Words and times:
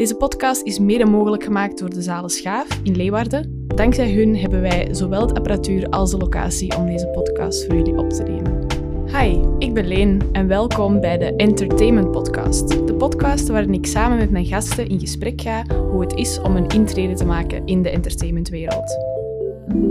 Deze 0.00 0.14
podcast 0.14 0.62
is 0.62 0.78
mede 0.78 1.04
mogelijk 1.04 1.44
gemaakt 1.44 1.78
door 1.78 1.90
de 1.90 2.02
Zalen 2.02 2.30
Schaaf 2.30 2.80
in 2.82 2.96
Leeuwarden. 2.96 3.66
Dankzij 3.66 4.12
hun 4.12 4.36
hebben 4.36 4.60
wij 4.60 4.88
zowel 4.94 5.26
de 5.26 5.34
apparatuur 5.34 5.88
als 5.88 6.10
de 6.10 6.16
locatie 6.16 6.76
om 6.76 6.86
deze 6.86 7.06
podcast 7.06 7.64
voor 7.64 7.74
jullie 7.74 7.96
op 7.96 8.10
te 8.10 8.22
nemen. 8.22 8.66
Hi, 9.06 9.38
ik 9.66 9.74
ben 9.74 9.86
Leen 9.86 10.22
en 10.32 10.46
welkom 10.46 11.00
bij 11.00 11.18
de 11.18 11.36
Entertainment 11.36 12.10
Podcast. 12.10 12.68
De 12.86 12.94
podcast 12.94 13.48
waarin 13.48 13.74
ik 13.74 13.86
samen 13.86 14.18
met 14.18 14.30
mijn 14.30 14.46
gasten 14.46 14.88
in 14.88 15.00
gesprek 15.00 15.40
ga 15.40 15.64
hoe 15.66 16.00
het 16.00 16.14
is 16.14 16.40
om 16.40 16.56
een 16.56 16.68
intrede 16.68 17.14
te 17.14 17.24
maken 17.24 17.66
in 17.66 17.82
de 17.82 17.90
entertainmentwereld. 17.90 18.98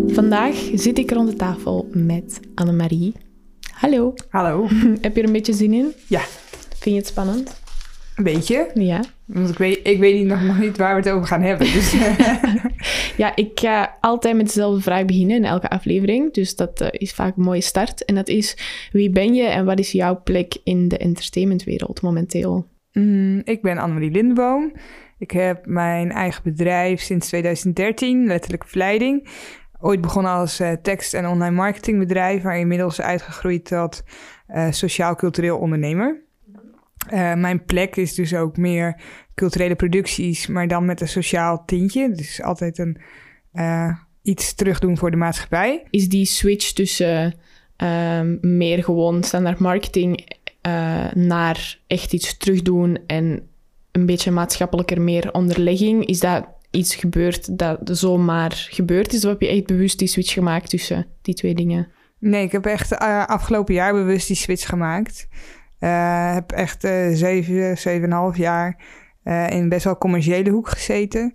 Vandaag 0.07 0.69
zit 0.73 0.97
ik 0.97 1.11
rond 1.11 1.29
de 1.29 1.35
tafel 1.35 1.87
met 1.91 2.39
Annemarie. 2.55 3.13
Hallo. 3.71 4.13
Hallo. 4.29 4.67
Heb 5.01 5.15
je 5.15 5.21
er 5.21 5.27
een 5.27 5.33
beetje 5.33 5.53
zin 5.53 5.73
in? 5.73 5.93
Ja. 6.07 6.21
Vind 6.69 6.95
je 6.95 7.01
het 7.01 7.07
spannend? 7.07 7.67
Een 8.19 8.25
beetje. 8.25 8.69
Ja. 8.73 9.03
Want 9.25 9.49
ik 9.49 9.57
weet, 9.57 9.79
ik 9.83 9.99
weet 9.99 10.25
nog, 10.25 10.41
nog 10.41 10.59
niet 10.59 10.77
waar 10.77 10.95
we 10.95 11.01
het 11.01 11.09
over 11.09 11.27
gaan 11.27 11.41
hebben. 11.41 11.71
Dus. 11.73 11.95
ja, 13.17 13.35
ik 13.35 13.59
ga 13.59 13.97
altijd 14.01 14.35
met 14.35 14.45
dezelfde 14.45 14.81
vraag 14.81 15.05
beginnen 15.05 15.35
in 15.35 15.45
elke 15.45 15.69
aflevering. 15.69 16.33
Dus 16.33 16.55
dat 16.55 16.81
uh, 16.81 16.87
is 16.91 17.13
vaak 17.13 17.37
een 17.37 17.43
mooie 17.43 17.61
start. 17.61 18.05
En 18.05 18.15
dat 18.15 18.27
is, 18.27 18.57
wie 18.91 19.09
ben 19.09 19.33
je 19.33 19.43
en 19.43 19.65
wat 19.65 19.79
is 19.79 19.91
jouw 19.91 20.21
plek 20.23 20.57
in 20.63 20.87
de 20.87 20.97
entertainmentwereld 20.97 22.01
momenteel? 22.01 22.67
Mm, 22.91 23.41
ik 23.43 23.61
ben 23.61 23.77
Annemarie 23.77 24.11
Lindeboom. 24.11 24.73
Ik 25.17 25.31
heb 25.31 25.65
mijn 25.65 26.11
eigen 26.11 26.43
bedrijf 26.43 27.01
sinds 27.01 27.27
2013, 27.27 28.27
letterlijk 28.27 28.65
verleiding. 28.65 29.27
Ooit 29.79 30.01
begonnen 30.01 30.31
als 30.31 30.61
uh, 30.61 30.71
tekst- 30.71 31.13
en 31.13 31.27
online 31.27 31.55
marketingbedrijf, 31.55 32.43
maar 32.43 32.59
inmiddels 32.59 33.01
uitgegroeid 33.01 33.65
tot 33.65 34.03
uh, 34.47 34.71
sociaal-cultureel 34.71 35.57
ondernemer. 35.57 36.27
Uh, 37.13 37.33
mijn 37.33 37.65
plek 37.65 37.95
is 37.95 38.13
dus 38.13 38.35
ook 38.35 38.57
meer 38.57 39.01
culturele 39.35 39.75
producties, 39.75 40.47
maar 40.47 40.67
dan 40.67 40.85
met 40.85 41.01
een 41.01 41.07
sociaal 41.07 41.63
tintje. 41.65 42.11
Dus 42.11 42.41
altijd 42.41 42.77
een, 42.77 42.97
uh, 43.53 43.95
iets 44.21 44.53
terugdoen 44.53 44.97
voor 44.97 45.11
de 45.11 45.17
maatschappij. 45.17 45.83
Is 45.89 46.09
die 46.09 46.25
switch 46.25 46.71
tussen 46.71 47.33
uh, 47.77 48.21
meer 48.41 48.83
gewoon 48.83 49.23
standaard 49.23 49.59
marketing 49.59 50.37
uh, 50.67 51.11
naar 51.13 51.79
echt 51.87 52.13
iets 52.13 52.37
terugdoen 52.37 52.99
en 53.07 53.49
een 53.91 54.05
beetje 54.05 54.31
maatschappelijker 54.31 55.01
meer 55.01 55.31
onderlegging, 55.31 56.05
is 56.05 56.19
dat 56.19 56.47
iets 56.71 56.95
gebeurd 56.95 57.57
dat 57.57 57.79
zomaar 57.83 58.51
gebeurd 58.69 59.13
is? 59.13 59.25
Of 59.25 59.31
heb 59.31 59.41
je 59.41 59.47
echt 59.47 59.65
bewust 59.65 59.99
die 59.99 60.07
switch 60.07 60.33
gemaakt 60.33 60.69
tussen 60.69 61.07
die 61.21 61.33
twee 61.33 61.55
dingen? 61.55 61.87
Nee, 62.19 62.43
ik 62.43 62.51
heb 62.51 62.65
echt 62.65 62.97
afgelopen 63.27 63.73
jaar 63.73 63.93
bewust 63.93 64.27
die 64.27 64.35
switch 64.35 64.67
gemaakt. 64.67 65.27
Uh, 65.79 66.33
heb 66.33 66.51
echt 66.51 66.85
uh, 66.85 67.07
zeven, 67.11 67.77
zeven 67.77 68.03
en 68.03 68.15
half 68.15 68.37
jaar 68.37 68.77
uh, 69.23 69.49
in 69.49 69.69
best 69.69 69.83
wel 69.83 69.97
commerciële 69.97 70.49
hoek 70.49 70.69
gezeten. 70.69 71.33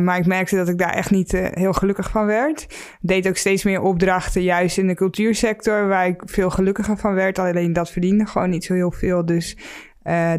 maar 0.00 0.18
ik 0.18 0.26
merkte 0.26 0.56
dat 0.56 0.68
ik 0.68 0.78
daar 0.78 0.92
echt 0.92 1.10
niet 1.10 1.32
heel 1.32 1.72
gelukkig 1.72 2.10
van 2.10 2.26
werd. 2.26 2.66
Deed 3.00 3.28
ook 3.28 3.36
steeds 3.36 3.64
meer 3.64 3.80
opdrachten, 3.80 4.42
juist 4.42 4.78
in 4.78 4.86
de 4.86 4.94
cultuursector, 4.94 5.88
waar 5.88 6.06
ik 6.06 6.22
veel 6.24 6.50
gelukkiger 6.50 6.96
van 6.96 7.14
werd. 7.14 7.38
Alleen 7.38 7.72
dat 7.72 7.90
verdiende 7.90 8.26
gewoon 8.26 8.50
niet 8.50 8.64
zo 8.64 8.74
heel 8.74 8.92
veel. 8.92 9.24
Dus 9.24 9.56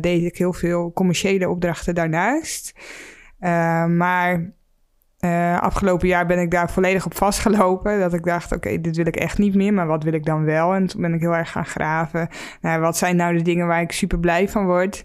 deed 0.02 0.24
ik 0.24 0.38
heel 0.38 0.54
veel 0.54 0.92
commerciële 0.94 1.50
opdrachten 1.50 1.96
daarnaast. 1.96 2.74
maar 3.88 4.52
uh, 5.20 5.60
afgelopen 5.62 6.08
jaar 6.08 6.26
ben 6.26 6.40
ik 6.40 6.52
daar 6.52 6.72
volledig 6.72 7.06
op 7.06 7.16
vastgelopen. 7.16 8.00
Dat 8.00 8.14
ik 8.14 8.24
dacht, 8.24 8.46
oké, 8.46 8.68
okay, 8.68 8.82
dit 8.82 8.96
wil 8.96 9.08
ik 9.08 9.16
echt 9.16 9.38
niet 9.38 9.56
meer. 9.56 9.74
Maar 9.74 9.88
wat 9.88 10.04
wil 10.04 10.14
ik 10.14 10.26
dan 10.26 10.44
wel? 10.44 10.74
En 10.74 10.88
toen 10.88 11.02
ben 11.02 11.14
ik 11.14 11.22
heel 11.22 11.36
erg 11.36 11.52
gaan 11.52 11.66
graven. 11.66 12.28
Nou, 12.62 12.82
wat 12.82 12.98
zijn 12.98 13.16
nou 13.16 13.38
de 13.38 13.42
dingen 13.44 13.68
waar 13.68 13.82
ik 13.82 13.92
super 13.92 14.20
blij 14.20 14.50
van 14.50 14.66
word? 14.66 15.04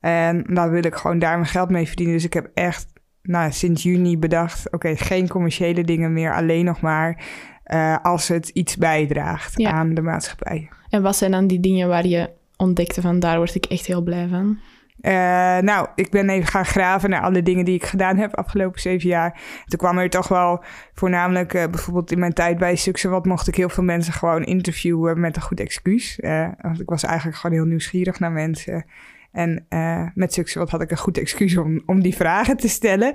En 0.00 0.44
dan 0.48 0.70
wil 0.70 0.84
ik 0.84 0.94
gewoon 0.94 1.18
daar 1.18 1.38
mijn 1.38 1.50
geld 1.50 1.70
mee 1.70 1.86
verdienen. 1.86 2.14
Dus 2.14 2.24
ik 2.24 2.32
heb 2.32 2.50
echt 2.54 2.92
nou, 3.22 3.52
sinds 3.52 3.82
juni 3.82 4.18
bedacht... 4.18 4.66
oké, 4.66 4.74
okay, 4.74 4.96
geen 4.96 5.28
commerciële 5.28 5.84
dingen 5.84 6.12
meer. 6.12 6.34
Alleen 6.34 6.64
nog 6.64 6.80
maar 6.80 7.24
uh, 7.66 7.96
als 8.02 8.28
het 8.28 8.48
iets 8.48 8.76
bijdraagt 8.76 9.60
ja. 9.60 9.70
aan 9.70 9.94
de 9.94 10.02
maatschappij. 10.02 10.68
En 10.88 11.02
wat 11.02 11.16
zijn 11.16 11.30
dan 11.30 11.46
die 11.46 11.60
dingen 11.60 11.88
waar 11.88 12.06
je 12.06 12.30
ontdekte 12.56 13.00
van... 13.00 13.18
daar 13.20 13.36
word 13.36 13.54
ik 13.54 13.64
echt 13.64 13.86
heel 13.86 14.02
blij 14.02 14.28
van? 14.28 14.58
Uh, 15.04 15.10
nou, 15.58 15.88
ik 15.94 16.10
ben 16.10 16.28
even 16.28 16.48
gaan 16.48 16.64
graven 16.64 17.10
naar 17.10 17.22
alle 17.22 17.42
dingen 17.42 17.64
die 17.64 17.74
ik 17.74 17.84
gedaan 17.84 18.16
heb 18.16 18.36
afgelopen 18.36 18.80
zeven 18.80 19.08
jaar. 19.08 19.40
Toen 19.66 19.78
kwam 19.78 19.98
er 19.98 20.10
toch 20.10 20.28
wel 20.28 20.64
voornamelijk, 20.92 21.54
uh, 21.54 21.64
bijvoorbeeld 21.70 22.12
in 22.12 22.18
mijn 22.18 22.32
tijd 22.32 22.58
bij 22.58 22.76
Succes 22.76 23.10
wat 23.10 23.24
mocht 23.24 23.48
ik 23.48 23.54
heel 23.54 23.68
veel 23.68 23.84
mensen 23.84 24.12
gewoon 24.12 24.44
interviewen 24.44 25.20
met 25.20 25.36
een 25.36 25.42
goed 25.42 25.60
excuus. 25.60 26.18
Uh, 26.20 26.48
want 26.60 26.80
ik 26.80 26.88
was 26.88 27.02
eigenlijk 27.02 27.36
gewoon 27.36 27.56
heel 27.56 27.66
nieuwsgierig 27.66 28.18
naar 28.18 28.32
mensen. 28.32 28.84
En 29.32 29.66
met 30.14 30.32
Succes 30.32 30.54
wat 30.54 30.70
had 30.70 30.82
ik 30.82 30.90
een 30.90 30.96
goed 30.96 31.18
excuus 31.18 31.56
om, 31.56 31.82
om 31.86 32.02
die 32.02 32.14
vragen 32.16 32.56
te 32.56 32.68
stellen. 32.68 33.12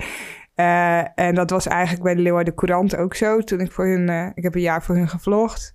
en 1.15 1.35
dat 1.35 1.49
was 1.49 1.67
eigenlijk 1.67 2.03
bij 2.03 2.15
de 2.15 2.21
Leeuwarden 2.21 2.55
Courant 2.55 2.95
ook 2.95 3.15
zo. 3.15 3.39
Toen 3.39 3.59
ik 3.59 3.71
voor 3.71 3.85
hun, 3.85 4.31
ik 4.35 4.43
heb 4.43 4.55
een 4.55 4.61
jaar 4.61 4.83
voor 4.83 4.95
hun 4.95 5.09
gevlogd. 5.09 5.73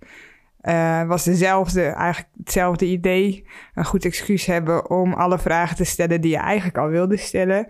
Uh, 0.69 1.07
was 1.07 1.25
dezelfde, 1.25 1.83
eigenlijk 1.83 2.33
hetzelfde 2.37 2.87
idee. 2.87 3.47
Een 3.75 3.85
goed 3.85 4.05
excuus 4.05 4.47
hebben 4.47 4.91
om 4.91 5.13
alle 5.13 5.39
vragen 5.39 5.77
te 5.77 5.85
stellen 5.85 6.21
die 6.21 6.31
je 6.31 6.37
eigenlijk 6.37 6.79
al 6.79 6.89
wilde 6.89 7.17
stellen. 7.17 7.67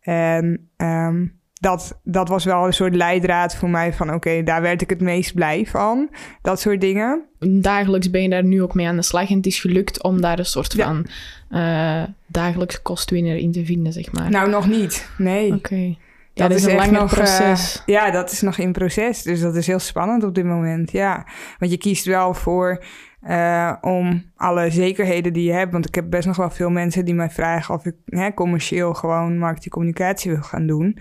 En 0.00 0.68
um, 0.76 1.38
dat, 1.64 2.00
dat 2.02 2.28
was 2.28 2.44
wel 2.44 2.66
een 2.66 2.72
soort 2.72 2.94
leidraad 2.94 3.56
voor 3.56 3.70
mij 3.70 3.92
van 3.92 4.06
oké, 4.06 4.16
okay, 4.16 4.42
daar 4.42 4.62
werd 4.62 4.82
ik 4.82 4.90
het 4.90 5.00
meest 5.00 5.34
blij 5.34 5.66
van. 5.66 6.10
Dat 6.42 6.60
soort 6.60 6.80
dingen. 6.80 7.24
Dagelijks 7.38 8.10
ben 8.10 8.22
je 8.22 8.28
daar 8.28 8.44
nu 8.44 8.62
ook 8.62 8.74
mee 8.74 8.86
aan 8.86 8.96
de 8.96 9.02
slag 9.02 9.30
en 9.30 9.36
het 9.36 9.46
is 9.46 9.60
gelukt 9.60 10.02
om 10.02 10.20
daar 10.20 10.38
een 10.38 10.46
soort 10.46 10.72
ja. 10.72 10.84
van 10.84 11.06
uh, 11.50 12.02
dagelijks 12.26 12.82
kostwinner 12.82 13.36
in 13.36 13.52
te 13.52 13.64
vinden, 13.64 13.92
zeg 13.92 14.12
maar. 14.12 14.30
Nou, 14.30 14.50
nog 14.50 14.68
niet. 14.68 15.08
Nee. 15.18 15.46
Oké. 15.46 15.56
Okay. 15.56 15.98
Ja, 16.34 16.48
dat, 16.48 16.58
dat 16.58 16.68
is 16.68 16.72
een 16.72 16.92
lang 16.92 17.06
proces. 17.06 17.76
Uh, 17.86 17.94
ja, 17.94 18.10
dat 18.10 18.30
is 18.30 18.40
nog 18.40 18.58
in 18.58 18.72
proces. 18.72 19.22
Dus 19.22 19.40
dat 19.40 19.56
is 19.56 19.66
heel 19.66 19.78
spannend 19.78 20.24
op 20.24 20.34
dit 20.34 20.44
moment. 20.44 20.92
Ja, 20.92 21.26
want 21.58 21.70
je 21.70 21.78
kiest 21.78 22.04
wel 22.04 22.34
voor 22.34 22.84
uh, 23.28 23.72
om 23.80 24.22
alle 24.36 24.70
zekerheden 24.70 25.32
die 25.32 25.44
je 25.44 25.52
hebt. 25.52 25.72
Want 25.72 25.86
ik 25.86 25.94
heb 25.94 26.10
best 26.10 26.26
nog 26.26 26.36
wel 26.36 26.50
veel 26.50 26.70
mensen 26.70 27.04
die 27.04 27.14
mij 27.14 27.30
vragen 27.30 27.74
of 27.74 27.84
ik 27.86 27.94
hè, 28.06 28.34
commercieel 28.34 28.94
gewoon 28.94 29.38
marketingcommunicatie 29.38 30.30
wil 30.30 30.42
gaan 30.42 30.66
doen. 30.66 30.98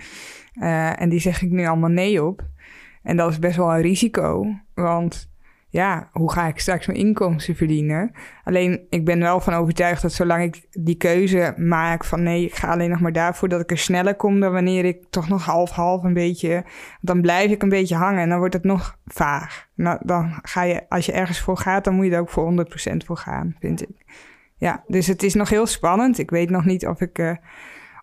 Uh, 0.61 1.01
en 1.01 1.09
die 1.09 1.19
zeg 1.19 1.41
ik 1.41 1.49
nu 1.49 1.65
allemaal 1.65 1.89
nee 1.89 2.23
op. 2.23 2.41
En 3.03 3.17
dat 3.17 3.31
is 3.31 3.39
best 3.39 3.57
wel 3.57 3.73
een 3.73 3.81
risico. 3.81 4.45
Want 4.73 5.32
ja, 5.73 6.09
hoe 6.11 6.31
ga 6.31 6.47
ik 6.47 6.59
straks 6.59 6.87
mijn 6.87 6.99
inkomsten 6.99 7.55
verdienen? 7.55 8.11
Alleen, 8.43 8.85
ik 8.89 9.05
ben 9.05 9.19
wel 9.19 9.39
van 9.39 9.53
overtuigd 9.53 10.01
dat 10.01 10.13
zolang 10.13 10.43
ik 10.43 10.67
die 10.71 10.95
keuze 10.95 11.53
maak 11.57 12.03
van 12.03 12.23
nee, 12.23 12.45
ik 12.45 12.55
ga 12.55 12.71
alleen 12.71 12.89
nog 12.89 12.99
maar 12.99 13.11
daarvoor 13.11 13.49
dat 13.49 13.61
ik 13.61 13.71
er 13.71 13.77
sneller 13.77 14.15
kom 14.15 14.39
dan 14.39 14.51
wanneer 14.51 14.85
ik 14.85 15.05
toch 15.09 15.29
nog 15.29 15.45
half-half 15.45 16.03
een 16.03 16.13
beetje, 16.13 16.63
dan 17.01 17.21
blijf 17.21 17.51
ik 17.51 17.61
een 17.61 17.69
beetje 17.69 17.95
hangen 17.95 18.21
en 18.21 18.29
dan 18.29 18.37
wordt 18.37 18.53
het 18.53 18.63
nog 18.63 18.97
vaag. 19.05 19.67
Nou, 19.75 19.99
dan 20.01 20.39
ga 20.41 20.63
je, 20.63 20.89
als 20.89 21.05
je 21.05 21.11
ergens 21.11 21.39
voor 21.39 21.57
gaat, 21.57 21.83
dan 21.83 21.93
moet 21.95 22.05
je 22.05 22.11
er 22.11 22.19
ook 22.19 22.29
voor 22.29 22.65
100% 22.93 22.95
voor 23.05 23.17
gaan, 23.17 23.55
vind 23.59 23.81
ik. 23.81 24.05
Ja, 24.57 24.83
dus 24.87 25.07
het 25.07 25.23
is 25.23 25.33
nog 25.33 25.49
heel 25.49 25.65
spannend. 25.65 26.17
Ik 26.17 26.29
weet 26.29 26.49
nog 26.49 26.65
niet 26.65 26.87
of 26.87 27.01
ik, 27.01 27.19
uh, 27.19 27.35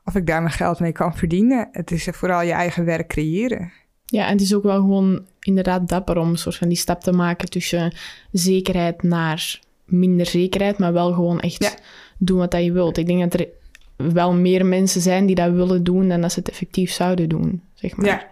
of 0.05 0.15
ik 0.15 0.27
daar 0.27 0.43
mijn 0.43 0.55
geld 0.55 0.81
mee 0.81 0.93
kan 0.93 1.17
verdienen. 1.17 1.69
Het 1.73 1.91
is 1.91 2.09
vooral 2.11 2.43
je 2.43 2.53
eigen 2.53 2.85
werk 2.85 3.09
creëren. 3.09 3.73
Ja, 4.11 4.27
en 4.27 4.33
het 4.33 4.41
is 4.41 4.55
ook 4.55 4.63
wel 4.63 4.81
gewoon 4.81 5.25
inderdaad 5.41 5.89
dapper 5.89 6.19
om 6.19 6.29
een 6.29 6.39
soort 6.39 6.57
van 6.57 6.69
die 6.69 6.77
stap 6.77 7.01
te 7.01 7.13
maken 7.13 7.49
tussen 7.49 7.93
zekerheid 8.33 9.03
naar 9.03 9.61
minder 9.85 10.27
zekerheid, 10.27 10.79
maar 10.79 10.93
wel 10.93 11.13
gewoon 11.13 11.41
echt 11.41 11.63
ja. 11.63 11.75
doen 12.19 12.39
wat 12.39 12.51
dat 12.51 12.65
je 12.65 12.73
wilt. 12.73 12.97
Ik 12.97 13.07
denk 13.07 13.31
dat 13.31 13.41
er 13.41 13.49
wel 14.13 14.33
meer 14.33 14.67
mensen 14.67 15.01
zijn 15.01 15.27
die 15.27 15.35
dat 15.35 15.53
willen 15.53 15.85
doen 15.85 16.09
dan 16.09 16.21
dat 16.21 16.33
ze 16.33 16.39
het 16.39 16.49
effectief 16.49 16.91
zouden 16.93 17.29
doen, 17.29 17.63
zeg 17.75 17.97
maar. 17.97 18.07
Ja, 18.07 18.13
ja. 18.13 18.29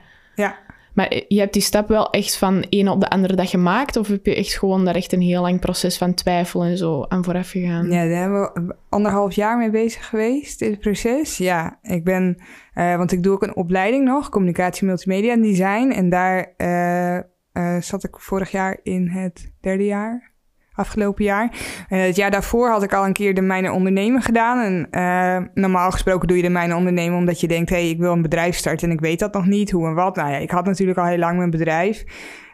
Maar 0.98 1.22
je 1.28 1.38
hebt 1.38 1.52
die 1.52 1.62
stap 1.62 1.88
wel 1.88 2.10
echt 2.10 2.36
van 2.36 2.64
een 2.68 2.88
op 2.88 3.00
de 3.00 3.10
andere 3.10 3.34
dag 3.34 3.50
gemaakt? 3.50 3.96
Of 3.96 4.08
heb 4.08 4.26
je 4.26 4.34
echt 4.34 4.58
gewoon 4.58 4.84
daar 4.84 4.94
echt 4.94 5.12
een 5.12 5.20
heel 5.20 5.42
lang 5.42 5.60
proces 5.60 5.98
van 5.98 6.14
twijfel 6.14 6.64
en 6.64 6.76
zo 6.76 7.04
aan 7.08 7.24
vooraf 7.24 7.50
gegaan? 7.50 7.90
Ja, 7.90 8.08
daar 8.08 8.20
hebben 8.20 8.40
we 8.40 8.76
anderhalf 8.88 9.34
jaar 9.34 9.58
mee 9.58 9.70
bezig 9.70 10.08
geweest 10.08 10.60
het 10.60 10.78
proces. 10.78 11.36
Ja, 11.36 11.78
ik 11.82 12.04
ben, 12.04 12.42
uh, 12.74 12.96
want 12.96 13.12
ik 13.12 13.22
doe 13.22 13.32
ook 13.32 13.42
een 13.42 13.56
opleiding 13.56 14.04
nog, 14.04 14.28
communicatie, 14.28 14.86
multimedia 14.86 15.32
en 15.32 15.42
design. 15.42 15.90
En 15.90 16.08
daar 16.08 16.54
uh, 16.56 17.80
zat 17.80 18.04
ik 18.04 18.20
vorig 18.20 18.50
jaar 18.50 18.80
in 18.82 19.08
het 19.08 19.52
derde 19.60 19.84
jaar 19.84 20.32
afgelopen 20.78 21.24
jaar. 21.24 21.50
Uh, 21.88 22.02
het 22.02 22.16
jaar 22.16 22.30
daarvoor 22.30 22.70
had 22.70 22.82
ik 22.82 22.92
al 22.92 23.06
een 23.06 23.12
keer 23.12 23.34
de 23.34 23.40
Mijne 23.40 23.72
Ondernemen 23.72 24.22
gedaan. 24.22 24.58
En 24.60 24.88
uh, 24.90 25.48
normaal 25.54 25.90
gesproken 25.90 26.28
doe 26.28 26.36
je 26.36 26.42
de 26.42 26.48
Mijne 26.48 26.76
Ondernemen 26.76 27.18
omdat 27.18 27.40
je 27.40 27.48
denkt... 27.48 27.70
hé, 27.70 27.76
hey, 27.76 27.88
ik 27.88 27.98
wil 27.98 28.12
een 28.12 28.22
bedrijf 28.22 28.56
starten 28.56 28.88
en 28.88 28.94
ik 28.94 29.00
weet 29.00 29.18
dat 29.18 29.32
nog 29.32 29.46
niet, 29.46 29.70
hoe 29.70 29.86
en 29.86 29.94
wat. 29.94 30.16
Nou 30.16 30.30
ja, 30.30 30.36
ik 30.36 30.50
had 30.50 30.64
natuurlijk 30.64 30.98
al 30.98 31.06
heel 31.06 31.18
lang 31.18 31.36
mijn 31.36 31.50
bedrijf. 31.50 32.04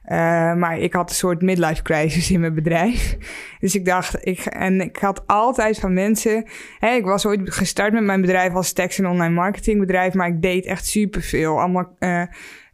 Uh, 0.09 0.55
maar 0.55 0.79
ik 0.79 0.93
had 0.93 1.11
een 1.11 1.17
soort 1.17 1.43
midlife 1.43 1.83
crisis 1.83 2.31
in 2.31 2.41
mijn 2.41 2.55
bedrijf. 2.55 3.17
Dus 3.61 3.75
ik 3.75 3.85
dacht, 3.85 4.27
ik, 4.27 4.39
en 4.39 4.81
ik 4.81 4.97
had 4.97 5.27
altijd 5.27 5.79
van 5.79 5.93
mensen. 5.93 6.45
Hè, 6.79 6.95
ik 6.95 7.05
was 7.05 7.27
ooit 7.27 7.41
gestart 7.45 7.93
met 7.93 8.03
mijn 8.03 8.21
bedrijf 8.21 8.55
als 8.55 8.73
tekst- 8.73 8.99
en 8.99 9.07
online 9.07 9.35
marketingbedrijf, 9.35 10.15
maar 10.15 10.29
ik 10.29 10.43
deed 10.43 10.67
echt 10.67 10.87
superveel. 10.87 11.61
Allemaal 11.61 11.97
uh, 11.99 12.23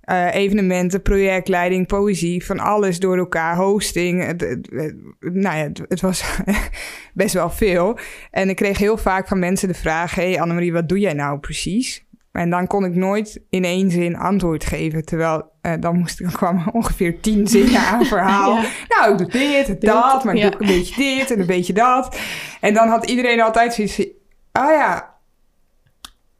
uh, 0.05 0.35
evenementen, 0.35 1.02
projectleiding, 1.02 1.87
poëzie, 1.87 2.44
van 2.44 2.58
alles 2.58 2.99
door 2.99 3.19
elkaar, 3.19 3.56
hosting. 3.56 4.25
Het, 4.25 4.41
het, 4.41 4.97
nou 5.19 5.56
ja, 5.56 5.69
het, 5.88 6.00
was 6.00 6.25
best 7.14 7.35
wel 7.35 7.50
veel. 7.50 7.99
En 8.31 8.49
ik 8.49 8.56
kreeg 8.56 8.79
heel 8.79 8.97
vaak 8.97 9.29
van 9.29 9.38
mensen 9.38 9.69
de 9.69 9.75
vraag: 9.75 10.14
Hey 10.14 10.41
Annemarie, 10.41 10.73
wat 10.73 10.88
doe 10.88 10.99
jij 10.99 11.12
nou 11.12 11.38
precies? 11.38 12.05
En 12.32 12.50
dan 12.50 12.67
kon 12.67 12.85
ik 12.85 12.94
nooit 12.94 13.41
in 13.49 13.64
één 13.64 13.91
zin 13.91 14.17
antwoord 14.17 14.64
geven. 14.64 15.05
Terwijl 15.05 15.50
uh, 15.62 15.73
dan 15.81 15.99
moest 15.99 16.20
ik, 16.20 16.26
kwam 16.26 16.69
ongeveer 16.73 17.20
tien 17.20 17.47
zinnen 17.47 17.81
aan 17.81 18.05
verhaal. 18.05 18.58
Nou, 18.88 19.12
ik 19.12 19.19
doe 19.19 19.29
dit, 19.29 19.81
dat, 19.81 20.25
maar 20.25 20.35
ik 20.35 20.43
doe 20.43 20.52
ook 20.52 20.61
een 20.61 20.67
beetje 20.67 20.94
dit 20.97 21.31
en 21.31 21.41
een 21.41 21.47
beetje 21.47 21.73
dat. 21.73 22.19
En 22.61 22.75
dan 22.75 22.88
had 22.88 23.11
iedereen 23.11 23.41
altijd 23.41 23.75
zoiets 23.75 23.94
van... 23.94 24.06
Ah 24.52 24.70
ja, 24.70 25.14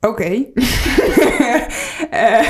oké. 0.01 0.09
Okay. 0.09 0.53
uh, 2.41 2.49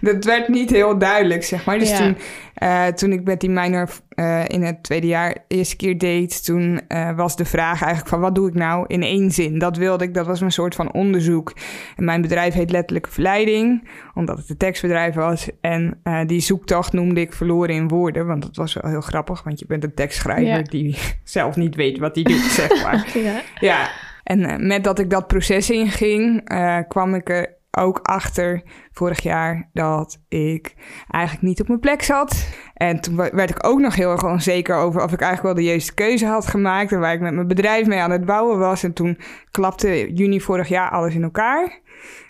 dat 0.00 0.24
werd 0.24 0.48
niet 0.48 0.70
heel 0.70 0.98
duidelijk, 0.98 1.44
zeg 1.44 1.64
maar. 1.64 1.78
Dus 1.78 1.96
toen, 1.96 2.16
uh, 2.62 2.86
toen 2.86 3.12
ik 3.12 3.24
met 3.24 3.40
die 3.40 3.50
minor 3.50 3.88
uh, 4.14 4.44
in 4.46 4.62
het 4.62 4.82
tweede 4.82 5.06
jaar 5.06 5.36
eerste 5.48 5.76
keer 5.76 5.98
deed... 5.98 6.44
toen 6.44 6.80
uh, 6.88 7.16
was 7.16 7.36
de 7.36 7.44
vraag 7.44 7.82
eigenlijk 7.82 8.08
van 8.08 8.20
wat 8.20 8.34
doe 8.34 8.48
ik 8.48 8.54
nou 8.54 8.84
in 8.86 9.02
één 9.02 9.30
zin? 9.30 9.58
Dat 9.58 9.76
wilde 9.76 10.04
ik, 10.04 10.14
dat 10.14 10.26
was 10.26 10.40
mijn 10.40 10.52
soort 10.52 10.74
van 10.74 10.92
onderzoek. 10.92 11.52
En 11.96 12.04
mijn 12.04 12.20
bedrijf 12.20 12.54
heet 12.54 12.70
Letterlijke 12.70 13.10
Verleiding, 13.10 13.88
omdat 14.14 14.38
het 14.38 14.50
een 14.50 14.56
tekstbedrijf 14.56 15.14
was. 15.14 15.48
En 15.60 16.00
die 16.26 16.40
zoektocht 16.40 16.92
noemde 16.92 17.20
ik 17.20 17.32
verloren 17.32 17.74
in 17.74 17.88
woorden, 17.88 18.26
want 18.26 18.42
dat 18.42 18.56
was 18.56 18.74
wel 18.74 18.90
heel 18.90 19.00
grappig... 19.00 19.42
want 19.42 19.58
je 19.58 19.66
bent 19.66 19.84
een 19.84 19.94
tekstschrijver 19.94 20.44
ja. 20.44 20.62
die 20.62 20.96
zelf 21.24 21.56
niet 21.56 21.74
weet 21.74 21.98
wat 21.98 22.14
hij 22.14 22.24
doet, 22.24 22.36
zeg 22.40 22.82
maar. 22.82 23.08
ja. 23.22 23.40
ja. 23.60 23.90
En 24.24 24.66
met 24.66 24.84
dat 24.84 24.98
ik 24.98 25.10
dat 25.10 25.26
proces 25.26 25.70
inging, 25.70 26.48
kwam 26.88 27.14
ik 27.14 27.28
er 27.28 27.57
ook 27.70 27.98
achter 28.02 28.62
vorig 28.92 29.22
jaar 29.22 29.70
dat 29.72 30.22
ik 30.28 30.74
eigenlijk 31.08 31.46
niet 31.46 31.60
op 31.60 31.68
mijn 31.68 31.80
plek 31.80 32.02
zat. 32.02 32.48
En 32.74 33.00
toen 33.00 33.16
werd 33.16 33.50
ik 33.50 33.66
ook 33.66 33.78
nog 33.78 33.94
heel 33.94 34.10
erg 34.10 34.24
onzeker 34.24 34.76
over 34.76 35.02
of 35.02 35.12
ik 35.12 35.20
eigenlijk 35.20 35.54
wel 35.54 35.64
de 35.64 35.70
juiste 35.70 35.94
keuze 35.94 36.26
had 36.26 36.46
gemaakt. 36.46 36.92
En 36.92 37.00
waar 37.00 37.12
ik 37.12 37.20
met 37.20 37.34
mijn 37.34 37.46
bedrijf 37.46 37.86
mee 37.86 38.00
aan 38.00 38.10
het 38.10 38.24
bouwen 38.24 38.58
was. 38.58 38.82
En 38.82 38.92
toen 38.92 39.18
klapte 39.50 40.12
juni 40.12 40.40
vorig 40.40 40.68
jaar 40.68 40.90
alles 40.90 41.14
in 41.14 41.22
elkaar. 41.22 41.80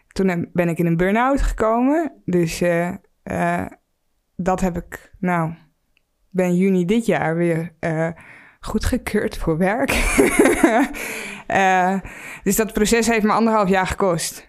Toen 0.08 0.48
ben 0.52 0.68
ik 0.68 0.78
in 0.78 0.86
een 0.86 0.96
burn-out 0.96 1.42
gekomen. 1.42 2.12
Dus 2.24 2.62
uh, 2.62 2.90
uh, 3.24 3.66
dat 4.36 4.60
heb 4.60 4.76
ik, 4.76 5.12
nou, 5.18 5.52
ben 6.30 6.56
juni 6.56 6.84
dit 6.84 7.06
jaar 7.06 7.36
weer 7.36 7.74
uh, 7.80 8.08
goedgekeurd 8.60 9.36
voor 9.36 9.58
werk. 9.58 9.90
dus 12.42 12.56
dat 12.56 12.72
proces 12.72 13.06
heeft 13.06 13.24
me 13.24 13.32
anderhalf 13.32 13.68
jaar 13.68 13.86
gekost. 13.86 14.47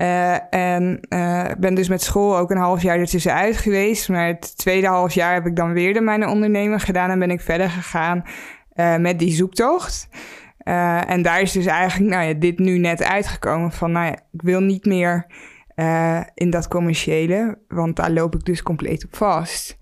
Uh, 0.00 0.54
en 0.54 1.00
uh, 1.08 1.46
ben 1.58 1.74
dus 1.74 1.88
met 1.88 2.02
school 2.02 2.38
ook 2.38 2.50
een 2.50 2.56
half 2.56 2.82
jaar 2.82 2.98
ertussenuit 2.98 3.56
geweest. 3.56 4.08
Maar 4.08 4.26
het 4.26 4.56
tweede 4.56 4.86
half 4.86 5.12
jaar 5.12 5.34
heb 5.34 5.46
ik 5.46 5.56
dan 5.56 5.72
weer 5.72 5.94
de 5.94 6.00
mijn 6.00 6.28
ondernemer 6.28 6.80
gedaan 6.80 7.10
en 7.10 7.18
ben 7.18 7.30
ik 7.30 7.40
verder 7.40 7.70
gegaan 7.70 8.22
uh, 8.74 8.96
met 8.96 9.18
die 9.18 9.32
zoektocht. 9.32 10.08
en 11.06 11.22
daar 11.22 11.40
is 11.40 11.52
dus 11.52 11.66
eigenlijk 11.66 12.10
nou 12.10 12.24
ja, 12.24 12.34
dit 12.34 12.58
nu 12.58 12.78
net 12.78 13.02
uitgekomen 13.02 13.72
van, 13.72 13.92
nou 13.92 14.06
ja, 14.06 14.16
ik 14.32 14.42
wil 14.42 14.60
niet 14.60 14.84
meer 14.84 15.26
in 16.34 16.50
dat 16.50 16.68
commerciële, 16.68 17.58
want 17.68 17.96
daar 17.96 18.10
loop 18.10 18.34
ik 18.34 18.44
dus 18.44 18.62
compleet 18.62 19.04
op 19.04 19.16
vast. 19.16 19.78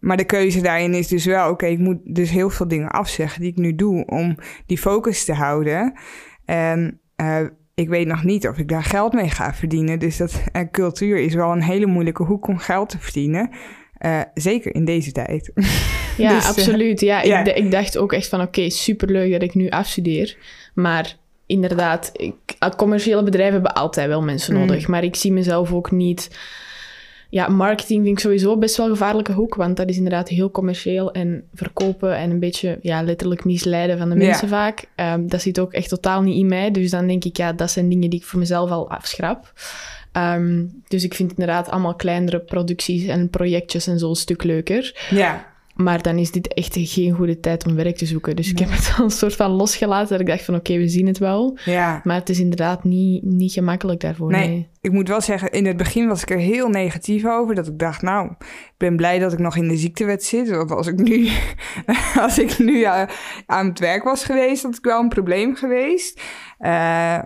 maar 0.00 0.16
de 0.16 0.24
keuze 0.24 0.60
daarin 0.60 0.94
is 0.94 1.08
dus 1.08 1.24
wel, 1.24 1.50
oké, 1.50 1.66
ik 1.66 1.78
moet 1.78 1.98
dus 2.04 2.30
heel 2.30 2.50
veel 2.50 2.68
dingen 2.68 2.90
afzeggen 2.90 3.40
die 3.40 3.50
ik 3.50 3.56
nu 3.56 3.74
doe 3.74 4.06
om 4.06 4.36
die 4.66 4.78
focus 4.78 5.24
te 5.24 5.34
houden. 5.34 5.92
En 6.44 7.00
ik 7.74 7.88
weet 7.88 8.06
nog 8.06 8.24
niet 8.24 8.48
of 8.48 8.58
ik 8.58 8.68
daar 8.68 8.84
geld 8.84 9.12
mee 9.12 9.30
ga 9.30 9.54
verdienen. 9.54 9.98
Dus 9.98 10.16
dat 10.16 10.42
uh, 10.52 10.62
cultuur 10.70 11.18
is 11.18 11.34
wel 11.34 11.52
een 11.52 11.62
hele 11.62 11.86
moeilijke 11.86 12.22
hoek 12.22 12.46
om 12.46 12.58
geld 12.58 12.88
te 12.88 12.98
verdienen. 12.98 13.50
Uh, 14.00 14.20
zeker 14.34 14.74
in 14.74 14.84
deze 14.84 15.12
tijd. 15.12 15.50
Ja, 16.16 16.34
dus, 16.34 16.48
absoluut. 16.48 17.00
Ja. 17.00 17.22
Ik, 17.22 17.56
ik, 17.56 17.70
dacht 17.70 17.98
ook 17.98 18.12
echt 18.12 18.28
van 18.28 18.40
oké, 18.40 18.48
okay, 18.48 18.70
superleuk 18.70 19.32
dat 19.32 19.42
ik 19.42 19.54
nu 19.54 19.68
afstudeer. 19.68 20.36
Maar 20.74 21.16
inderdaad, 21.46 22.10
ik, 22.12 22.34
commerciële 22.76 23.22
bedrijven 23.22 23.54
hebben 23.54 23.74
altijd 23.74 24.08
wel 24.08 24.22
mensen 24.22 24.54
mm. 24.54 24.60
nodig. 24.60 24.88
Maar 24.88 25.04
ik 25.04 25.16
zie 25.16 25.32
mezelf 25.32 25.72
ook 25.72 25.90
niet 25.90 26.30
ja, 27.34 27.48
marketing 27.48 28.04
vind 28.04 28.16
ik 28.16 28.22
sowieso 28.22 28.56
best 28.58 28.76
wel 28.76 28.86
een 28.86 28.92
gevaarlijke 28.92 29.32
hoek, 29.32 29.54
want 29.54 29.76
dat 29.76 29.88
is 29.88 29.96
inderdaad 29.96 30.28
heel 30.28 30.50
commercieel 30.50 31.12
en 31.12 31.44
verkopen 31.54 32.16
en 32.16 32.30
een 32.30 32.38
beetje 32.38 32.78
ja, 32.80 33.02
letterlijk 33.02 33.44
misleiden 33.44 33.98
van 33.98 34.08
de 34.08 34.14
mensen 34.14 34.48
vaak. 34.48 34.84
Um, 34.96 35.28
dat 35.28 35.42
zit 35.42 35.60
ook 35.60 35.72
echt 35.72 35.88
totaal 35.88 36.22
niet 36.22 36.38
in 36.38 36.48
mij, 36.48 36.70
dus 36.70 36.90
dan 36.90 37.06
denk 37.06 37.24
ik, 37.24 37.36
ja, 37.36 37.52
dat 37.52 37.70
zijn 37.70 37.88
dingen 37.88 38.10
die 38.10 38.18
ik 38.18 38.26
voor 38.26 38.38
mezelf 38.38 38.70
al 38.70 38.90
afschrap. 38.90 39.52
Um, 40.12 40.82
dus 40.88 41.04
ik 41.04 41.14
vind 41.14 41.30
inderdaad 41.30 41.68
allemaal 41.68 41.94
kleinere 41.94 42.40
producties 42.40 43.06
en 43.06 43.30
projectjes 43.30 43.86
en 43.86 43.98
zo 43.98 44.08
een 44.08 44.14
stuk 44.14 44.42
leuker. 44.42 45.08
Ja. 45.10 45.53
Maar 45.74 46.02
dan 46.02 46.18
is 46.18 46.30
dit 46.30 46.54
echt 46.54 46.76
geen 46.78 47.12
goede 47.12 47.40
tijd 47.40 47.66
om 47.66 47.74
werk 47.74 47.96
te 47.96 48.06
zoeken. 48.06 48.36
Dus 48.36 48.50
ik 48.50 48.58
heb 48.58 48.70
het 48.70 48.94
al 48.98 49.04
een 49.04 49.10
soort 49.10 49.36
van 49.36 49.50
losgelaten. 49.50 50.08
Dat 50.08 50.20
ik 50.20 50.26
dacht 50.26 50.44
van 50.44 50.54
oké, 50.54 50.76
we 50.76 50.88
zien 50.88 51.06
het 51.06 51.18
wel. 51.18 51.58
Ja. 51.64 52.00
Maar 52.04 52.16
het 52.16 52.28
is 52.28 52.40
inderdaad 52.40 52.84
niet, 52.84 53.22
niet 53.22 53.52
gemakkelijk 53.52 54.00
daarvoor. 54.00 54.30
Nee. 54.30 54.68
Ik 54.80 54.92
moet 54.92 55.08
wel 55.08 55.20
zeggen, 55.20 55.50
in 55.50 55.66
het 55.66 55.76
begin 55.76 56.08
was 56.08 56.22
ik 56.22 56.30
er 56.30 56.38
heel 56.38 56.68
negatief 56.68 57.26
over. 57.26 57.54
Dat 57.54 57.66
ik 57.66 57.78
dacht, 57.78 58.02
nou, 58.02 58.30
ik 58.30 58.74
ben 58.76 58.96
blij 58.96 59.18
dat 59.18 59.32
ik 59.32 59.38
nog 59.38 59.56
in 59.56 59.68
de 59.68 59.76
ziektewet 59.76 60.24
zit. 60.24 60.50
Want 60.50 60.70
als 60.70 60.86
ik 60.86 60.96
nu, 60.96 61.28
als 62.24 62.38
ik 62.38 62.58
nu 62.58 62.78
uh, 62.78 63.02
aan 63.46 63.66
het 63.66 63.78
werk 63.78 64.04
was 64.04 64.24
geweest, 64.24 64.62
had 64.62 64.76
ik 64.76 64.84
wel 64.84 65.00
een 65.00 65.08
probleem 65.08 65.54
geweest. 65.54 66.20
Uh, 66.60 67.18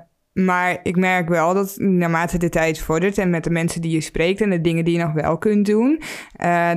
maar 0.44 0.78
ik 0.82 0.96
merk 0.96 1.28
wel 1.28 1.54
dat 1.54 1.74
naarmate 1.76 2.38
de 2.38 2.48
tijd 2.48 2.78
vordert 2.78 3.18
en 3.18 3.30
met 3.30 3.44
de 3.44 3.50
mensen 3.50 3.80
die 3.80 3.90
je 3.90 4.00
spreekt 4.00 4.40
en 4.40 4.50
de 4.50 4.60
dingen 4.60 4.84
die 4.84 4.96
je 4.96 5.04
nog 5.04 5.12
wel 5.12 5.38
kunt 5.38 5.66
doen, 5.66 6.02
uh, 6.44 6.70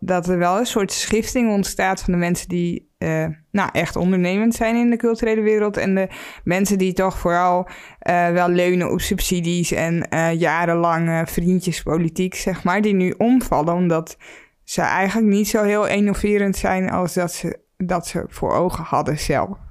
dat, 0.00 0.28
er 0.28 0.38
wel 0.38 0.58
een 0.58 0.66
soort 0.66 0.92
schifting 0.92 1.50
ontstaat 1.50 2.02
van 2.02 2.12
de 2.12 2.18
mensen 2.18 2.48
die 2.48 2.90
uh, 2.98 3.26
nou, 3.50 3.68
echt 3.72 3.96
ondernemend 3.96 4.54
zijn 4.54 4.76
in 4.76 4.90
de 4.90 4.96
culturele 4.96 5.40
wereld 5.40 5.76
en 5.76 5.94
de 5.94 6.08
mensen 6.44 6.78
die 6.78 6.92
toch 6.92 7.18
vooral 7.18 7.68
uh, 8.10 8.30
wel 8.30 8.48
leunen 8.48 8.90
op 8.90 9.00
subsidies 9.00 9.72
en 9.72 10.06
jarenlange 10.38 11.26
vriendjespolitiek, 11.26 12.34
zeg 12.34 12.64
maar, 12.64 12.82
die 12.82 12.94
nu 12.94 13.14
omvallen 13.16 13.74
omdat 13.74 14.16
ze 14.64 14.80
eigenlijk 14.80 15.32
niet 15.32 15.48
zo 15.48 15.62
heel 15.62 15.86
innoverend 15.86 16.56
zijn 16.56 16.90
als 16.90 17.14
dat 17.14 17.32
ze, 17.32 17.58
dat 17.76 18.06
ze 18.06 18.24
voor 18.28 18.52
ogen 18.52 18.84
hadden 18.84 19.18
zelf. 19.18 19.67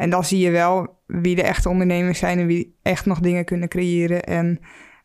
En 0.00 0.10
dan 0.10 0.24
zie 0.24 0.38
je 0.38 0.50
wel 0.50 1.02
wie 1.06 1.34
de 1.34 1.42
echte 1.42 1.68
ondernemers 1.68 2.18
zijn 2.18 2.38
en 2.38 2.46
wie 2.46 2.78
echt 2.82 3.06
nog 3.06 3.20
dingen 3.20 3.44
kunnen 3.44 3.68
creëren 3.68 4.24
en 4.24 4.60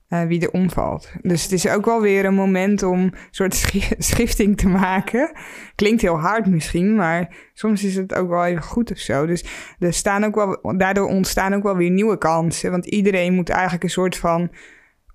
uh, 0.10 0.24
wie 0.24 0.42
er 0.42 0.52
omvalt. 0.52 1.12
Dus 1.22 1.44
het 1.44 1.52
is 1.52 1.68
ook 1.68 1.86
wel 1.86 2.02
weer 2.02 2.26
een 2.26 2.34
moment 2.34 2.84
om 2.84 3.00
een 3.00 3.14
soort 3.32 3.54
schifting 3.98 4.58
te 4.58 4.68
maken. 4.68 5.32
Klinkt 5.76 6.02
heel 6.02 6.20
hard 6.20 6.46
misschien, 6.46 6.96
maar 6.96 7.36
soms 7.54 7.84
is 7.84 7.96
het 7.96 8.16
ook 8.16 8.30
wel 8.30 8.46
even 8.46 8.64
goed 8.64 8.92
of 8.92 8.98
zo. 8.98 9.26
Dus 9.26 9.46
er 9.80 9.94
staan 9.94 10.24
ook 10.24 10.36
wel, 10.36 10.78
daardoor 10.78 11.08
ontstaan 11.08 11.54
ook 11.54 11.64
wel 11.64 11.76
weer 11.76 11.92
nieuwe 11.92 12.18
kansen. 12.18 12.72
Want 12.72 12.86
iedereen 12.86 13.34
moet 13.34 13.50
eigenlijk 13.50 13.84
een 13.84 13.90
soort 13.90 14.18
van 14.18 14.52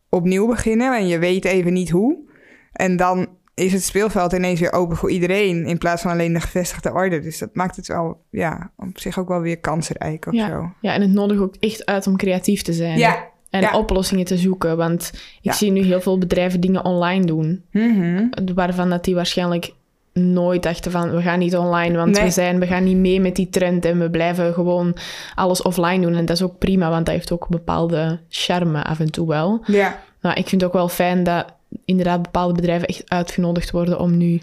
opnieuw 0.08 0.46
beginnen 0.46 0.96
en 0.96 1.06
je 1.06 1.18
weet 1.18 1.44
even 1.44 1.72
niet 1.72 1.90
hoe. 1.90 2.30
En 2.72 2.96
dan 2.96 3.38
is 3.60 3.72
het 3.72 3.84
speelveld 3.84 4.32
ineens 4.32 4.60
weer 4.60 4.72
open 4.72 4.96
voor 4.96 5.10
iedereen 5.10 5.66
in 5.66 5.78
plaats 5.78 6.02
van 6.02 6.10
alleen 6.10 6.32
de 6.32 6.40
gevestigde 6.40 6.92
orde. 6.92 7.20
Dus 7.20 7.38
dat 7.38 7.54
maakt 7.54 7.76
het 7.76 7.86
wel, 7.86 8.20
ja, 8.30 8.70
op 8.76 8.98
zich 8.98 9.18
ook 9.18 9.28
wel 9.28 9.40
weer 9.40 9.58
kansrijk 9.58 10.26
of 10.26 10.32
ja. 10.32 10.48
zo. 10.48 10.72
Ja, 10.80 10.92
en 10.92 11.00
het 11.00 11.10
nodigt 11.10 11.40
ook 11.40 11.54
echt 11.60 11.86
uit 11.86 12.06
om 12.06 12.16
creatief 12.16 12.62
te 12.62 12.72
zijn. 12.72 12.98
Ja. 12.98 13.28
En 13.50 13.74
oplossingen 13.74 14.24
te 14.24 14.38
zoeken. 14.38 14.76
Want 14.76 15.12
ik 15.40 15.52
zie 15.52 15.70
nu 15.70 15.82
heel 15.82 16.00
veel 16.00 16.18
bedrijven 16.18 16.60
dingen 16.60 16.84
online 16.84 17.24
doen. 17.24 17.64
Mm 17.70 18.30
Waarvan 18.54 18.90
dat 18.90 19.04
die 19.04 19.14
waarschijnlijk 19.14 19.72
nooit 20.12 20.62
dachten 20.62 20.90
van 20.90 21.10
we 21.10 21.22
gaan 21.22 21.38
niet 21.38 21.56
online, 21.56 21.96
want 21.96 22.18
we, 22.18 22.30
zijn, 22.30 22.58
we 22.58 22.66
gaan 22.66 22.84
niet 22.84 22.96
mee 22.96 23.20
met 23.20 23.36
die 23.36 23.48
trend 23.48 23.84
en 23.84 23.98
we 23.98 24.10
blijven 24.10 24.54
gewoon 24.54 24.96
alles 25.34 25.62
offline 25.62 26.00
doen. 26.00 26.14
En 26.14 26.24
dat 26.24 26.36
is 26.36 26.42
ook 26.42 26.58
prima, 26.58 26.90
want 26.90 27.06
dat 27.06 27.14
heeft 27.14 27.32
ook 27.32 27.42
een 27.42 27.56
bepaalde 27.56 28.20
charme 28.28 28.84
af 28.84 29.00
en 29.00 29.10
toe 29.10 29.26
wel. 29.26 29.62
Ja. 29.66 29.98
Nou, 30.20 30.36
ik 30.36 30.48
vind 30.48 30.60
het 30.60 30.70
ook 30.70 30.76
wel 30.76 30.88
fijn 30.88 31.24
dat 31.24 31.44
inderdaad 31.84 32.22
bepaalde 32.22 32.54
bedrijven 32.54 32.88
echt 32.88 33.10
uitgenodigd 33.10 33.70
worden 33.70 34.00
om 34.00 34.16
nu 34.16 34.40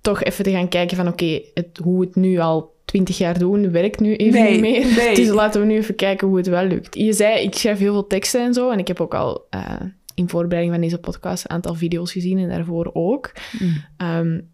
toch 0.00 0.22
even 0.22 0.44
te 0.44 0.50
gaan 0.50 0.68
kijken 0.68 0.96
van 0.96 1.08
oké, 1.08 1.42
hoe 1.82 1.98
we 2.00 2.06
het 2.06 2.16
nu 2.16 2.38
al 2.38 2.74
twintig 2.84 3.18
jaar 3.18 3.38
doen, 3.38 3.70
werkt 3.70 4.00
nu 4.00 4.16
even 4.16 4.44
niet 4.44 4.60
meer. 4.60 4.86
Nee. 4.86 5.14
Dus 5.24 5.28
laten 5.28 5.60
we 5.60 5.66
nu 5.66 5.76
even 5.76 5.94
kijken 5.94 6.28
hoe 6.28 6.36
het 6.36 6.46
wel 6.46 6.64
lukt. 6.64 6.94
Je 6.94 7.12
zei, 7.12 7.42
ik 7.42 7.54
schrijf 7.54 7.78
heel 7.78 7.92
veel 7.92 8.06
teksten 8.06 8.44
en 8.44 8.54
zo. 8.54 8.70
En 8.70 8.78
ik 8.78 8.88
heb 8.88 9.00
ook 9.00 9.14
al 9.14 9.46
uh, 9.54 9.80
in 10.14 10.28
voorbereiding 10.28 10.72
van 10.72 10.82
deze 10.82 10.98
podcast 10.98 11.44
een 11.44 11.50
aantal 11.50 11.74
video's 11.74 12.12
gezien 12.12 12.38
en 12.38 12.48
daarvoor 12.48 12.90
ook. 12.92 13.32
Mm. 13.58 13.84
Um, 14.06 14.50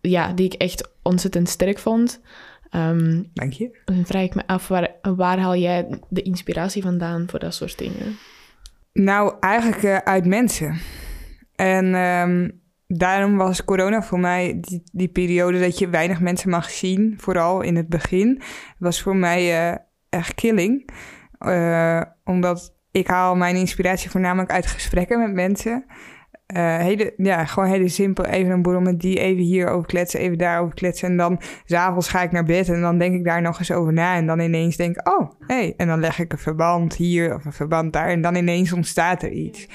ja, 0.00 0.32
die 0.32 0.46
ik 0.46 0.54
echt 0.54 0.90
ontzettend 1.02 1.48
sterk 1.48 1.78
vond. 1.78 2.20
Um, 2.70 3.30
Dank 3.34 3.52
je. 3.52 3.78
Dan 3.84 4.06
vraag 4.06 4.22
ik 4.22 4.34
me 4.34 4.46
af, 4.46 4.68
waar, 4.68 4.90
waar 5.02 5.38
haal 5.38 5.56
jij 5.56 5.86
de 6.08 6.22
inspiratie 6.22 6.82
vandaan 6.82 7.26
voor 7.30 7.38
dat 7.38 7.54
soort 7.54 7.78
dingen? 7.78 8.16
Nou, 8.92 9.34
eigenlijk 9.40 9.82
uh, 9.82 9.96
uit 9.96 10.26
mensen. 10.26 10.78
En 11.56 11.94
um, 11.94 12.62
daarom 12.86 13.36
was 13.36 13.64
corona 13.64 14.02
voor 14.02 14.20
mij, 14.20 14.58
die, 14.60 14.82
die 14.92 15.08
periode 15.08 15.60
dat 15.60 15.78
je 15.78 15.88
weinig 15.88 16.20
mensen 16.20 16.50
mag 16.50 16.70
zien, 16.70 17.14
vooral 17.16 17.60
in 17.60 17.76
het 17.76 17.88
begin, 17.88 18.42
was 18.78 19.02
voor 19.02 19.16
mij 19.16 19.70
uh, 19.70 19.76
echt 20.08 20.34
killing. 20.34 20.90
Uh, 21.40 22.00
omdat 22.24 22.76
ik 22.90 23.06
haal 23.06 23.36
mijn 23.36 23.56
inspiratie 23.56 24.10
voornamelijk 24.10 24.50
uit 24.50 24.66
gesprekken 24.66 25.18
met 25.20 25.32
mensen. 25.32 25.84
eh, 26.46 26.78
hele, 26.78 27.14
ja, 27.16 27.44
gewoon 27.44 27.68
hele 27.68 27.88
simpel. 27.88 28.24
Even 28.24 28.52
een 28.52 28.62
borrel 28.62 28.80
met 28.80 29.00
die, 29.00 29.18
even 29.18 29.42
hier 29.42 29.68
over 29.68 29.86
kletsen, 29.86 30.20
even 30.20 30.38
daarover 30.38 30.74
kletsen. 30.74 31.08
En 31.08 31.16
dan 31.16 31.40
s'avonds 31.64 32.08
ga 32.08 32.22
ik 32.22 32.32
naar 32.32 32.44
bed 32.44 32.68
en 32.68 32.80
dan 32.80 32.98
denk 32.98 33.14
ik 33.14 33.24
daar 33.24 33.42
nog 33.42 33.58
eens 33.58 33.72
over 33.72 33.92
na. 33.92 34.16
En 34.16 34.26
dan 34.26 34.40
ineens 34.40 34.76
denk 34.76 34.96
ik, 34.96 35.08
oh, 35.08 35.30
hé. 35.38 35.54
Hey. 35.54 35.74
En 35.76 35.86
dan 35.86 36.00
leg 36.00 36.18
ik 36.18 36.32
een 36.32 36.38
verband 36.38 36.94
hier 36.94 37.34
of 37.34 37.44
een 37.44 37.52
verband 37.52 37.92
daar. 37.92 38.08
En 38.08 38.20
dan 38.20 38.34
ineens 38.34 38.72
ontstaat 38.72 39.22
er 39.22 39.32
iets. 39.32 39.68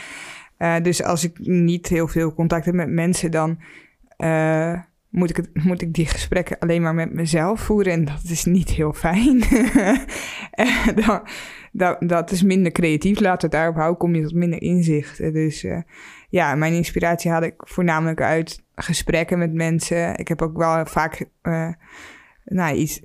Uh, 0.59 0.75
dus 0.81 1.03
als 1.03 1.23
ik 1.23 1.39
niet 1.39 1.87
heel 1.87 2.07
veel 2.07 2.33
contact 2.33 2.65
heb 2.65 2.73
met 2.73 2.89
mensen, 2.89 3.31
dan 3.31 3.59
uh, 4.17 4.79
moet, 5.09 5.29
ik 5.29 5.35
het, 5.35 5.49
moet 5.63 5.81
ik 5.81 5.93
die 5.93 6.05
gesprekken 6.05 6.59
alleen 6.59 6.81
maar 6.81 6.95
met 6.95 7.13
mezelf 7.13 7.59
voeren. 7.59 7.93
En 7.93 8.05
dat 8.05 8.23
is 8.23 8.45
niet 8.45 8.69
heel 8.69 8.93
fijn. 8.93 9.43
dan, 11.05 11.27
dat, 11.71 11.97
dat 11.99 12.31
is 12.31 12.43
minder 12.43 12.71
creatief. 12.71 13.19
Laat 13.19 13.41
het 13.41 13.51
daarop 13.51 13.75
houden, 13.75 13.97
kom 13.97 14.15
je 14.15 14.23
tot 14.23 14.33
minder 14.33 14.61
inzicht. 14.61 15.17
Dus 15.17 15.65
ja, 16.29 16.55
mijn 16.55 16.73
inspiratie 16.73 17.31
had 17.31 17.43
ik 17.43 17.53
voornamelijk 17.57 18.21
uit 18.21 18.63
gesprekken 18.75 19.37
met 19.37 19.53
mensen. 19.53 20.17
Ik 20.17 20.27
heb 20.27 20.41
ook 20.41 20.57
wel 20.57 20.85
vaak 20.85 21.25
nou, 22.45 22.75
iets. 22.75 23.01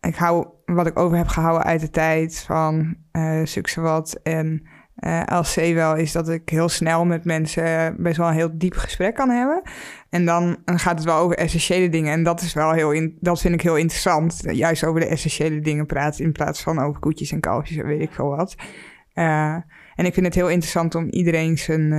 Ik 0.00 0.16
hou 0.16 0.46
wat 0.64 0.86
ik 0.86 0.98
over 0.98 1.16
heb 1.16 1.28
gehouden 1.28 1.66
uit 1.66 1.80
de 1.80 1.90
tijd 1.90 2.38
van 2.38 2.96
uh, 3.12 3.42
wat 3.74 4.20
en 4.22 4.66
uh, 4.96 5.22
LC 5.26 5.74
wel 5.74 5.96
is 5.96 6.12
dat 6.12 6.28
ik 6.28 6.48
heel 6.48 6.68
snel 6.68 7.04
met 7.04 7.24
mensen 7.24 7.96
best 7.98 8.16
wel 8.16 8.28
een 8.28 8.34
heel 8.34 8.58
diep 8.58 8.74
gesprek 8.74 9.14
kan 9.14 9.30
hebben. 9.30 9.62
En 10.10 10.24
dan, 10.24 10.56
gaat 10.64 10.96
het 10.96 11.04
wel 11.04 11.18
over 11.18 11.36
essentiële 11.36 11.88
dingen. 11.88 12.12
En 12.12 12.22
dat 12.22 12.40
is 12.40 12.52
wel 12.52 12.72
heel 12.72 13.10
dat 13.20 13.40
vind 13.40 13.54
ik 13.54 13.60
heel 13.60 13.76
interessant. 13.76 14.40
Juist 14.42 14.84
over 14.84 15.00
de 15.00 15.06
essentiële 15.06 15.60
dingen 15.60 15.86
praten 15.86 16.24
in 16.24 16.32
plaats 16.32 16.62
van 16.62 16.78
over 16.78 17.00
koetjes 17.00 17.32
en 17.32 17.40
kalfjes 17.40 17.76
en 17.76 17.86
weet 17.86 18.02
ik 18.02 18.12
veel 18.12 18.28
wat. 18.28 18.54
Uh, 19.14 19.54
en 19.94 20.04
ik 20.04 20.14
vind 20.14 20.26
het 20.26 20.34
heel 20.34 20.48
interessant 20.48 20.94
om 20.94 21.08
iedereen 21.08 21.58
zijn 21.58 21.92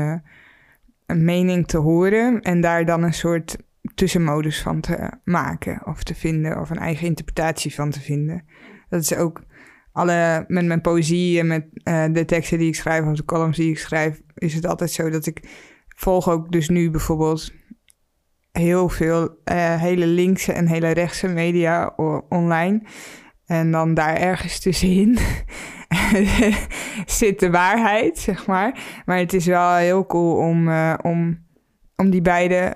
een 1.06 1.26
mening 1.26 1.68
te 1.68 1.78
horen 1.78 2.42
en 2.42 2.62
daar 2.62 2.86
dan 2.86 3.04
een 3.04 3.14
soort 3.14 3.58
tussenmodus 3.96 4.62
van 4.62 4.82
te 4.82 5.12
maken 5.24 5.86
of 5.86 6.04
te 6.04 6.16
vinden 6.16 6.60
of 6.60 6.70
een 6.70 6.80
eigen 6.80 7.08
interpretatie 7.08 7.74
van 7.74 7.90
te 7.90 8.02
vinden. 8.02 8.44
Dat 8.90 9.02
is 9.02 9.16
ook 9.16 9.42
alle, 9.98 10.46
met 10.48 10.66
mijn 10.66 10.82
poëzie 10.82 11.40
en 11.40 11.48
met 11.48 11.66
uh, 11.84 12.06
de 12.12 12.26
teksten 12.26 12.58
die 12.58 12.68
ik 12.68 12.76
schrijf 12.76 13.06
of 13.06 13.16
de 13.16 13.26
columns 13.26 13.58
die 13.58 13.70
ik 13.70 13.80
schrijf, 13.80 14.22
is 14.34 14.54
het 14.54 14.66
altijd 14.66 14.92
zo 14.92 15.10
dat 15.10 15.26
ik 15.26 15.40
volg 15.88 16.30
ook 16.30 16.52
dus 16.52 16.70
nu 16.70 16.92
bijvoorbeeld 16.92 17.52
heel 18.52 18.90
veel 18.90 19.22
uh, 19.22 19.82
hele 19.82 20.06
linkse 20.06 20.54
en 20.54 20.68
hele 20.68 20.90
rechtse 20.90 21.28
media 21.28 21.94
online. 22.30 22.82
En 23.46 23.72
dan 23.72 23.94
daar 23.94 24.16
ergens 24.16 24.60
tussenin 24.60 25.18
zit 27.06 27.40
de 27.40 27.50
waarheid, 27.50 28.18
zeg 28.18 28.48
maar. 28.48 28.80
Maar 29.06 29.18
het 29.18 29.34
is 29.34 29.46
wel 29.46 29.76
heel 29.76 30.06
cool 30.06 30.36
om, 30.36 30.68
uh, 30.68 30.94
om, 31.02 31.46
om 31.96 32.10
die 32.10 32.22
beide, 32.22 32.76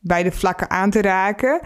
beide 0.00 0.32
vlakken 0.32 0.70
aan 0.70 0.90
te 0.90 1.02
raken. 1.02 1.60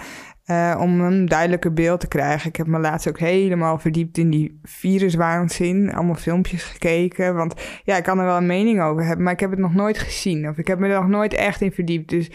Uh, 0.50 0.76
om 0.80 1.00
een 1.00 1.26
duidelijker 1.26 1.72
beeld 1.72 2.00
te 2.00 2.08
krijgen. 2.08 2.48
Ik 2.48 2.56
heb 2.56 2.66
me 2.66 2.78
laatst 2.78 3.08
ook 3.08 3.18
helemaal 3.18 3.78
verdiept 3.78 4.18
in 4.18 4.30
die 4.30 4.60
viruswaanzin. 4.62 5.92
Allemaal 5.92 6.14
filmpjes 6.14 6.62
gekeken. 6.62 7.34
Want 7.34 7.54
ja, 7.84 7.96
ik 7.96 8.02
kan 8.02 8.18
er 8.18 8.24
wel 8.24 8.36
een 8.36 8.46
mening 8.46 8.82
over 8.82 9.04
hebben, 9.04 9.24
maar 9.24 9.32
ik 9.32 9.40
heb 9.40 9.50
het 9.50 9.58
nog 9.58 9.74
nooit 9.74 9.98
gezien. 9.98 10.48
Of 10.48 10.58
ik 10.58 10.66
heb 10.66 10.78
me 10.78 10.88
er 10.88 11.00
nog 11.00 11.08
nooit 11.08 11.34
echt 11.34 11.60
in 11.60 11.72
verdiept. 11.72 12.08
Dus, 12.08 12.30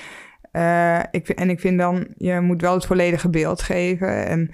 uh, 0.52 1.00
ik, 1.12 1.30
en 1.30 1.50
ik 1.50 1.60
vind 1.60 1.80
dan, 1.80 2.08
je 2.18 2.40
moet 2.40 2.62
wel 2.62 2.74
het 2.74 2.86
volledige 2.86 3.30
beeld 3.30 3.62
geven. 3.62 4.26
En 4.26 4.52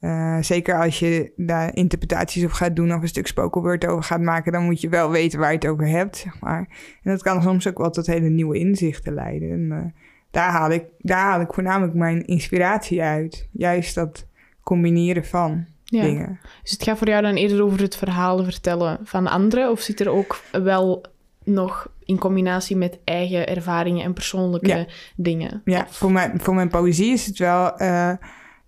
uh, 0.00 0.36
zeker 0.40 0.74
als 0.80 0.98
je 0.98 1.32
daar 1.36 1.76
interpretaties 1.76 2.44
op 2.44 2.52
gaat 2.52 2.76
doen 2.76 2.94
of 2.94 3.02
een 3.02 3.08
stuk 3.08 3.26
spoken 3.26 3.60
word 3.60 3.86
over 3.86 4.04
gaat 4.04 4.20
maken, 4.20 4.52
dan 4.52 4.64
moet 4.64 4.80
je 4.80 4.88
wel 4.88 5.10
weten 5.10 5.38
waar 5.38 5.50
je 5.50 5.58
het 5.58 5.68
over 5.68 5.88
hebt, 5.88 6.16
zeg 6.16 6.40
maar. 6.40 6.68
En 7.02 7.10
dat 7.10 7.22
kan 7.22 7.42
soms 7.42 7.68
ook 7.68 7.78
wel 7.78 7.90
tot 7.90 8.06
hele 8.06 8.28
nieuwe 8.28 8.58
inzichten 8.58 9.14
leiden. 9.14 9.50
En, 9.50 9.94
daar 10.30 10.50
haal, 10.50 10.70
ik, 10.70 10.84
daar 10.98 11.24
haal 11.24 11.40
ik 11.40 11.52
voornamelijk 11.52 11.94
mijn 11.94 12.26
inspiratie 12.26 13.02
uit. 13.02 13.48
Juist 13.52 13.94
dat 13.94 14.26
combineren 14.62 15.24
van 15.24 15.66
dingen. 15.84 16.40
Dus 16.62 16.70
het 16.70 16.82
gaat 16.82 16.98
voor 16.98 17.08
jou 17.08 17.22
dan 17.22 17.34
eerder 17.34 17.62
over 17.62 17.80
het 17.80 17.96
verhaal 17.96 18.44
vertellen 18.44 18.98
van 19.02 19.26
anderen? 19.26 19.70
Of 19.70 19.80
zit 19.80 20.00
er 20.00 20.08
ook 20.08 20.42
wel 20.52 21.04
nog 21.44 21.90
in 22.04 22.18
combinatie 22.18 22.76
met 22.76 22.98
eigen 23.04 23.46
ervaringen 23.46 24.04
en 24.04 24.12
persoonlijke 24.12 24.88
dingen? 25.16 25.62
Ja, 25.64 25.86
voor 25.88 26.12
mijn, 26.12 26.40
voor 26.40 26.54
mijn 26.54 26.68
poëzie 26.68 27.12
is 27.12 27.26
het 27.26 27.38
wel 27.38 27.82
uh, 27.82 28.12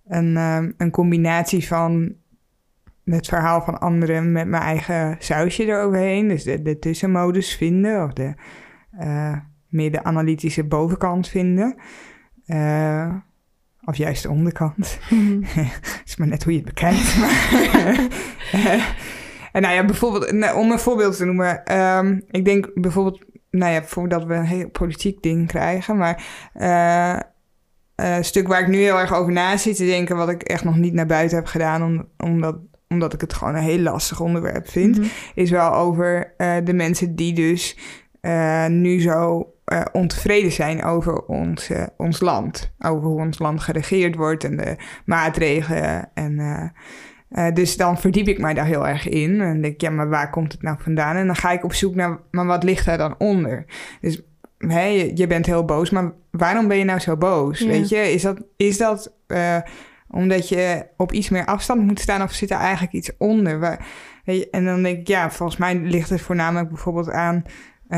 een, 0.07 0.35
uh, 0.35 0.63
een 0.77 0.91
combinatie 0.91 1.67
van 1.67 2.13
het 3.03 3.27
verhaal 3.27 3.61
van 3.61 3.79
anderen 3.79 4.31
met 4.31 4.47
mijn 4.47 4.63
eigen 4.63 5.15
sausje 5.19 5.65
eroverheen. 5.65 6.27
Dus 6.27 6.43
de, 6.43 6.61
de 6.61 6.79
tussenmodus 6.79 7.55
vinden 7.55 8.03
of 8.03 8.13
de... 8.13 8.33
Uh, 8.99 9.37
meer 9.71 9.91
de 9.91 10.03
analytische 10.03 10.63
bovenkant 10.63 11.27
vinden. 11.27 11.75
Uh, 12.45 13.15
of 13.85 13.95
juist 13.95 14.23
de 14.23 14.29
onderkant. 14.29 14.99
Mm 15.09 15.43
is 16.05 16.15
maar 16.15 16.27
net 16.27 16.43
hoe 16.43 16.53
je 16.53 16.59
het 16.59 16.67
bekijkt. 16.67 17.15
en 19.51 19.61
nou 19.61 19.73
ja, 19.73 19.85
bijvoorbeeld, 19.85 20.31
nou, 20.31 20.57
om 20.57 20.71
een 20.71 20.79
voorbeeld 20.79 21.17
te 21.17 21.25
noemen. 21.25 21.77
Um, 21.77 22.23
ik 22.31 22.45
denk 22.45 22.71
bijvoorbeeld, 22.73 23.25
nou 23.49 23.73
ja, 23.73 23.83
voordat 23.83 24.23
we 24.23 24.33
een 24.33 24.45
heel 24.45 24.69
politiek 24.69 25.21
ding 25.21 25.47
krijgen. 25.47 25.97
Maar 25.97 26.23
uh, 26.55 27.19
een 27.95 28.25
stuk 28.25 28.47
waar 28.47 28.61
ik 28.61 28.67
nu 28.67 28.77
heel 28.77 28.99
erg 28.99 29.13
over 29.13 29.31
na 29.31 29.57
zit 29.57 29.75
te 29.75 29.85
denken, 29.85 30.15
wat 30.15 30.29
ik 30.29 30.43
echt 30.43 30.63
nog 30.63 30.77
niet 30.77 30.93
naar 30.93 31.05
buiten 31.05 31.37
heb 31.37 31.47
gedaan, 31.47 31.83
om, 31.83 32.07
omdat, 32.17 32.57
omdat 32.87 33.13
ik 33.13 33.21
het 33.21 33.33
gewoon 33.33 33.55
een 33.55 33.63
heel 33.63 33.79
lastig 33.79 34.19
onderwerp 34.19 34.69
vind, 34.69 34.97
mm 34.97 35.03
-hmm. 35.03 35.11
is 35.33 35.49
wel 35.49 35.73
over 35.73 36.33
uh, 36.37 36.55
de 36.63 36.73
mensen 36.73 37.15
die 37.15 37.33
dus 37.33 37.77
uh, 38.21 38.67
nu 38.67 39.01
zo 39.01 39.53
uh, 39.71 39.81
ontevreden 39.91 40.51
zijn 40.51 40.83
over 40.83 41.25
ons, 41.25 41.69
uh, 41.69 41.83
ons 41.97 42.19
land. 42.19 42.73
Over 42.79 43.07
hoe 43.07 43.21
ons 43.21 43.39
land 43.39 43.61
geregeerd 43.61 44.15
wordt 44.15 44.43
en 44.43 44.57
de 44.57 44.75
maatregelen. 45.05 46.09
En, 46.13 46.39
uh, 47.31 47.47
dus 47.53 47.77
dan 47.77 47.97
verdiep 47.97 48.27
ik 48.27 48.39
mij 48.39 48.53
daar 48.53 48.65
heel 48.65 48.87
erg 48.87 49.07
in. 49.07 49.41
En 49.41 49.61
denk 49.61 49.73
ik, 49.73 49.81
ja, 49.81 49.89
maar 49.89 50.09
waar 50.09 50.29
komt 50.29 50.51
het 50.51 50.61
nou 50.61 50.77
vandaan? 50.79 51.15
En 51.15 51.25
dan 51.25 51.35
ga 51.35 51.51
ik 51.51 51.63
op 51.63 51.73
zoek 51.73 51.95
naar, 51.95 52.19
maar 52.31 52.45
wat 52.45 52.63
ligt 52.63 52.85
daar 52.85 52.97
dan 52.97 53.15
onder? 53.17 53.65
Dus 54.01 54.21
hey, 54.57 55.11
je, 55.15 55.27
bent 55.27 55.45
heel 55.45 55.65
boos, 55.65 55.89
maar 55.89 56.11
waarom 56.31 56.67
ben 56.67 56.77
je 56.77 56.83
nou 56.83 56.99
zo 56.99 57.17
boos? 57.17 57.59
Ja. 57.59 57.67
Weet 57.67 57.89
je, 57.89 57.97
is 57.97 58.21
dat, 58.21 58.43
is 58.57 58.77
dat 58.77 59.13
omdat 60.07 60.49
je 60.49 60.85
op 60.97 61.11
iets 61.11 61.29
meer 61.29 61.45
afstand 61.45 61.81
moet 61.81 61.99
staan 61.99 62.21
of 62.21 62.31
zit 62.31 62.51
er 62.51 62.57
eigenlijk 62.57 62.93
iets 62.93 63.11
onder? 63.17 63.59
Waar, 63.59 63.87
je, 64.23 64.49
en 64.49 64.65
dan 64.65 64.83
denk 64.83 64.99
ik, 64.99 65.07
ja, 65.07 65.31
volgens 65.31 65.59
mij 65.59 65.75
ligt 65.75 66.09
het 66.09 66.21
voornamelijk 66.21 66.69
bijvoorbeeld 66.69 67.09
aan 67.09 67.43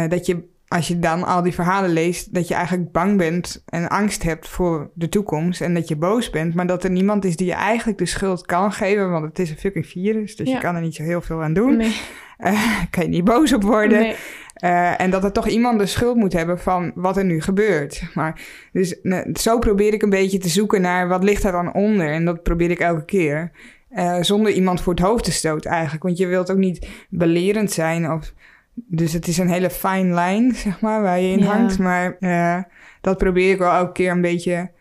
dat 0.10 0.26
je 0.26 0.52
als 0.74 0.88
je 0.88 1.00
dan 1.00 1.24
al 1.24 1.42
die 1.42 1.54
verhalen 1.54 1.90
leest, 1.90 2.34
dat 2.34 2.48
je 2.48 2.54
eigenlijk 2.54 2.92
bang 2.92 3.18
bent 3.18 3.64
en 3.66 3.88
angst 3.88 4.24
hebt 4.24 4.48
voor 4.48 4.92
de 4.94 5.10
toekomst 5.10 5.62
en 5.62 5.74
dat 5.74 5.88
je 5.88 5.96
boos 5.96 6.30
bent, 6.30 6.54
maar 6.54 6.68
dat 6.68 6.84
er 6.84 6.92
niemand 6.92 7.26
is 7.26 7.36
die 7.36 7.48
je 7.48 7.54
eigenlijk 7.54 7.98
de 7.98 8.06
schuld 8.06 8.46
kan 8.46 8.72
geven, 8.72 9.12
want 9.12 9.26
het 9.26 9.40
is 9.40 9.50
een 9.50 9.58
fucking 9.58 9.88
virus, 9.88 10.36
dus 10.36 10.48
ja. 10.48 10.54
je 10.54 10.60
kan 10.60 10.76
er 10.76 10.82
niet 10.82 10.96
zo 10.96 11.04
heel 11.04 11.22
veel 11.22 11.44
aan 11.44 11.54
doen. 11.54 11.78
Nee. 11.78 11.96
Uh, 12.40 12.82
kan 12.90 13.04
je 13.04 13.10
niet 13.10 13.24
boos 13.24 13.54
op 13.54 13.64
worden. 13.64 14.00
Nee. 14.00 14.16
Uh, 14.64 15.02
en 15.02 15.10
dat 15.10 15.24
er 15.24 15.32
toch 15.32 15.48
iemand 15.48 15.80
de 15.80 15.86
schuld 15.86 16.16
moet 16.16 16.34
hebben 16.34 16.60
van 16.60 16.92
wat 16.96 17.18
er 17.18 17.26
nu 17.26 17.42
gebeurt. 17.42 18.04
Maar, 18.14 18.42
dus 18.72 19.00
zo 19.34 19.60
probeer 19.60 19.94
ik 19.94 20.02
een 20.02 20.10
beetje 20.10 20.38
te 20.38 20.50
zoeken 20.50 20.82
naar 20.82 21.08
wat 21.08 21.24
ligt 21.24 21.44
er 21.44 21.52
dan 21.52 21.74
onder. 21.74 22.12
En 22.12 22.26
dat 22.26 22.44
probeer 22.44 22.72
ik 22.72 22.80
elke 22.80 23.06
keer. 23.06 23.52
Uh, 23.92 24.18
zonder 24.22 24.52
iemand 24.52 24.82
voor 24.82 24.94
het 24.94 25.04
hoofd 25.04 25.24
te 25.24 25.32
stoten 25.32 25.72
eigenlijk. 25.72 26.04
Want 26.04 26.18
je 26.18 26.28
wilt 26.28 26.52
ook 26.52 26.58
niet 26.58 26.88
belerend 27.10 27.72
zijn 27.72 28.12
of 28.12 28.34
dus 28.74 29.14
het 29.14 29.28
is 29.28 29.38
een 29.38 29.50
hele 29.50 29.70
fine 29.70 30.14
lijn, 30.14 30.56
zeg 30.66 30.82
maar, 30.82 31.02
waar 31.02 31.20
je 31.20 31.32
in 31.32 31.40
ja. 31.40 31.46
hangt. 31.46 31.80
Maar 31.80 32.16
uh, 32.20 32.62
dat 33.02 33.18
probeer 33.18 33.52
ik 33.52 33.58
wel 33.58 33.74
elke 33.74 33.92
keer 33.92 34.12
een 34.12 34.22
beetje 34.22 34.72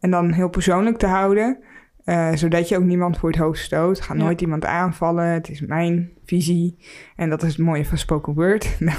en 0.00 0.10
dan 0.10 0.32
heel 0.32 0.48
persoonlijk 0.48 0.98
te 0.98 1.06
houden. 1.06 1.58
Uh, 2.04 2.34
zodat 2.34 2.68
je 2.68 2.76
ook 2.76 2.84
niemand 2.84 3.18
voor 3.18 3.30
het 3.30 3.38
hoofd 3.38 3.60
stoot. 3.60 4.00
Ga 4.00 4.14
nooit 4.14 4.40
ja. 4.40 4.46
iemand 4.46 4.64
aanvallen. 4.64 5.24
Het 5.24 5.48
is 5.48 5.60
mijn 5.60 6.10
visie. 6.24 6.76
En 7.16 7.30
dat 7.30 7.42
is 7.42 7.48
het 7.48 7.66
mooie 7.66 7.84
van 7.84 7.98
spoken 7.98 8.34
word. 8.34 8.76
Dan 8.78 8.94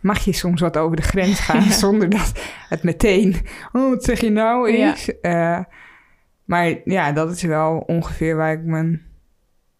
mag 0.00 0.18
je 0.18 0.32
soms 0.32 0.60
wat 0.60 0.76
over 0.76 0.96
de 0.96 1.02
grens 1.02 1.40
gaan 1.40 1.64
ja. 1.64 1.70
zonder 1.86 2.10
dat 2.10 2.32
het 2.68 2.82
meteen... 2.82 3.36
Oh, 3.72 3.88
wat 3.88 4.04
zeg 4.04 4.20
je 4.20 4.30
nou 4.30 4.70
is? 4.70 5.10
Uh, 5.22 5.58
maar 6.44 6.74
ja, 6.84 7.12
dat 7.12 7.30
is 7.30 7.42
wel 7.42 7.78
ongeveer 7.78 8.36
waar 8.36 8.52
ik 8.52 8.64
mijn, 8.64 9.02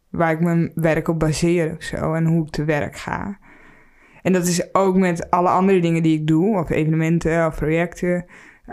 waar 0.08 0.32
ik 0.32 0.40
mijn 0.40 0.70
werk 0.74 1.08
op 1.08 1.18
baseer 1.18 1.74
of 1.76 1.82
zo. 1.82 2.14
En 2.14 2.26
hoe 2.26 2.44
ik 2.44 2.50
te 2.50 2.64
werk 2.64 2.96
ga. 2.96 3.38
En 4.26 4.32
dat 4.32 4.46
is 4.46 4.74
ook 4.74 4.96
met 4.96 5.30
alle 5.30 5.48
andere 5.48 5.80
dingen 5.80 6.02
die 6.02 6.18
ik 6.18 6.26
doe, 6.26 6.58
of 6.58 6.70
evenementen 6.70 7.46
of 7.46 7.56
projecten. 7.56 8.24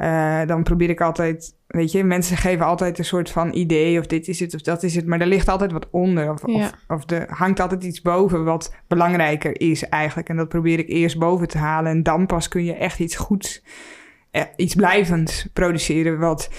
Uh, 0.01 0.45
dan 0.45 0.63
probeer 0.63 0.89
ik 0.89 1.01
altijd, 1.01 1.55
weet 1.67 1.91
je, 1.91 2.03
mensen 2.03 2.37
geven 2.37 2.65
altijd 2.65 2.97
een 2.97 3.05
soort 3.05 3.29
van 3.29 3.53
idee 3.53 3.99
of 3.99 4.07
dit 4.07 4.27
is 4.27 4.39
het 4.39 4.53
of 4.53 4.61
dat 4.61 4.83
is 4.83 4.95
het, 4.95 5.05
maar 5.05 5.21
er 5.21 5.27
ligt 5.27 5.47
altijd 5.47 5.71
wat 5.71 5.89
onder 5.89 6.31
of, 6.31 6.41
ja. 6.45 6.65
of, 6.65 6.73
of 6.87 7.09
er 7.09 7.25
hangt 7.29 7.59
altijd 7.59 7.83
iets 7.83 8.01
boven 8.01 8.43
wat 8.43 8.75
belangrijker 8.87 9.61
is 9.61 9.83
eigenlijk. 9.83 10.29
En 10.29 10.35
dat 10.35 10.49
probeer 10.49 10.79
ik 10.79 10.89
eerst 10.89 11.19
boven 11.19 11.47
te 11.47 11.57
halen 11.57 11.91
en 11.91 12.03
dan 12.03 12.25
pas 12.25 12.47
kun 12.47 12.65
je 12.65 12.75
echt 12.75 12.99
iets 12.99 13.15
goeds, 13.15 13.63
eh, 14.31 14.43
iets 14.55 14.75
blijvends 14.75 15.47
produceren 15.53 16.19
wat 16.19 16.49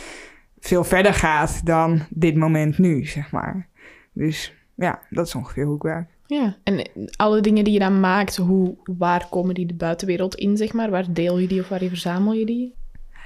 veel 0.59 0.85
verder 0.85 1.15
gaat 1.15 1.67
dan 1.67 2.03
dit 2.11 2.37
moment 2.37 2.79
nu, 2.79 3.07
zeg 3.07 3.31
maar. 3.31 3.69
Dus 4.13 4.55
ja, 4.75 5.01
dat 5.11 5.27
is 5.27 5.35
ongeveer 5.35 5.65
hoe 5.65 5.77
ik 5.77 5.83
werk. 5.83 6.14
Ja, 6.35 6.57
en 6.65 6.89
alle 7.17 7.41
dingen 7.41 7.65
die 7.65 7.73
je 7.73 7.79
dan 7.79 8.01
maakt, 8.01 8.37
hoe, 8.37 8.77
waar 8.85 9.27
komen 9.31 9.55
die 9.55 9.67
de 9.67 9.75
buitenwereld 9.75 10.35
in, 10.35 10.57
zeg 10.57 10.73
maar? 10.73 10.91
Waar 10.91 11.13
deel 11.13 11.39
je 11.39 11.47
die 11.47 11.61
of 11.61 11.69
waar 11.69 11.79
verzamel 11.79 12.33
je 12.33 12.47
die? 12.47 12.75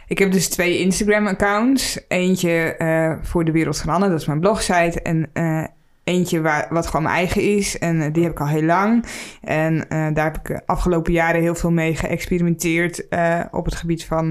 Ik 0.07 0.19
heb 0.19 0.33
dus 0.33 0.49
twee 0.49 0.79
Instagram-accounts. 0.79 2.01
Eentje 2.09 2.75
uh, 2.79 3.25
voor 3.25 3.45
de 3.45 3.53
Wereld 3.53 3.85
dat 3.85 4.13
is 4.13 4.27
mijn 4.27 4.41
blogsite. 4.41 5.03
En 5.03 5.31
uh, 5.35 5.67
eentje 6.05 6.41
waar, 6.41 6.67
wat 6.71 6.87
gewoon 6.87 7.03
mijn 7.03 7.15
eigen 7.15 7.43
is. 7.43 7.79
En 7.79 8.13
die 8.13 8.23
heb 8.23 8.33
ik 8.33 8.41
al 8.41 8.47
heel 8.47 8.63
lang. 8.63 9.05
En 9.43 9.87
daar 9.89 10.25
heb 10.25 10.37
ik 10.37 10.47
de 10.47 10.67
afgelopen 10.67 11.13
jaren 11.13 11.41
heel 11.41 11.55
veel 11.55 11.73
mee 11.73 11.95
geëxperimenteerd 11.95 13.07
op 13.51 13.65
het 13.65 13.75
gebied 13.75 14.05
van... 14.05 14.29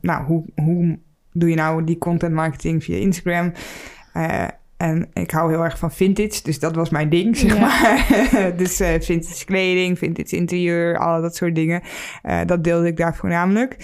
nou, 0.00 0.24
hoe, 0.24 0.44
hoe 0.54 0.98
doe 1.32 1.48
je 1.48 1.56
nou 1.56 1.84
die 1.84 1.98
content 1.98 2.34
marketing 2.34 2.84
via 2.84 2.96
Instagram? 2.96 3.52
En 4.78 5.08
ik 5.12 5.30
hou 5.30 5.50
heel 5.50 5.64
erg 5.64 5.78
van 5.78 5.92
vintage, 5.92 6.42
dus 6.42 6.58
dat 6.58 6.74
was 6.74 6.90
mijn 6.90 7.08
ding, 7.08 7.36
zeg 7.46 7.58
maar. 7.58 8.06
dus 8.56 8.80
uh, 8.80 8.88
vintage 9.00 9.44
kleding, 9.44 9.98
vintage 9.98 10.36
interieur, 10.36 10.98
al 10.98 11.22
dat 11.22 11.36
soort 11.36 11.54
dingen. 11.54 11.82
Uh, 12.22 12.40
dat 12.46 12.64
deelde 12.64 12.86
ik 12.86 12.96
daar 12.96 13.16
voornamelijk. 13.16 13.76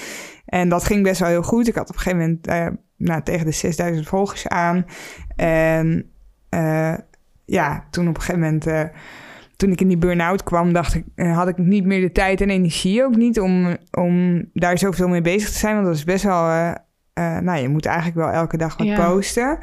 En 0.47 0.69
dat 0.69 0.85
ging 0.85 1.03
best 1.03 1.21
wel 1.21 1.29
heel 1.29 1.43
goed. 1.43 1.69
Ik 1.69 1.75
had 1.75 1.89
op 1.89 1.95
een 1.95 2.01
gegeven 2.01 2.19
moment 2.19 2.49
uh, 2.49 2.67
nou, 2.97 3.23
tegen 3.23 3.47
de 3.47 3.53
6000 3.53 4.09
volgers 4.09 4.49
aan. 4.49 4.87
En 5.37 6.11
ja, 7.45 7.87
toen 7.91 8.09
op 8.09 8.15
een 8.15 8.23
gegeven 8.23 8.41
moment... 8.41 8.93
toen 9.57 9.71
ik 9.71 9.81
in 9.81 9.89
die 9.89 9.99
burn-out 9.99 10.43
kwam, 10.43 10.73
dacht 10.73 10.95
ik, 10.95 11.05
had 11.17 11.49
ik 11.49 11.59
niet 11.59 11.85
meer 11.85 12.01
de 12.01 12.13
tijd 12.13 12.41
en 12.41 12.51
energie 12.51 13.05
ook 13.05 13.17
niet 13.17 13.41
om, 13.41 13.77
om 13.91 14.45
daar 14.53 14.79
zoveel 14.79 15.09
mee 15.09 15.21
bezig 15.21 15.51
te 15.51 15.59
zijn. 15.59 15.75
Want 15.75 15.87
dat 15.87 15.97
is 15.97 16.05
best 16.05 16.25
wel 16.25 16.75
uh, 17.19 17.39
nou, 17.39 17.59
je 17.61 17.69
moet 17.69 17.87
eigenlijk 17.87 18.17
wel 18.17 18.29
elke 18.29 18.57
dag 18.57 18.77
wat 18.77 18.95
posten. 18.95 19.59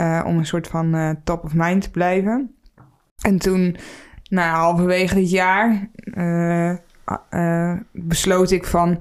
Uh, 0.00 0.22
om 0.26 0.38
een 0.38 0.46
soort 0.46 0.68
van 0.68 0.96
uh, 0.96 1.10
top 1.24 1.44
of 1.44 1.54
mind 1.54 1.82
te 1.82 1.90
blijven. 1.90 2.54
En 3.20 3.38
toen, 3.38 3.76
nou, 4.28 4.56
halverwege 4.56 5.14
dit 5.14 5.30
jaar, 5.30 5.88
besloot 7.92 8.50
ik 8.50 8.64
van. 8.64 9.00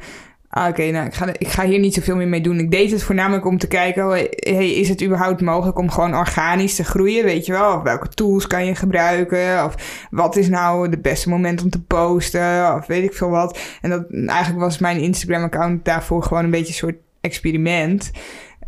Ah, 0.49 0.67
Oké, 0.67 0.91
nou, 0.91 1.05
ik 1.05 1.13
ga, 1.13 1.25
ik 1.37 1.47
ga 1.47 1.65
hier 1.65 1.79
niet 1.79 1.93
zoveel 1.93 2.15
meer 2.15 2.27
mee 2.27 2.41
doen. 2.41 2.59
Ik 2.59 2.71
deed 2.71 2.91
het 2.91 3.03
voornamelijk 3.03 3.45
om 3.45 3.57
te 3.57 3.67
kijken: 3.67 4.05
oh, 4.05 4.11
hey, 4.29 4.71
is 4.71 4.89
het 4.89 5.03
überhaupt 5.03 5.41
mogelijk 5.41 5.77
om 5.77 5.89
gewoon 5.89 6.15
organisch 6.15 6.75
te 6.75 6.83
groeien? 6.83 7.23
Weet 7.23 7.45
je 7.45 7.51
wel? 7.51 7.75
Of 7.75 7.83
welke 7.83 8.07
tools 8.07 8.47
kan 8.47 8.65
je 8.65 8.75
gebruiken? 8.75 9.65
Of 9.65 10.07
wat 10.11 10.35
is 10.35 10.49
nou 10.49 10.89
het 10.89 11.01
beste 11.01 11.29
moment 11.29 11.63
om 11.63 11.69
te 11.69 11.83
posten? 11.83 12.75
Of 12.75 12.87
weet 12.87 13.03
ik 13.03 13.13
veel 13.13 13.29
wat. 13.29 13.59
En 13.81 13.89
dat, 13.89 14.05
eigenlijk 14.11 14.59
was 14.59 14.77
mijn 14.77 14.97
Instagram-account 14.97 15.85
daarvoor 15.85 16.23
gewoon 16.23 16.43
een 16.43 16.51
beetje 16.51 16.67
een 16.67 16.73
soort 16.73 16.97
experiment. 17.21 18.11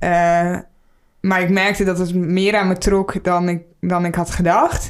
Uh, 0.04 0.58
maar 1.22 1.42
ik 1.42 1.50
merkte 1.50 1.84
dat 1.84 1.98
het 1.98 2.16
meer 2.16 2.56
aan 2.56 2.68
me 2.68 2.78
trok 2.78 3.24
dan 3.24 3.50
ik, 3.50 3.62
dan 3.80 4.06
ik 4.06 4.16
had 4.16 4.32
gedacht. 4.32 4.90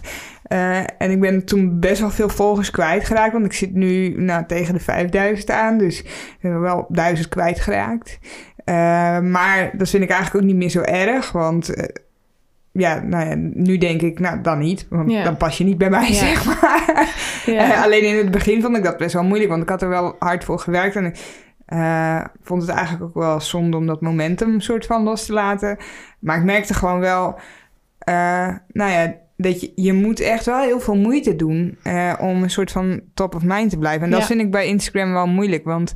Uh, 0.52 0.78
en 0.78 1.12
ik 1.12 1.20
ben 1.20 1.46
toen 1.46 1.80
best 1.80 2.00
wel 2.00 2.10
veel 2.10 2.30
volgers 2.30 2.72
kwijtgeraakt. 2.72 3.34
Want 3.34 3.46
ik 3.46 3.54
zit 3.54 3.74
nu 3.74 4.22
nou, 4.22 4.46
tegen 4.46 4.74
de 4.74 4.80
5000 4.80 5.50
aan. 5.50 5.78
Dus 5.78 6.00
ik 6.40 6.52
wel 6.52 6.86
1000 6.90 7.30
kwijtgeraakt. 7.30 8.20
Uh, 8.66 9.20
maar 9.20 9.72
dat 9.74 9.90
vind 9.90 10.04
ik 10.04 10.10
eigenlijk 10.10 10.44
ook 10.44 10.50
niet 10.52 10.60
meer 10.60 10.70
zo 10.70 10.82
erg. 10.82 11.32
Want 11.32 11.74
ja, 12.72 13.02
nou 13.02 13.30
ja, 13.30 13.36
nu 13.54 13.78
denk 13.78 14.02
ik, 14.02 14.20
nou 14.20 14.42
dan 14.42 14.60
niet. 14.60 14.86
Want 14.90 15.24
dan 15.24 15.38
pas 15.38 15.58
je 15.58 15.64
niet 15.64 15.78
bij 15.78 15.90
mij, 15.90 16.14
zeg 16.14 16.46
maar. 16.46 17.10
Ja. 17.46 17.74
alleen 17.84 18.04
in 18.04 18.18
het 18.18 18.32
begin 18.32 18.62
vond 18.62 18.78
ik 18.78 18.84
dat 18.84 18.98
best 18.98 19.14
wel 19.14 19.24
moeilijk. 19.24 19.50
Want 19.50 19.64
ik 19.64 19.70
had 19.70 19.82
er 19.82 19.90
wel 19.90 20.16
hard 20.20 20.44
voor 20.44 20.60
gewerkt. 20.60 20.96
En 20.96 21.14
uh, 21.74 22.26
vond 22.42 22.62
het 22.62 22.72
eigenlijk 22.72 23.04
ook 23.04 23.24
wel 23.24 23.40
zonde 23.40 23.78
om 23.78 23.88
dat 23.88 24.02
momentum 24.02 24.60
soort 24.60 24.86
van 24.86 25.04
los 25.04 25.26
te 25.26 25.34
laten. 25.34 25.78
Maar 26.20 26.38
ik 26.38 26.44
merkte 26.44 26.74
gewoon 26.74 27.00
wel, 27.00 27.40
uh, 28.10 28.56
nou 28.68 28.92
ja, 28.92 29.16
dat 29.38 29.62
je, 29.62 29.72
je 29.76 29.94
moet 29.94 30.20
echt 30.20 30.46
wel 30.46 30.62
heel 30.62 30.80
veel 30.80 30.96
moeite 30.96 31.36
doen 31.36 31.78
uh, 31.84 32.14
om 32.20 32.44
een 32.44 32.50
soort 32.50 32.72
van 32.72 33.02
top 33.14 33.36
of 33.36 33.44
mind 33.44 33.70
te 33.70 33.78
blijven. 33.78 34.04
En 34.04 34.12
dat 34.12 34.26
vind 34.26 34.42
ik 34.42 34.52
bij 34.52 34.68
Instagram 34.68 35.14
wel 35.14 35.28
moeilijk, 35.28 35.64
want 35.64 35.94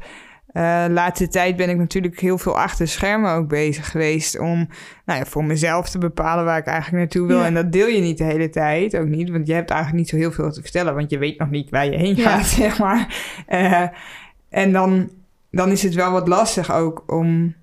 uh, 0.54 0.86
laatste 0.90 1.28
tijd 1.28 1.56
ben 1.56 1.70
ik 1.70 1.78
natuurlijk 1.78 2.20
heel 2.20 2.38
veel 2.38 2.60
achter 2.60 2.88
schermen 2.88 3.32
ook 3.32 3.48
bezig 3.48 3.92
geweest 3.92 4.40
om 4.40 4.68
nou 5.06 5.20
ja, 5.20 5.26
voor 5.26 5.44
mezelf 5.44 5.90
te 5.90 5.98
bepalen 5.98 6.46
waar 6.46 6.58
ik 6.58 6.66
eigenlijk 6.66 6.98
naartoe 6.98 7.28
wil. 7.28 7.44
En 7.44 7.54
dat 7.54 7.72
deel 7.72 7.88
je 7.88 8.02
niet 8.02 8.18
de 8.18 8.24
hele 8.24 8.50
tijd, 8.50 8.98
ook 8.98 9.08
niet, 9.08 9.30
want 9.30 9.48
je 9.48 9.54
hebt 9.54 9.70
eigenlijk 9.70 10.00
niet 10.00 10.10
zo 10.10 10.16
heel 10.16 10.32
veel 10.32 10.52
te 10.52 10.62
vertellen, 10.62 10.96
want 10.96 11.10
je 11.10 11.18
weet 11.18 11.40
nog 11.40 11.50
niet 11.50 11.70
waar 11.70 11.86
je 11.86 11.98
heen 11.98 12.16
gaat, 12.16 12.46
zeg 12.62 12.80
maar. 12.80 13.16
En 14.50 14.72
dan 14.72 15.10
dan 15.56 15.72
is 15.72 15.84
het 15.84 15.94
wel 15.94 16.12
wat 16.12 16.28
lastig 16.28 16.74
ook 16.74 17.04
om, 17.08 17.56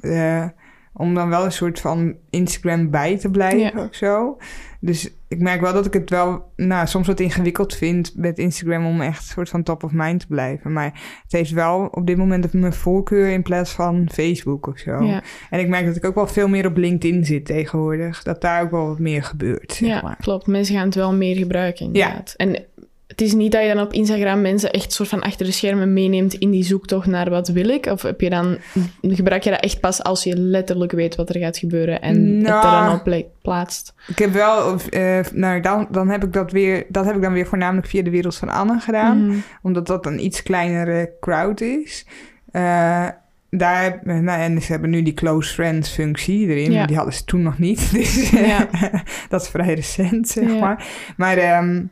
uh, 0.00 0.44
om 0.92 1.14
dan 1.14 1.28
wel 1.28 1.44
een 1.44 1.52
soort 1.52 1.80
van 1.80 2.14
Instagram 2.30 2.90
bij 2.90 3.18
te 3.18 3.30
blijven 3.30 3.88
of 3.88 3.94
zo. 3.94 4.36
Dus 4.80 5.10
ik 5.28 5.40
merk 5.40 5.60
wel 5.60 5.72
dat 5.72 5.86
ik 5.86 5.92
het 5.92 6.10
wel 6.10 6.52
nou, 6.56 6.86
soms 6.86 7.06
wat 7.06 7.20
ingewikkeld 7.20 7.74
vind 7.74 8.12
met 8.16 8.38
Instagram 8.38 8.86
om 8.86 9.00
echt 9.00 9.18
een 9.18 9.32
soort 9.32 9.48
van 9.48 9.62
top 9.62 9.82
of 9.82 9.90
mind 9.92 10.20
te 10.20 10.26
blijven. 10.26 10.72
Maar 10.72 11.00
het 11.22 11.32
heeft 11.32 11.50
wel 11.50 11.86
op 11.90 12.06
dit 12.06 12.16
moment 12.16 12.52
mijn 12.52 12.72
voorkeur 12.72 13.30
in 13.30 13.42
plaats 13.42 13.70
van 13.70 14.08
Facebook 14.12 14.66
of 14.66 14.78
zo. 14.78 15.02
Ja. 15.02 15.22
En 15.50 15.60
ik 15.60 15.68
merk 15.68 15.86
dat 15.86 15.96
ik 15.96 16.04
ook 16.04 16.14
wel 16.14 16.26
veel 16.26 16.48
meer 16.48 16.66
op 16.66 16.76
LinkedIn 16.76 17.24
zit 17.24 17.44
tegenwoordig. 17.44 18.22
Dat 18.22 18.40
daar 18.40 18.62
ook 18.62 18.70
wel 18.70 18.86
wat 18.86 18.98
meer 18.98 19.22
gebeurt. 19.22 19.72
Zeg 19.72 19.88
ja, 19.88 20.16
klopt. 20.20 20.46
Mensen 20.46 20.74
gaan 20.74 20.84
het 20.84 20.94
wel 20.94 21.14
meer 21.14 21.36
gebruiken 21.36 21.86
inderdaad. 21.86 22.34
Ja. 22.36 22.44
En 22.46 22.64
het 23.12 23.20
is 23.20 23.32
niet 23.32 23.52
dat 23.52 23.62
je 23.62 23.74
dan 23.74 23.84
op 23.84 23.92
Instagram 23.92 24.40
mensen 24.40 24.70
echt 24.70 24.92
soort 24.92 25.08
van 25.08 25.22
achter 25.22 25.46
de 25.46 25.52
schermen 25.52 25.92
meeneemt 25.92 26.34
in 26.34 26.50
die 26.50 26.64
zoektocht 26.64 27.06
naar 27.06 27.30
wat 27.30 27.48
wil 27.48 27.68
ik? 27.68 27.86
Of 27.86 28.02
heb 28.02 28.20
je 28.20 28.30
dan, 28.30 28.58
gebruik 29.02 29.42
je 29.42 29.50
dat 29.50 29.60
echt 29.60 29.80
pas 29.80 30.02
als 30.02 30.24
je 30.24 30.36
letterlijk 30.36 30.92
weet 30.92 31.16
wat 31.16 31.28
er 31.28 31.40
gaat 31.40 31.58
gebeuren 31.58 32.02
en 32.02 32.14
het 32.14 32.46
er 32.46 32.62
dan 32.62 32.62
nou, 32.62 33.18
op 33.18 33.26
plaatst? 33.42 33.94
Ik 34.06 34.18
heb 34.18 34.32
wel, 34.32 34.76
uh, 34.90 35.18
nou 35.32 35.60
dan, 35.60 35.86
dan 35.90 36.08
heb 36.08 36.24
ik 36.24 36.32
dat 36.32 36.52
weer, 36.52 36.84
dat 36.88 37.04
heb 37.04 37.16
ik 37.16 37.22
dan 37.22 37.32
weer 37.32 37.46
voornamelijk 37.46 37.86
via 37.86 38.02
de 38.02 38.10
wereld 38.10 38.36
van 38.36 38.48
Anne 38.48 38.80
gedaan, 38.80 39.26
mhm. 39.26 39.36
omdat 39.62 39.86
dat 39.86 40.06
een 40.06 40.24
iets 40.24 40.42
kleinere 40.42 41.12
crowd 41.20 41.60
is. 41.60 42.06
Uh, 42.52 43.08
daar, 43.50 44.00
nou, 44.02 44.40
en 44.40 44.62
ze 44.62 44.72
hebben 44.72 44.90
nu 44.90 45.02
die 45.02 45.14
close 45.14 45.54
friends 45.54 45.90
functie 45.90 46.46
erin. 46.46 46.86
Die 46.86 46.96
hadden 46.96 47.14
ze 47.14 47.24
toen 47.24 47.42
nog 47.42 47.58
niet. 47.58 47.90
Dus 47.92 48.30
ja. 48.30 48.68
dat 49.28 49.42
is 49.42 49.48
vrij 49.48 49.74
recent, 49.74 50.28
zeg 50.28 50.58
maar. 50.60 50.86
Maar 51.16 51.58
um, 51.58 51.90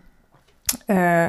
uh, 0.86 1.28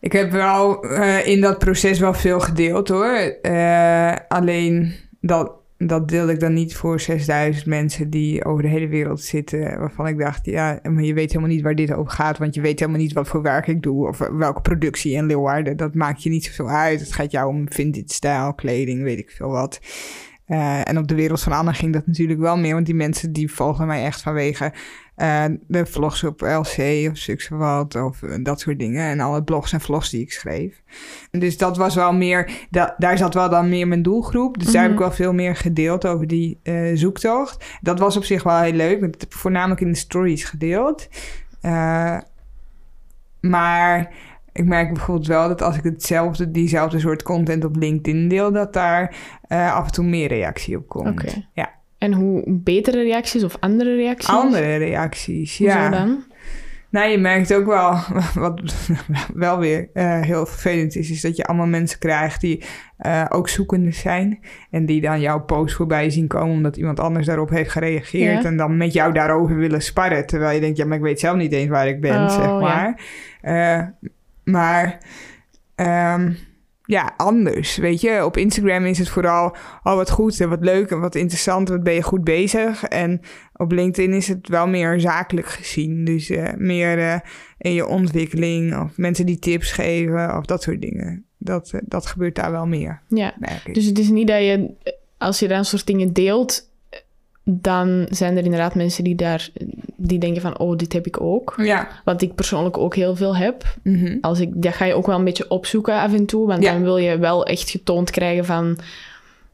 ik 0.00 0.12
heb 0.12 0.30
wel 0.30 0.86
uh, 0.86 1.26
in 1.26 1.40
dat 1.40 1.58
proces 1.58 1.98
wel 1.98 2.14
veel 2.14 2.40
gedeeld 2.40 2.88
hoor. 2.88 3.36
Uh, 3.42 4.14
alleen 4.28 4.92
dat, 5.20 5.52
dat 5.78 6.08
deelde 6.08 6.32
ik 6.32 6.40
dan 6.40 6.52
niet 6.52 6.76
voor 6.76 7.00
6000 7.00 7.66
mensen 7.66 8.10
die 8.10 8.44
over 8.44 8.62
de 8.62 8.68
hele 8.68 8.88
wereld 8.88 9.20
zitten. 9.20 9.78
Waarvan 9.78 10.06
ik 10.06 10.18
dacht, 10.18 10.46
ja, 10.46 10.80
maar 10.82 11.02
je 11.02 11.14
weet 11.14 11.32
helemaal 11.32 11.54
niet 11.54 11.62
waar 11.62 11.74
dit 11.74 11.92
over 11.92 12.12
gaat. 12.12 12.38
Want 12.38 12.54
je 12.54 12.60
weet 12.60 12.78
helemaal 12.78 13.00
niet 13.00 13.12
wat 13.12 13.28
voor 13.28 13.42
werk 13.42 13.66
ik 13.66 13.82
doe. 13.82 14.08
Of 14.08 14.18
welke 14.18 14.60
productie 14.60 15.12
in 15.12 15.26
Leeuwarden. 15.26 15.76
Dat 15.76 15.94
maakt 15.94 16.22
je 16.22 16.30
niet 16.30 16.44
zoveel 16.44 16.68
uit. 16.68 17.00
Het 17.00 17.12
gaat 17.12 17.30
jou 17.30 17.48
om 17.48 17.72
vintage 17.72 18.04
stijl, 18.06 18.54
kleding, 18.54 19.02
weet 19.02 19.18
ik 19.18 19.30
veel 19.30 19.50
wat. 19.50 19.80
En 20.84 20.98
op 20.98 21.08
de 21.08 21.14
wereld 21.14 21.40
van 21.40 21.52
Anne 21.52 21.72
ging 21.72 21.92
dat 21.92 22.06
natuurlijk 22.06 22.40
wel 22.40 22.56
meer. 22.56 22.74
Want 22.74 22.86
die 22.86 22.94
mensen 22.94 23.32
die 23.32 23.52
volgen 23.52 23.86
mij 23.86 24.04
echt 24.04 24.22
vanwege 24.22 24.72
uh, 25.16 25.44
de 25.66 25.86
vlogs 25.86 26.24
op 26.24 26.40
LC 26.40 27.10
of 27.10 27.48
wat. 27.48 27.94
Of 27.94 28.22
uh, 28.22 28.34
dat 28.42 28.60
soort 28.60 28.78
dingen. 28.78 29.04
En 29.04 29.20
alle 29.20 29.42
blogs 29.42 29.72
en 29.72 29.80
vlogs 29.80 30.10
die 30.10 30.20
ik 30.20 30.32
schreef. 30.32 30.82
Dus 31.30 31.56
dat 31.56 31.76
was 31.76 31.94
wel 31.94 32.12
meer... 32.12 32.66
Da 32.70 32.94
daar 32.98 33.18
zat 33.18 33.34
wel 33.34 33.50
dan 33.50 33.68
meer 33.68 33.88
mijn 33.88 34.02
doelgroep. 34.02 34.58
Dus 34.58 34.72
daar 34.72 34.82
heb 34.82 34.90
ik 34.90 34.98
mhm. 34.98 35.06
wel 35.06 35.16
veel 35.16 35.32
meer 35.32 35.56
gedeeld 35.56 36.06
over 36.06 36.26
die 36.26 36.60
zoektocht. 36.94 37.64
Dat 37.80 37.98
was 37.98 38.16
op 38.16 38.24
zich 38.24 38.42
wel 38.42 38.58
heel 38.58 38.72
leuk. 38.72 39.02
Ik 39.02 39.20
heb 39.20 39.34
voornamelijk 39.34 39.80
in 39.80 39.92
de 39.92 39.98
stories 39.98 40.44
gedeeld. 40.44 41.08
maar 43.40 44.12
ik 44.52 44.64
merk 44.64 44.92
bijvoorbeeld 44.92 45.26
wel 45.26 45.48
dat 45.48 45.62
als 45.62 45.76
ik 45.76 45.84
hetzelfde, 45.84 46.50
diezelfde 46.50 46.98
soort 46.98 47.22
content 47.22 47.64
op 47.64 47.76
LinkedIn 47.76 48.28
deel, 48.28 48.52
dat 48.52 48.72
daar 48.72 49.16
af 49.48 49.86
en 49.86 49.92
toe 49.92 50.04
meer 50.04 50.28
reactie 50.28 50.76
op 50.76 50.88
komt. 50.88 51.20
Okay. 51.20 51.48
Ja. 51.52 51.81
En 52.02 52.12
hoe 52.12 52.42
betere 52.46 53.02
reacties 53.02 53.44
of 53.44 53.56
andere 53.60 53.96
reacties? 53.96 54.28
Andere 54.28 54.76
reacties, 54.76 55.58
ja. 55.58 55.74
Hoezo 55.74 55.90
dan? 55.90 56.24
Nou, 56.90 57.10
je 57.10 57.18
merkt 57.18 57.54
ook 57.54 57.66
wel, 57.66 57.96
wat 58.44 58.60
wel 59.34 59.58
weer 59.58 59.88
uh, 59.94 60.20
heel 60.20 60.46
vervelend 60.46 60.96
is, 60.96 61.10
is 61.10 61.20
dat 61.20 61.36
je 61.36 61.44
allemaal 61.44 61.66
mensen 61.66 61.98
krijgt 61.98 62.40
die 62.40 62.64
uh, 63.06 63.24
ook 63.28 63.48
zoekende 63.48 63.90
zijn. 63.90 64.38
En 64.70 64.86
die 64.86 65.00
dan 65.00 65.20
jouw 65.20 65.44
post 65.44 65.74
voorbij 65.74 66.10
zien 66.10 66.26
komen 66.26 66.56
omdat 66.56 66.76
iemand 66.76 67.00
anders 67.00 67.26
daarop 67.26 67.50
heeft 67.50 67.70
gereageerd. 67.70 68.44
En 68.44 68.56
dan 68.56 68.76
met 68.76 68.92
jou 68.92 69.12
daarover 69.12 69.56
willen 69.56 69.82
sparren. 69.82 70.26
Terwijl 70.26 70.54
je 70.54 70.60
denkt, 70.60 70.76
ja, 70.76 70.86
maar 70.86 70.96
ik 70.96 71.02
weet 71.02 71.20
zelf 71.20 71.36
niet 71.36 71.52
eens 71.52 71.70
waar 71.70 71.88
ik 71.88 72.00
ben, 72.00 72.22
oh, 72.22 72.30
zeg 72.30 72.60
maar. 72.60 73.00
Ja. 73.42 73.94
Maar 74.44 74.98
um, 76.14 76.36
ja, 76.92 77.14
anders. 77.16 77.76
Weet 77.76 78.00
je, 78.00 78.24
op 78.24 78.36
Instagram 78.36 78.84
is 78.84 78.98
het 78.98 79.08
vooral 79.08 79.56
oh, 79.82 79.94
wat 79.94 80.10
goed 80.10 80.40
en 80.40 80.48
wat 80.48 80.64
leuk 80.64 80.90
en 80.90 81.00
wat 81.00 81.14
interessant. 81.14 81.68
Wat 81.68 81.82
ben 81.82 81.94
je 81.94 82.02
goed 82.02 82.24
bezig. 82.24 82.84
En 82.84 83.20
op 83.56 83.72
LinkedIn 83.72 84.12
is 84.12 84.28
het 84.28 84.48
wel 84.48 84.66
meer 84.66 85.00
zakelijk 85.00 85.46
gezien. 85.46 86.04
Dus 86.04 86.30
uh, 86.30 86.48
meer 86.56 86.98
uh, 86.98 87.18
in 87.58 87.72
je 87.72 87.86
ontwikkeling 87.86 88.78
of 88.78 88.96
mensen 88.96 89.26
die 89.26 89.38
tips 89.38 89.72
geven 89.72 90.36
of 90.36 90.44
dat 90.44 90.62
soort 90.62 90.80
dingen. 90.80 91.24
Dat, 91.38 91.72
uh, 91.74 91.80
dat 91.84 92.06
gebeurt 92.06 92.34
daar 92.34 92.50
wel 92.50 92.66
meer. 92.66 93.00
Ja, 93.08 93.34
dus 93.72 93.84
het 93.84 93.98
is 93.98 94.08
niet 94.08 94.28
dat 94.28 94.40
je, 94.40 94.70
als 95.18 95.38
je 95.38 95.48
dan 95.48 95.64
soort 95.64 95.86
dingen 95.86 96.12
deelt 96.12 96.70
dan 97.44 98.06
zijn 98.10 98.36
er 98.36 98.44
inderdaad 98.44 98.74
mensen 98.74 99.04
die 99.04 99.14
daar 99.14 99.48
die 99.96 100.18
denken 100.18 100.42
van 100.42 100.58
oh, 100.58 100.76
dit 100.76 100.92
heb 100.92 101.06
ik 101.06 101.20
ook. 101.20 101.54
Ja. 101.56 101.88
Wat 102.04 102.22
ik 102.22 102.34
persoonlijk 102.34 102.78
ook 102.78 102.94
heel 102.94 103.16
veel 103.16 103.36
heb. 103.36 103.76
Mhm. 103.82 104.16
Als 104.20 104.40
ik, 104.40 104.50
dat 104.54 104.74
ga 104.74 104.84
je 104.84 104.94
ook 104.94 105.06
wel 105.06 105.18
een 105.18 105.24
beetje 105.24 105.50
opzoeken 105.50 105.94
af 105.94 106.14
en 106.14 106.26
toe. 106.26 106.46
Want 106.46 106.62
Ja. 106.62 106.72
dan 106.72 106.82
wil 106.82 106.96
je 106.96 107.18
wel 107.18 107.46
echt 107.46 107.70
getoond 107.70 108.10
krijgen 108.10 108.44
van... 108.44 108.78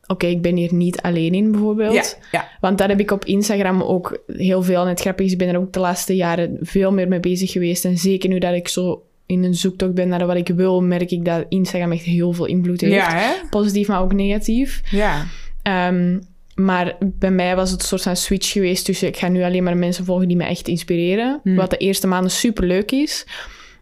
Oké, 0.07 0.27
ik 0.27 0.43
ben 0.43 0.57
hier 0.57 0.75
niet 0.75 1.01
alleen 1.01 1.35
in, 1.35 1.51
bijvoorbeeld. 1.51 2.19
Ja. 2.33 2.49
Want 2.61 2.79
daar 2.79 2.89
heb 2.89 3.01
ik 3.01 3.11
op 3.11 3.25
Instagram 3.25 3.83
ook 3.83 4.23
heel 4.27 4.63
veel. 4.63 4.83
En 4.83 4.89
het 4.89 5.01
grappige 5.01 5.27
is, 5.27 5.33
ik 5.33 5.39
ben 5.39 5.49
er 5.49 5.59
ook 5.59 5.73
de 5.73 5.81
laatste 5.81 6.17
jaren 6.17 6.57
veel 6.61 6.93
meer 6.93 7.09
mee 7.09 7.21
bezig 7.21 7.53
geweest. 7.53 7.85
En 7.85 7.99
zeker 7.99 8.29
nu 8.29 8.39
dat 8.39 8.55
ik 8.55 8.69
zo 8.69 9.03
in 9.27 9.45
een 9.45 9.55
zoektocht 9.55 9.95
ben 9.95 10.09
naar 10.09 10.27
wat 10.27 10.37
ik 10.37 10.49
wil, 10.49 10.83
merk 10.83 11.11
ik 11.11 11.25
dat 11.25 11.45
Instagram 11.49 11.93
echt 11.93 12.05
heel 12.05 12.33
veel 12.33 12.47
invloed 12.47 12.81
heeft. 12.81 12.95
Positief, 13.51 13.89
maar 13.89 14.01
ook 14.03 14.13
negatief. 14.13 14.83
Ja. 14.91 15.25
Ehm, 15.63 16.19
maar 16.59 16.97
bij 17.01 17.31
mij 17.31 17.57
was 17.57 17.71
het 17.71 17.81
een 17.81 17.87
soort 17.87 18.03
van 18.03 18.17
switch 18.17 18.53
geweest 18.53 18.85
tussen... 18.85 19.09
ik 19.09 19.17
ga 19.17 19.29
nu 19.29 19.43
alleen 19.43 19.63
maar 19.63 19.77
mensen 19.77 20.05
volgen 20.05 20.29
die 20.29 20.37
me 20.37 20.45
echt 20.45 20.69
inspireren. 20.69 21.41
Hmm. 21.43 21.57
Wat 21.57 21.71
de 21.71 21.77
eerste 21.77 22.07
maanden 22.07 22.31
super 22.31 22.65
leuk 22.65 22.93
is. 22.93 23.27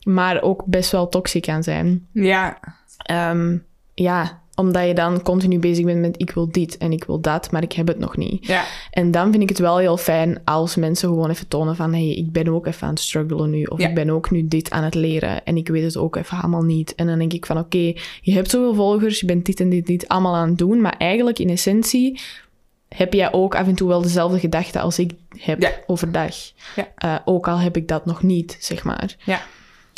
Maar 0.02 0.42
ook 0.42 0.64
best 0.66 0.90
wel 0.90 1.08
toxic 1.08 1.42
kan 1.42 1.62
zijn. 1.62 2.06
Ja. 2.12 2.58
Ehm, 2.98 3.56
ja, 3.94 4.40
omdat 4.54 4.86
je 4.86 4.94
dan 4.94 5.22
continu 5.22 5.58
bezig 5.58 5.84
bent 5.84 6.00
met 6.00 6.20
ik 6.20 6.30
wil 6.30 6.50
dit 6.50 6.78
en 6.78 6.92
ik 6.92 7.04
wil 7.04 7.20
dat, 7.20 7.50
maar 7.50 7.62
ik 7.62 7.72
heb 7.72 7.86
het 7.86 7.98
nog 7.98 8.16
niet. 8.16 8.46
Ja. 8.46 8.64
En 8.90 9.10
dan 9.10 9.30
vind 9.30 9.42
ik 9.42 9.48
het 9.48 9.58
wel 9.58 9.78
heel 9.78 9.96
fijn 9.96 10.40
als 10.44 10.76
mensen 10.76 11.08
gewoon 11.08 11.30
even 11.30 11.48
tonen 11.48 11.76
van 11.76 11.92
hey, 11.92 12.14
ik 12.14 12.32
ben 12.32 12.48
ook 12.48 12.66
even 12.66 12.86
aan 12.86 12.92
het 12.92 13.02
struggelen 13.02 13.50
nu. 13.50 13.64
Of 13.64 13.78
Ja. 13.80 13.88
ik 13.88 13.94
ben 13.94 14.10
ook 14.10 14.30
nu 14.30 14.48
dit 14.48 14.70
aan 14.70 14.84
het 14.84 14.94
leren 14.94 15.44
en 15.44 15.56
ik 15.56 15.68
weet 15.68 15.84
het 15.84 15.96
ook 15.96 16.16
even 16.16 16.38
allemaal 16.38 16.62
niet. 16.62 16.94
En 16.94 17.06
dan 17.06 17.18
denk 17.18 17.32
ik 17.32 17.46
van 17.46 17.58
oké, 17.58 17.92
je 18.20 18.32
hebt 18.32 18.50
zoveel 18.50 18.74
volgers, 18.74 19.20
je 19.20 19.26
bent 19.26 19.46
dit 19.46 19.60
en 19.60 19.68
dit, 19.68 19.86
dit 19.86 20.08
allemaal 20.08 20.34
aan 20.34 20.48
het 20.48 20.58
doen. 20.58 20.80
Maar 20.80 20.94
eigenlijk 20.98 21.38
in 21.38 21.50
essentie 21.50 22.20
heb 22.96 23.12
jij 23.12 23.32
ook 23.32 23.54
af 23.54 23.66
en 23.66 23.74
toe 23.74 23.88
wel 23.88 24.02
dezelfde 24.02 24.38
gedachten 24.38 24.80
als 24.80 24.98
ik 24.98 25.12
heb 25.38 25.62
Ja. 25.62 25.70
overdag. 25.86 26.34
Ja. 26.76 26.88
Eh, 26.96 27.14
ook 27.24 27.48
al 27.48 27.58
heb 27.58 27.76
ik 27.76 27.88
dat 27.88 28.06
nog 28.06 28.22
niet, 28.22 28.56
zeg 28.60 28.84
maar. 28.84 29.16
Ja. 29.24 29.40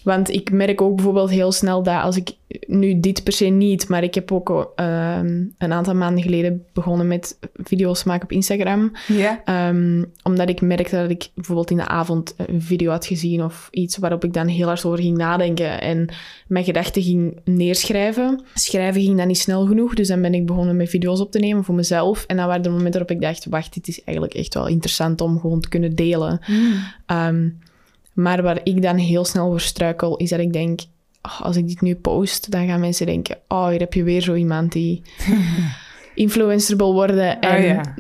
Want 0.09 0.31
ik 0.31 0.53
merk 0.53 0.81
ook 0.81 0.95
bijvoorbeeld 0.95 1.31
heel 1.31 1.53
snel 1.53 1.83
dat 1.83 2.03
als 2.03 2.17
ik 2.17 2.31
nu 2.67 3.01
dit 3.01 3.25
per 3.25 3.33
se 3.33 3.45
niet, 3.45 3.89
maar 3.89 4.03
ik 4.03 4.15
heb 4.15 4.33
ook 4.33 4.73
ehm, 4.77 5.45
een 5.59 5.73
aantal 5.73 5.95
maanden 5.95 6.23
geleden 6.23 6.65
begonnen 6.73 7.07
met 7.07 7.39
video's 7.55 8.05
maken 8.05 8.23
op 8.23 8.33
Instagram. 8.33 8.93
Ja. 9.07 9.43
Ehm, 9.45 10.05
omdat 10.23 10.49
ik 10.49 10.61
merkte 10.61 10.97
dat 10.97 11.11
ik 11.11 11.29
bijvoorbeeld 11.35 11.71
in 11.71 11.77
de 11.77 11.87
avond 11.87 12.35
een 12.37 12.63
video 12.63 12.91
had 12.91 13.07
gezien 13.07 13.45
of 13.45 13.69
iets 13.71 13.97
waarop 13.97 14.25
ik 14.25 14.33
dan 14.33 14.47
heel 14.47 14.67
hard 14.67 14.85
over 14.85 14.99
ging 14.99 15.17
nadenken 15.17 15.81
en 15.81 16.09
mijn 16.47 16.65
gedachten 16.65 17.03
ging 17.03 17.41
neerschrijven. 17.45 18.43
Schrijven 18.55 19.03
ging 19.03 19.17
dan 19.17 19.27
niet 19.27 19.39
snel 19.39 19.67
genoeg, 19.67 19.95
dus 19.95 20.09
dan 20.09 20.23
ben 20.23 20.35
ik 20.35 20.47
begonnen 20.47 20.77
met 20.77 20.91
video's 20.91 21.21
op 21.21 21.31
te 21.31 21.39
nemen 21.39 21.65
voor 21.65 21.75
mezelf. 21.75 22.25
En 22.27 22.37
dan 22.37 22.47
waren 22.47 22.65
er 22.65 22.71
momenten 22.71 23.01
waarop 23.01 23.17
ik 23.17 23.23
dacht, 23.23 23.47
wacht, 23.47 23.75
dit 23.75 23.89
is 23.89 24.05
eigenlijk 24.05 24.37
echt 24.37 24.55
wel 24.55 24.67
interessant 24.67 25.21
om 25.21 25.41
gewoon 25.41 25.61
te 25.61 25.69
kunnen 25.69 25.95
delen. 25.95 26.41
Ehm, 27.07 27.49
maar 28.19 28.43
waar 28.43 28.61
ik 28.63 28.83
dan 28.83 28.97
heel 28.97 29.25
snel 29.25 29.49
voor 29.49 29.61
struikel, 29.61 30.17
is 30.17 30.31
dat 30.31 30.41
ik 30.41 30.53
denk... 30.53 30.81
oh, 31.23 31.41
als 31.41 31.57
ik 31.57 31.69
dit 31.69 31.81
nu 31.81 31.95
post, 31.95 32.51
dan 32.51 32.67
gaan 32.67 32.81
mensen 32.81 33.07
denken... 33.07 33.37
Oh, 33.49 33.69
hier 33.69 33.79
heb 33.79 33.95
je 33.95 34.03
weer 34.03 34.21
zo 34.21 34.35
iemand 34.35 34.73
die 34.73 35.03
influencer 36.15 36.77
wil 36.77 36.93
worden. 36.93 37.41
En 37.41 37.57
Oh, 37.57 37.65
ja. 37.65 37.95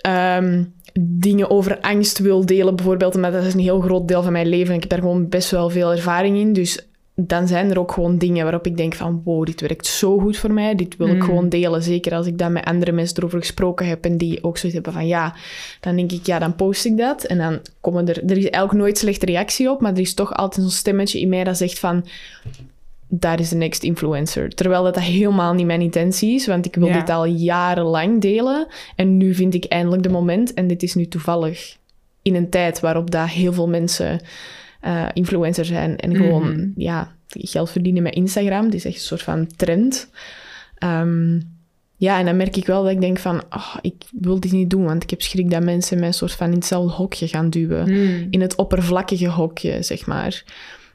ehm, 0.00 0.64
dingen 1.00 1.50
over 1.50 1.80
angst 1.80 2.18
wil 2.18 2.46
delen, 2.46 2.76
bijvoorbeeld. 2.76 3.14
Omdat 3.14 3.32
dat 3.32 3.44
is 3.44 3.54
een 3.54 3.60
heel 3.60 3.80
groot 3.80 4.08
deel 4.08 4.22
van 4.22 4.32
mijn 4.32 4.48
leven. 4.48 4.68
En 4.68 4.74
ik 4.74 4.80
heb 4.80 4.90
daar 4.90 4.98
gewoon 4.98 5.28
best 5.28 5.50
wel 5.50 5.70
veel 5.70 5.90
ervaring 5.92 6.36
in. 6.36 6.52
Dus 6.52 6.88
dan 7.26 7.48
zijn 7.48 7.70
er 7.70 7.78
ook 7.78 7.92
gewoon 7.92 8.18
dingen 8.18 8.42
waarop 8.42 8.66
ik 8.66 8.76
denk 8.76 8.94
van... 8.94 9.20
Wow, 9.24 9.46
dit 9.46 9.60
werkt 9.60 9.86
zo 9.86 10.18
goed 10.18 10.36
voor 10.36 10.52
mij. 10.52 10.74
Dit 10.74 10.96
wil 10.96 11.06
ik 11.06 11.14
Mm. 11.14 11.22
gewoon 11.22 11.48
delen. 11.48 11.82
Zeker 11.82 12.14
als 12.14 12.26
ik 12.26 12.38
dan 12.38 12.52
met 12.52 12.64
andere 12.64 12.92
mensen 12.92 13.16
erover 13.16 13.38
gesproken 13.38 13.86
heb. 13.86 14.04
En 14.04 14.16
die 14.16 14.44
ook 14.44 14.56
zoiets 14.58 14.74
hebben 14.82 14.92
van... 15.00 15.06
Ja, 15.06 15.34
dan 15.80 15.96
denk 15.96 16.12
ik, 16.12 16.26
ja, 16.26 16.38
dan 16.38 16.54
post 16.56 16.84
ik 16.84 16.96
dat. 16.96 17.24
En 17.24 17.38
dan 17.38 17.58
komen 17.80 18.08
er... 18.08 18.16
Er 18.24 18.36
is 18.36 18.50
eigenlijk 18.50 18.72
nooit 18.72 18.98
slechte 18.98 19.26
reactie 19.26 19.70
op. 19.70 19.80
Maar 19.80 19.92
er 19.92 19.98
is 20.00 20.14
toch 20.14 20.34
altijd 20.34 20.62
zo'n 20.66 20.74
stemmetje 20.76 21.20
in 21.20 21.28
mij 21.28 21.44
dat 21.44 21.56
zegt 21.56 21.78
van... 21.78 22.06
Daar 23.12 23.40
is 23.40 23.48
de 23.48 23.56
next 23.56 23.82
influencer. 23.82 24.48
Terwijl 24.54 24.82
dat, 24.82 24.94
dat 24.94 25.02
helemaal 25.02 25.54
niet 25.54 25.66
mijn 25.66 25.80
intentie 25.80 26.34
is. 26.34 26.46
Want 26.46 26.66
ik 26.66 26.74
wil 26.74 26.86
Ja. 26.86 26.98
dit 26.98 27.10
al 27.10 27.24
jarenlang 27.24 28.20
delen. 28.20 28.66
En 28.96 29.16
nu 29.16 29.34
vind 29.34 29.54
ik 29.54 29.64
eindelijk 29.64 30.02
de 30.02 30.08
moment. 30.08 30.54
En 30.54 30.66
dit 30.66 30.82
is 30.82 30.94
nu 30.94 31.06
toevallig 31.08 31.76
in 32.22 32.34
een 32.34 32.48
tijd 32.50 32.80
waarop 32.80 33.10
daar 33.10 33.28
heel 33.28 33.52
veel 33.52 33.68
mensen 33.68 34.20
eh 34.80 35.06
influencer 35.12 35.64
zijn. 35.64 35.96
En 35.96 36.16
gewoon, 36.16 36.50
Mhm. 36.52 36.68
ja, 36.76 37.12
geld 37.28 37.70
verdienen 37.70 38.02
met 38.02 38.14
Instagram. 38.14 38.64
Het 38.64 38.74
is 38.74 38.84
echt 38.84 38.94
een 38.94 39.00
soort 39.00 39.22
van 39.22 39.46
trend. 39.56 40.10
Ehm, 40.78 41.40
ja, 41.96 42.18
en 42.18 42.24
dan 42.24 42.36
merk 42.36 42.56
ik 42.56 42.66
wel 42.66 42.82
dat 42.82 42.92
ik 42.92 43.00
denk 43.00 43.18
van... 43.18 43.42
Oh, 43.50 43.74
ik 43.80 43.94
wil 44.20 44.40
dit 44.40 44.52
niet 44.52 44.70
doen, 44.70 44.84
want 44.84 45.02
ik 45.02 45.10
heb 45.10 45.22
schrik 45.22 45.50
dat 45.50 45.62
mensen 45.62 45.98
mij 45.98 46.06
een 46.08 46.14
soort 46.14 46.32
van 46.32 46.46
in 46.48 46.54
hetzelfde 46.54 46.92
hokje 46.92 47.28
gaan 47.28 47.50
duwen 47.50 47.84
Hmm. 47.88 48.26
in 48.30 48.40
het 48.40 48.54
oppervlakkige 48.54 49.28
hokje, 49.28 49.82
zeg 49.82 50.06
maar. 50.06 50.44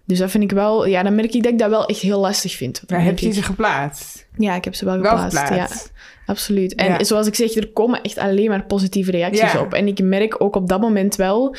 Dus 0.05 0.17
dat 0.19 0.31
vind 0.31 0.43
ik 0.43 0.51
wel... 0.51 0.85
Ja, 0.85 1.03
dan 1.03 1.15
merk 1.15 1.33
ik 1.33 1.43
dat 1.43 1.51
ik 1.51 1.59
dat 1.59 1.69
wel 1.69 1.85
echt 1.85 1.99
heel 1.99 2.19
lastig 2.19 2.55
vind. 2.55 2.83
Maar 2.87 3.03
heb 3.03 3.19
je 3.19 3.27
ik- 3.27 3.33
ze 3.33 3.41
geplaatst? 3.43 4.27
Ja, 4.37 4.55
ik 4.55 4.63
heb 4.63 4.75
ze 4.75 4.85
wel 4.85 4.99
Wel 4.99 5.11
geplaatst. 5.17 5.37
geplaatst. 5.39 5.91
Ja, 5.93 6.01
absoluut. 6.25 6.75
En 6.75 6.85
Ja. 6.85 7.03
zoals 7.03 7.27
ik 7.27 7.35
zeg, 7.35 7.55
er 7.55 7.67
komen 7.71 8.01
echt 8.01 8.17
alleen 8.17 8.49
maar 8.49 8.63
positieve 8.65 9.11
reacties 9.11 9.51
Ja. 9.51 9.59
op. 9.61 9.73
En 9.73 9.87
ik 9.87 10.01
merk 10.03 10.41
ook 10.41 10.55
op 10.55 10.67
dat 10.67 10.81
moment 10.81 11.15
wel 11.15 11.55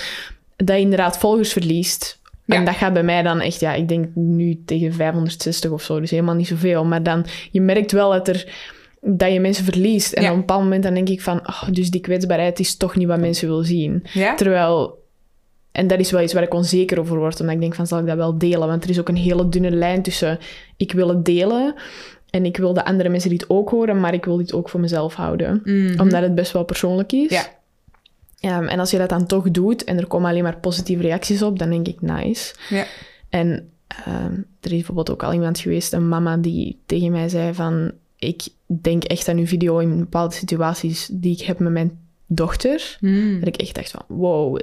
dat 0.56 0.76
je 0.76 0.82
inderdaad 0.82 1.18
volgers 1.18 1.52
verliest. 1.52 2.20
En 2.46 2.64
dat 2.64 2.74
gaat 2.74 2.92
bij 2.92 3.02
mij 3.02 3.22
dan 3.22 3.40
echt, 3.40 3.60
ja, 3.60 3.74
ik 3.74 3.88
denk 3.88 4.06
nu 4.14 4.62
tegen 4.64 4.92
560 4.92 5.70
of 5.70 5.82
zo, 5.82 6.00
dus 6.00 6.10
helemaal 6.10 6.34
niet 6.34 6.46
zoveel. 6.46 6.84
Maar 6.84 7.02
dan, 7.02 7.26
je 7.50 7.60
merkt 7.60 7.92
wel 7.92 8.10
dat 8.10 8.28
er 8.28 8.52
dat 9.00 9.32
je 9.32 9.40
mensen 9.40 9.64
verliest. 9.64 10.12
En 10.12 10.22
Ja. 10.22 10.28
op 10.28 10.34
een 10.34 10.40
bepaald 10.40 10.62
moment 10.62 10.82
dan 10.82 10.94
denk 10.94 11.08
ik 11.08 11.20
van, 11.20 11.38
oh, 11.48 11.62
dus 11.70 11.90
die 11.90 12.00
kwetsbaarheid 12.00 12.58
is 12.58 12.76
toch 12.76 12.96
niet 12.96 13.06
wat 13.08 13.20
mensen 13.20 13.48
willen 13.48 13.64
zien. 13.64 14.04
Ja? 14.12 14.34
Terwijl, 14.34 15.02
en 15.72 15.86
dat 15.86 15.98
is 15.98 16.10
wel 16.10 16.22
iets 16.22 16.32
waar 16.32 16.42
ik 16.42 16.54
onzeker 16.54 17.00
over 17.00 17.16
word, 17.18 17.40
omdat 17.40 17.54
ik 17.54 17.60
denk 17.60 17.74
van, 17.74 17.86
zal 17.86 17.98
ik 17.98 18.06
dat 18.06 18.16
wel 18.16 18.38
delen? 18.38 18.68
Want 18.68 18.84
er 18.84 18.90
is 18.90 19.00
ook 19.00 19.08
een 19.08 19.16
hele 19.16 19.48
dunne 19.48 19.70
lijn 19.70 20.02
tussen, 20.02 20.38
ik 20.76 20.92
wil 20.92 21.08
het 21.08 21.24
delen 21.24 21.74
en 22.30 22.44
ik 22.44 22.56
wil 22.56 22.72
de 22.72 22.84
andere 22.84 23.08
mensen 23.08 23.30
dit 23.30 23.50
ook 23.50 23.70
horen, 23.70 24.00
maar 24.00 24.14
ik 24.14 24.24
wil 24.24 24.36
dit 24.36 24.52
ook 24.52 24.68
voor 24.68 24.80
mezelf 24.80 25.14
houden. 25.14 25.60
Mhm. 25.64 26.00
Omdat 26.00 26.22
het 26.22 26.34
best 26.34 26.52
wel 26.52 26.64
persoonlijk 26.64 27.12
is. 27.12 27.30
Ja. 27.30 27.42
Ehm, 28.40 28.64
en 28.64 28.78
als 28.78 28.90
je 28.90 28.98
dat 28.98 29.08
dan 29.08 29.26
toch 29.26 29.50
doet 29.50 29.84
en 29.84 29.98
er 29.98 30.06
komen 30.06 30.30
alleen 30.30 30.42
maar 30.42 30.58
positieve 30.58 31.02
reacties 31.02 31.42
op, 31.42 31.58
dan 31.58 31.70
denk 31.70 31.88
ik 31.88 32.00
nice. 32.00 32.54
Ja. 32.68 32.84
En 33.28 33.70
ehm, 33.86 34.32
er 34.60 34.70
is 34.70 34.70
bijvoorbeeld 34.70 35.10
ook 35.10 35.22
al 35.22 35.32
iemand 35.32 35.58
geweest, 35.58 35.92
een 35.92 36.08
mama, 36.08 36.36
die 36.36 36.78
tegen 36.86 37.10
mij 37.10 37.28
zei 37.28 37.54
van... 37.54 37.92
Ik 38.18 38.48
denk 38.66 39.04
echt 39.04 39.28
aan 39.28 39.38
uw 39.38 39.46
video 39.46 39.78
in 39.78 39.98
bepaalde 39.98 40.34
situaties 40.34 41.08
die 41.12 41.32
ik 41.32 41.42
heb 41.42 41.58
met 41.58 41.72
mijn 41.72 41.98
dochter. 42.26 42.96
Hmm. 43.00 43.38
Dat 43.38 43.48
ik 43.48 43.56
echt 43.56 43.74
dacht 43.74 43.90
van, 43.90 44.02
wow, 44.06 44.60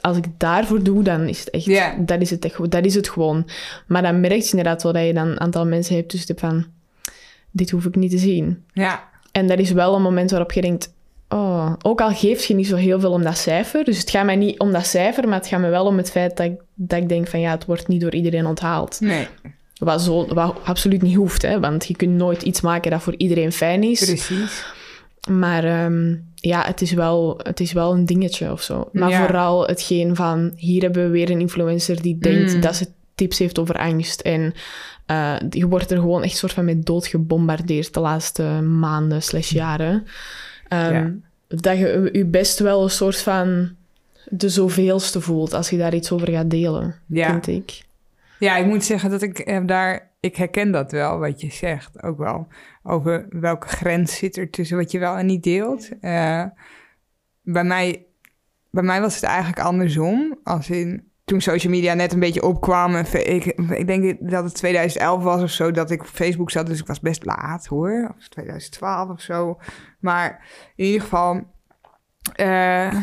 als 0.00 0.16
ik 0.16 0.24
daarvoor 0.36 0.82
doe, 0.82 1.02
dan 1.02 1.28
is 1.28 1.40
het 1.40 1.50
echt, 1.50 2.06
dat, 2.08 2.20
is 2.20 2.30
het 2.30 2.44
echt 2.44 2.70
dat 2.70 2.84
is 2.84 2.94
het 2.94 3.08
gewoon. 3.08 3.48
Maar 3.86 4.02
dan 4.02 4.20
merk 4.20 4.40
je 4.40 4.50
inderdaad 4.50 4.82
wel 4.82 4.92
dat 4.92 5.06
je 5.06 5.12
dan 5.12 5.28
een 5.28 5.40
aantal 5.40 5.66
mensen 5.66 5.96
hebt 5.96 6.08
tussen 6.08 6.38
van, 6.38 6.66
dit 7.50 7.70
hoef 7.70 7.84
ik 7.84 7.94
niet 7.94 8.10
te 8.10 8.18
zien. 8.18 8.64
Ja. 8.72 9.08
En 9.32 9.46
dat 9.46 9.58
is 9.58 9.70
wel 9.70 9.94
een 9.94 10.02
moment 10.02 10.30
waarop 10.30 10.52
je 10.52 10.60
denkt, 10.60 10.92
oh, 11.32 11.72
ook 11.82 12.00
al 12.00 12.10
geeft 12.14 12.44
je 12.44 12.54
niet 12.54 12.66
zo 12.66 12.76
heel 12.76 13.00
veel 13.00 13.12
om 13.12 13.22
dat 13.22 13.38
cijfer, 13.38 13.84
dus 13.84 13.98
het 13.98 14.10
gaat 14.10 14.24
mij 14.24 14.36
niet 14.36 14.58
om 14.58 14.72
dat 14.72 14.86
cijfer, 14.86 15.28
maar 15.28 15.38
het 15.38 15.46
gaat 15.48 15.60
me 15.60 15.68
wel 15.68 15.86
om 15.86 15.96
het 15.96 16.10
feit 16.10 16.36
dat 16.36 16.46
ik, 16.46 16.60
dat 16.74 16.98
ik 16.98 17.08
denk 17.08 17.28
van, 17.28 17.40
ja, 17.40 17.50
het 17.50 17.64
wordt 17.64 17.88
niet 17.88 18.00
door 18.00 18.14
iedereen 18.14 18.46
onthaald. 18.46 19.00
Nee, 19.00 19.26
Wat, 19.78 20.02
zo, 20.02 20.34
wat 20.34 20.56
absoluut 20.64 21.02
niet 21.02 21.16
hoeft, 21.16 21.42
hè, 21.42 21.60
want 21.60 21.86
je 21.86 21.96
kunt 21.96 22.12
nooit 22.16 22.42
iets 22.42 22.60
maken 22.60 22.90
dat 22.90 23.02
voor 23.02 23.14
iedereen 23.16 23.52
fijn 23.52 23.82
is. 23.82 24.04
precies. 24.04 24.64
Maar 25.30 25.64
ehm, 25.64 26.16
ja, 26.34 26.62
het 26.66 26.80
is, 26.80 26.92
wel, 26.92 27.40
het 27.42 27.60
is 27.60 27.72
wel 27.72 27.92
een 27.92 28.06
dingetje 28.06 28.52
of 28.52 28.62
zo. 28.62 28.88
Maar 28.92 29.08
Ja. 29.10 29.24
vooral 29.24 29.66
hetgeen 29.66 30.16
van... 30.16 30.52
Hier 30.56 30.82
hebben 30.82 31.04
we 31.04 31.10
weer 31.10 31.30
een 31.30 31.40
influencer 31.40 32.02
die 32.02 32.18
denkt 32.18 32.54
Mm. 32.54 32.60
dat 32.60 32.76
ze 32.76 32.86
tips 33.14 33.38
heeft 33.38 33.58
over 33.58 33.78
angst. 33.78 34.20
En 34.20 34.54
eh, 35.06 35.34
je 35.50 35.66
wordt 35.68 35.90
er 35.90 35.98
gewoon 35.98 36.22
echt 36.22 36.36
soort 36.36 36.52
van 36.52 36.64
met 36.64 36.86
dood 36.86 37.06
gebombardeerd 37.06 37.94
de 37.94 38.00
laatste 38.00 38.42
maanden 38.60 39.22
slash 39.22 39.50
jaren. 39.50 40.06
Ehm, 40.72 40.92
Ja. 40.92 41.12
Dat 41.48 41.78
je 41.78 42.08
je 42.12 42.24
best 42.26 42.58
wel 42.58 42.82
een 42.82 42.90
soort 42.90 43.20
van 43.20 43.70
de 44.28 44.48
zoveelste 44.48 45.20
voelt 45.20 45.52
als 45.52 45.70
je 45.70 45.76
daar 45.78 45.94
iets 45.94 46.12
over 46.12 46.30
gaat 46.30 46.50
delen, 46.50 46.94
Ja. 47.06 47.30
vind 47.30 47.46
ik. 47.46 47.82
Ja, 48.38 48.56
ik 48.56 48.66
moet 48.66 48.84
zeggen 48.84 49.10
dat 49.10 49.22
ik 49.22 49.36
heb 49.36 49.68
daar... 49.68 50.10
Ik 50.20 50.36
herken 50.36 50.70
dat 50.70 50.92
wel, 50.92 51.18
wat 51.18 51.40
je 51.40 51.50
zegt. 51.50 52.02
Ook 52.02 52.18
wel 52.18 52.46
over 52.82 53.26
welke 53.30 53.68
grens 53.68 54.16
zit 54.16 54.36
er 54.36 54.50
tussen 54.50 54.76
wat 54.76 54.90
je 54.90 54.98
wel 54.98 55.16
en 55.16 55.26
niet 55.26 55.42
deelt. 55.42 55.88
Eh, 56.00 56.44
bij, 57.42 57.64
mij, 57.64 58.04
bij 58.70 58.82
mij 58.82 59.00
was 59.00 59.14
het 59.14 59.24
eigenlijk 59.24 59.58
andersom. 59.60 60.38
Als 60.44 60.70
in, 60.70 61.10
toen 61.24 61.40
social 61.40 61.72
media 61.72 61.94
net 61.94 62.12
een 62.12 62.20
beetje 62.20 62.42
opkwam... 62.42 62.94
En 62.94 63.06
fe- 63.06 63.18
ik, 63.18 63.44
ik 63.70 63.86
denk 63.86 64.30
dat 64.30 64.44
het 64.44 64.54
2011 64.54 65.22
was 65.22 65.42
of 65.42 65.50
zo 65.50 65.70
dat 65.70 65.90
ik 65.90 66.04
Facebook 66.04 66.50
zat. 66.50 66.66
Dus 66.66 66.80
ik 66.80 66.86
was 66.86 67.00
best 67.00 67.24
laat, 67.24 67.66
hoor. 67.66 68.14
Of 68.18 68.28
2012 68.28 69.10
of 69.10 69.20
zo. 69.20 69.58
Maar 70.00 70.46
in 70.76 70.84
ieder 70.84 71.00
geval... 71.00 71.40
eh, 72.34 72.94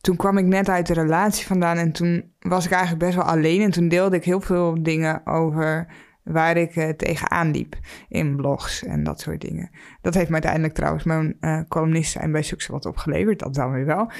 toen 0.00 0.16
kwam 0.16 0.38
ik 0.38 0.44
net 0.44 0.68
uit 0.68 0.86
de 0.86 0.94
relatie 0.94 1.46
vandaan 1.46 1.76
en 1.76 1.92
toen 1.92 2.32
was 2.38 2.64
ik 2.64 2.70
eigenlijk 2.70 3.04
best 3.04 3.16
wel 3.16 3.24
alleen. 3.24 3.60
En 3.60 3.70
toen 3.70 3.88
deelde 3.88 4.16
ik 4.16 4.24
heel 4.24 4.40
veel 4.40 4.82
dingen 4.82 5.26
over 5.26 5.86
waar 6.22 6.56
ik 6.56 6.76
uh, 6.76 6.88
tegenaan 6.88 7.50
liep 7.50 7.76
in 8.08 8.36
blogs 8.36 8.84
en 8.84 9.04
dat 9.04 9.20
soort 9.20 9.40
dingen. 9.40 9.70
Dat 10.00 10.14
heeft 10.14 10.26
me 10.28 10.32
uiteindelijk 10.32 10.74
trouwens 10.74 11.04
mijn 11.04 11.36
uh, 11.40 11.60
columnist 11.68 12.12
zijn 12.12 12.32
bij 12.32 12.42
Succes 12.42 12.70
wat 12.70 12.86
opgeleverd, 12.86 13.38
dat 13.38 13.54
dan 13.54 13.72
weer 13.72 13.86
wel. 13.86 14.10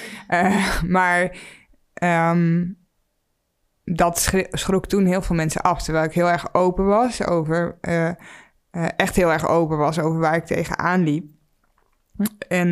Maar 0.96 1.36
um, 2.04 2.80
dat 3.84 4.32
schrok 4.50 4.86
toen 4.86 5.06
heel 5.06 5.22
veel 5.22 5.36
mensen 5.36 5.60
af, 5.62 5.82
terwijl 5.82 6.04
ik 6.04 6.12
heel 6.12 6.30
erg 6.30 6.54
open 6.54 6.86
was 6.86 7.26
over, 7.26 7.78
echt 8.96 9.16
heel 9.16 9.32
erg 9.32 9.48
open 9.48 9.78
was 9.78 9.98
over 9.98 10.20
waar 10.20 10.36
ik 10.36 10.44
tegenaan 10.44 11.02
liep. 11.02 11.30
En 12.48 12.70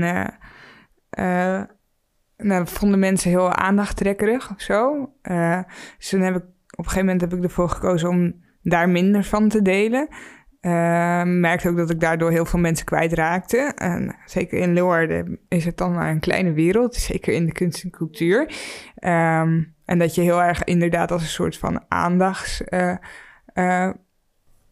nou, 2.36 2.66
vonden 2.66 2.98
mensen 2.98 3.30
heel 3.30 3.52
aandachttrekkerig 3.52 4.50
of 4.50 4.60
zo. 4.60 5.12
dus 5.98 6.08
toen 6.08 6.20
heb 6.20 6.36
ik 6.36 6.42
op 6.42 6.84
een 6.84 6.84
gegeven 6.84 7.04
moment 7.04 7.20
heb 7.20 7.34
ik 7.34 7.42
ervoor 7.42 7.68
gekozen 7.68 8.08
om 8.08 8.44
daar 8.62 8.88
minder 8.88 9.24
van 9.24 9.48
te 9.48 9.62
delen. 9.62 10.08
Uh, 10.60 11.22
merkte 11.22 11.68
ook 11.68 11.76
dat 11.76 11.90
ik 11.90 12.00
daardoor 12.00 12.30
heel 12.30 12.44
veel 12.44 12.58
mensen 12.58 12.86
kwijtraakte. 12.86 13.72
En 13.74 14.16
zeker 14.24 14.58
in 14.58 14.72
Leeuwarden 14.72 15.38
is 15.48 15.64
het 15.64 15.76
dan 15.76 15.92
maar 15.92 16.10
een 16.10 16.20
kleine 16.20 16.52
wereld, 16.52 16.94
zeker 16.94 17.32
in 17.32 17.46
de 17.46 17.52
kunst 17.52 17.84
en 17.84 17.90
cultuur. 17.90 18.40
Um, 19.04 19.74
en 19.84 19.98
dat 19.98 20.14
je 20.14 20.20
heel 20.20 20.42
erg 20.42 20.64
inderdaad 20.64 21.10
als 21.12 21.22
een 21.22 21.28
soort 21.28 21.56
van 21.56 21.84
aandachts. 21.88 22.62
Uh, 22.68 22.94
uh, 23.54 23.90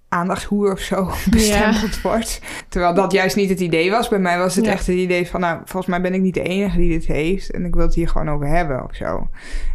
aandachtshoer 0.08 0.72
of 0.72 0.80
zo 0.80 1.10
bestempeld 1.30 2.00
wordt. 2.00 2.40
Terwijl 2.68 2.94
dat 2.94 3.12
juist 3.12 3.36
niet 3.36 3.48
het 3.48 3.60
idee 3.60 3.90
was. 3.90 4.08
Bij 4.08 4.18
mij 4.18 4.38
was 4.38 4.54
het 4.54 4.66
echt 4.66 4.86
het 4.86 4.96
idee 4.96 5.28
van, 5.28 5.40
nou, 5.40 5.60
volgens 5.64 5.86
mij 5.86 6.00
ben 6.00 6.14
ik 6.14 6.20
niet 6.20 6.34
de 6.34 6.42
enige 6.42 6.78
die 6.78 6.88
dit 6.88 7.06
heeft. 7.06 7.50
En 7.50 7.64
ik 7.64 7.74
wil 7.74 7.84
het 7.84 7.94
hier 7.94 8.08
gewoon 8.08 8.30
over 8.30 8.46
hebben 8.46 8.84
of 8.84 8.94
zo. 8.94 9.28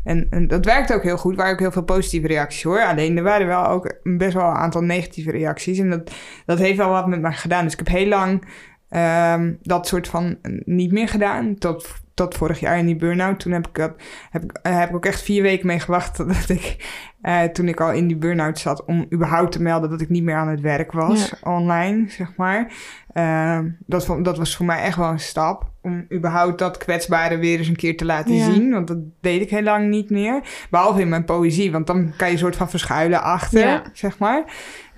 En, 0.03 0.27
en 0.29 0.47
dat 0.47 0.65
werkte 0.65 0.93
ook 0.93 1.03
heel 1.03 1.17
goed. 1.17 1.31
Er 1.31 1.37
waren 1.37 1.53
ook 1.53 1.59
heel 1.59 1.71
veel 1.71 1.83
positieve 1.83 2.27
reacties 2.27 2.63
hoor. 2.63 2.81
Alleen 2.81 3.17
er 3.17 3.23
waren 3.23 3.47
wel 3.47 3.67
ook 3.67 3.95
best 4.03 4.33
wel 4.33 4.49
een 4.49 4.55
aantal 4.55 4.81
negatieve 4.81 5.31
reacties. 5.31 5.79
En 5.79 5.89
dat, 5.89 6.11
dat 6.45 6.59
heeft 6.59 6.77
wel 6.77 6.89
wat 6.89 7.07
met 7.07 7.21
mij 7.21 7.33
gedaan. 7.33 7.63
Dus 7.63 7.73
ik 7.73 7.79
heb 7.79 7.87
heel 7.87 8.07
lang 8.07 8.43
um, 8.89 9.57
dat 9.61 9.87
soort 9.87 10.07
van 10.07 10.37
niet 10.65 10.91
meer 10.91 11.07
gedaan. 11.07 11.55
Tot 11.57 12.02
tot 12.13 12.35
vorig 12.35 12.59
jaar 12.59 12.77
in 12.77 12.85
die 12.85 12.95
burn-out. 12.95 13.39
Toen 13.39 13.51
heb 13.51 13.67
ik, 13.67 13.75
dat, 13.75 13.93
heb, 14.29 14.43
ik, 14.43 14.51
eh, 14.61 14.79
heb 14.79 14.89
ik 14.89 14.95
ook 14.95 15.05
echt 15.05 15.21
vier 15.21 15.41
weken 15.41 15.67
mee 15.67 15.79
gewacht 15.79 16.17
dat 16.33 16.49
ik, 16.49 16.75
uh, 17.23 17.43
toen 17.43 17.67
ik 17.67 17.81
al 17.81 17.91
in 17.91 18.07
die 18.07 18.17
burn-out 18.17 18.59
zat, 18.59 18.85
om 18.85 19.05
überhaupt 19.13 19.51
te 19.51 19.61
melden 19.61 19.89
dat 19.89 20.01
ik 20.01 20.09
niet 20.09 20.23
meer 20.23 20.35
aan 20.35 20.47
het 20.47 20.61
werk 20.61 20.91
was 20.91 21.33
online, 21.41 22.05
zeg 22.09 22.35
maar. 22.35 22.71
Uh, 23.13 23.59
dat, 23.85 24.15
dat 24.21 24.37
was 24.37 24.55
voor 24.55 24.65
mij 24.65 24.81
echt 24.81 24.97
wel 24.97 25.09
een 25.09 25.19
stap. 25.19 25.71
Om 25.81 26.05
überhaupt 26.13 26.59
dat 26.59 26.77
kwetsbare 26.77 27.37
weer 27.37 27.57
eens 27.57 27.67
een 27.67 27.75
keer 27.75 27.97
te 27.97 28.05
laten 28.05 28.39
zien. 28.39 28.71
Want 28.71 28.87
dat 28.87 28.97
deed 29.21 29.41
ik 29.41 29.49
heel 29.49 29.61
lang 29.61 29.89
niet 29.89 30.09
meer. 30.09 30.41
Behalve 30.69 31.01
in 31.01 31.09
mijn 31.09 31.25
poëzie, 31.25 31.71
want 31.71 31.87
dan 31.87 32.13
kan 32.17 32.27
je 32.27 32.33
een 32.33 32.39
soort 32.39 32.55
van 32.55 32.69
verschuilen 32.69 33.21
achter, 33.21 33.81
zeg 33.93 34.17
maar. 34.17 34.43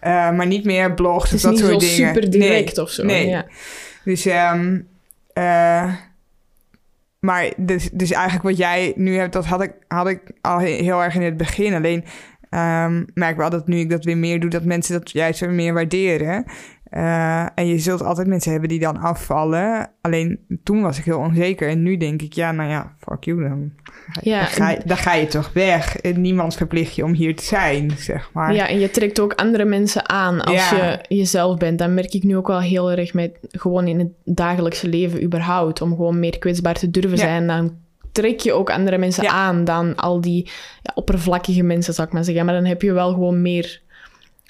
Uh, 0.02 0.32
maar 0.32 0.48
niet 0.48 0.66
meer 0.66 0.94
blogs 0.94 1.34
of 1.34 1.42
dat 1.42 1.58
soort 1.58 1.80
dingen. 1.80 1.96
super 1.96 2.30
direct 2.30 2.78
of 2.78 2.90
zo. 2.90 3.04
Nee. 3.04 3.28
Ja. 3.28 3.46
Dus 4.04 4.26
um, 4.26 4.88
maar 7.26 7.54
dus, 7.58 7.90
dus 7.92 8.12
eigenlijk 8.12 8.44
wat 8.44 8.58
jij 8.58 8.94
nu 8.96 9.18
hebt, 9.18 9.34
dat 9.34 9.46
had 9.46 9.62
ik, 9.62 9.74
had 9.88 10.08
ik 10.08 10.22
al 10.42 10.60
heel 10.60 11.04
erg 11.04 11.16
in 11.16 11.22
het 11.22 11.38
begin. 11.38 11.74
Alleen 11.74 12.04
um, 12.50 13.06
merk 13.14 13.38
wel 13.38 13.50
dat 13.50 13.68
nu 13.68 13.80
ik 13.80 13.90
dat 13.90 14.04
weer 14.04 14.18
meer 14.18 14.40
doe, 14.40 14.50
dat 14.50 14.64
mensen 14.64 15.00
dat 15.00 15.12
juist 15.12 15.40
weer 15.40 15.50
meer 15.50 15.74
waarderen. 15.74 16.46
Uh, 16.98 17.42
en 17.56 17.68
je 17.68 17.80
zult 17.80 18.04
altijd 18.04 18.28
mensen 18.28 18.52
hebben 18.52 18.70
die 18.70 18.80
dan 18.80 18.98
afvallen. 18.98 19.92
Alleen 20.02 20.40
toen 20.64 20.82
was 20.82 20.98
ik 20.98 21.06
heel 21.06 21.20
onzeker. 21.20 21.70
En 21.70 21.84
nu 21.84 21.98
denk 21.98 22.22
ik, 22.22 22.34
ja, 22.34 22.52
nou 22.52 22.70
ja, 22.70 22.96
fuck 23.00 23.24
you 23.24 23.50
dan. 23.50 23.72
Ja, 24.22 24.40
dan, 24.40 24.48
ga 24.48 24.70
je, 24.70 24.80
dan 24.86 24.98
ga 24.98 25.14
je 25.14 25.28
toch 25.28 25.54
weg. 25.54 26.02
Niemand 26.02 26.56
verplicht 26.56 26.96
je 26.96 27.04
om 27.04 27.14
hier 27.14 27.36
te 27.36 27.44
zijn, 27.44 27.92
zeg 27.98 28.30
maar. 28.34 28.54
Ja, 28.54 28.68
en 28.68 28.80
je 28.80 28.92
trekt 28.92 29.20
ook 29.20 29.34
andere 29.34 29.66
mensen 29.66 30.10
aan 30.10 30.42
als 30.42 30.70
je 30.70 31.00
jezelf 31.08 31.58
bent. 31.58 31.80
Dan 31.80 31.94
merk 31.94 32.14
ik 32.14 32.24
nu 32.24 32.38
ook 32.38 32.48
wel 32.48 32.62
heel 32.62 32.92
erg 32.92 33.14
met 33.14 33.38
gewoon 33.42 33.88
in 33.88 34.00
het 34.00 34.12
dagelijkse 34.24 34.88
leven 34.88 35.24
überhaupt. 35.24 35.82
Om 35.82 35.90
gewoon 35.90 36.20
meer 36.20 36.40
kwetsbaar 36.40 36.76
te 36.76 36.92
durven 36.92 37.18
zijn. 37.18 37.48
Dan 37.48 37.78
trek 38.12 38.40
je 38.40 38.54
ook 38.54 38.70
andere 38.70 38.98
mensen 38.98 39.30
aan 39.30 39.64
dan 39.64 39.96
al 39.96 40.22
die 40.22 40.50
oppervlakkige 40.94 41.64
mensen, 41.64 41.94
zou 41.94 42.08
ik 42.08 42.14
maar 42.14 42.24
zeggen. 42.24 42.46
Maar 42.46 42.56
dan 42.56 42.66
heb 42.66 42.82
je 42.82 42.94
wel 42.94 43.14
gewoon 43.14 43.42
meer 43.42 43.84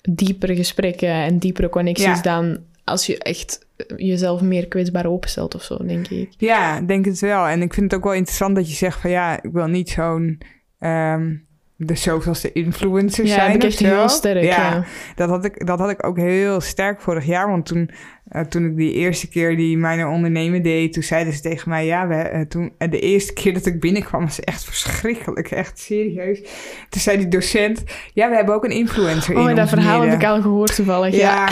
diepere 0.09 0.55
gesprekken 0.55 1.09
en 1.09 1.37
diepere 1.37 1.69
connecties 1.69 2.21
dan 2.21 2.59
als 2.83 3.05
je 3.05 3.17
echt 3.17 3.65
jezelf 3.95 4.41
meer 4.41 4.67
kwetsbaar 4.67 5.05
openstelt 5.05 5.55
of 5.55 5.63
zo, 5.63 5.77
denk 5.85 6.07
ik. 6.07 6.29
Ja, 6.37 6.81
denk 6.81 7.05
het 7.05 7.19
wel. 7.19 7.47
En 7.47 7.61
ik 7.61 7.73
vind 7.73 7.91
het 7.91 7.99
ook 7.99 8.05
wel 8.05 8.13
interessant 8.13 8.55
dat 8.55 8.69
je 8.69 8.75
zegt 8.75 8.99
van 8.99 9.09
ja, 9.09 9.43
ik 9.43 9.51
wil 9.51 9.67
niet 9.67 9.89
zo'n 9.89 10.41
um, 10.79 11.47
de 11.77 11.95
zoveelste 11.95 12.51
influencers 12.51 13.29
ja, 13.29 13.35
zijn. 13.35 13.51
Ja, 13.51 13.57
dat 13.57 13.71
is 13.71 13.79
heel 13.79 14.09
sterk. 14.09 14.43
Ja, 14.43 14.85
Dat, 15.15 15.29
had 15.29 15.45
ik, 15.45 15.65
dat 15.65 15.79
had 15.79 15.89
ik 15.89 16.05
ook 16.05 16.17
heel 16.17 16.61
sterk 16.61 17.01
vorig 17.01 17.25
jaar. 17.25 17.49
Want 17.49 17.65
toen, 17.65 17.89
uh, 18.31 18.41
toen 18.41 18.65
ik 18.65 18.77
die 18.77 18.93
eerste 18.93 19.29
keer 19.29 19.55
die 19.55 19.77
mijn 19.77 20.07
ondernemen 20.07 20.61
deed, 20.61 20.93
toen 20.93 21.03
zeiden 21.03 21.33
ze 21.33 21.41
tegen 21.41 21.69
mij, 21.69 21.85
ja, 21.85 22.07
we, 22.07 22.31
uh, 22.33 22.41
toen, 22.41 22.73
uh, 22.79 22.91
de 22.91 22.99
eerste 22.99 23.33
keer 23.33 23.53
dat 23.53 23.65
ik 23.65 23.79
binnenkwam 23.79 24.21
was 24.21 24.39
echt 24.39 24.63
verschrikkelijk, 24.63 25.51
echt 25.51 25.79
serieus. 25.79 26.41
Toen 26.89 27.01
zei 27.01 27.17
die 27.17 27.27
docent, 27.27 27.83
ja, 28.13 28.29
we 28.29 28.35
hebben 28.35 28.55
ook 28.55 28.63
een 28.63 28.71
influencer 28.71 29.37
oh, 29.37 29.49
in 29.49 29.55
dat 29.55 29.69
verhaal 29.69 30.01
heb 30.01 30.21
ik 30.21 30.27
al 30.27 30.41
gehoord 30.41 30.75
toevallig. 30.75 31.15
Ja. 31.15 31.19
ja. 31.19 31.45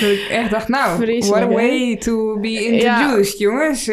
dat 0.00 0.10
ik 0.10 0.26
echt 0.30 0.50
dacht, 0.50 0.68
nou, 0.68 1.18
what 1.18 1.42
a 1.42 1.48
way 1.48 1.96
to 1.96 2.38
be 2.40 2.64
introduced, 2.64 3.38
jongens. 3.38 3.90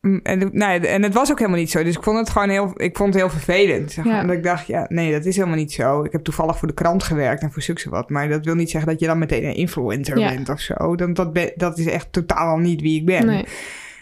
En, 0.00 0.50
nou, 0.52 0.84
en 0.84 1.02
het 1.02 1.14
was 1.14 1.30
ook 1.30 1.38
helemaal 1.38 1.60
niet 1.60 1.70
zo. 1.70 1.82
Dus 1.82 1.96
ik 1.96 2.02
vond 2.02 2.18
het 2.18 2.30
gewoon 2.30 2.48
heel, 2.48 2.72
ik 2.76 2.96
vond 2.96 3.14
het 3.14 3.22
heel 3.22 3.30
vervelend. 3.30 3.92
Zeg 3.92 4.04
maar. 4.04 4.32
ik 4.32 4.42
dacht, 4.42 4.66
ja, 4.66 4.86
nee, 4.88 5.12
dat 5.12 5.24
is 5.24 5.36
helemaal 5.36 5.56
niet 5.58 5.72
zo. 5.72 6.04
Ik 6.04 6.12
heb 6.12 6.24
toevallig 6.24 6.58
voor 6.58 6.68
de 6.68 6.74
krant 6.74 7.02
gewerkt 7.02 7.42
en 7.42 7.52
voor 7.52 7.62
succes 7.62 7.90
wat. 7.90 8.10
Maar 8.10 8.28
dat 8.28 8.44
wil 8.44 8.54
niet 8.54 8.70
zeggen 8.70 8.90
dat 8.90 9.00
je 9.00 9.06
dan 9.06 9.18
meteen 9.18 9.44
een 9.44 9.54
influencer 9.54 10.14
bent 10.14 10.48
of 10.48 10.60
zo. 10.60 10.96
Dan, 10.96 11.12
dat, 11.12 11.52
dat 11.54 11.78
is 11.78 11.86
echt 11.86 12.12
totaal 12.12 12.56
niet 12.58 12.80
wie 12.80 13.00
ik 13.00 13.06
ben. 13.06 13.26
Nee. 13.26 13.44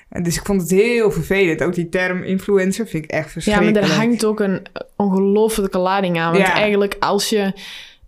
En 0.08 0.22
dus 0.22 0.36
ik 0.36 0.44
vond 0.44 0.60
het 0.60 0.70
heel 0.70 1.10
vervelend. 1.10 1.62
Ook 1.62 1.74
die 1.74 1.88
term 1.88 2.22
influencer 2.22 2.86
vind 2.86 3.04
ik 3.04 3.10
echt 3.10 3.30
verschrikkelijk. 3.30 3.76
Ja, 3.76 3.82
maar 3.82 3.90
er 3.90 3.96
hangt 3.96 4.24
ook 4.24 4.40
een 4.40 4.62
ongelofelijke 4.96 5.78
lading 5.78 6.18
aan. 6.18 6.32
Want 6.32 6.44
eigenlijk 6.44 6.96
als 6.98 7.28
je 7.28 7.52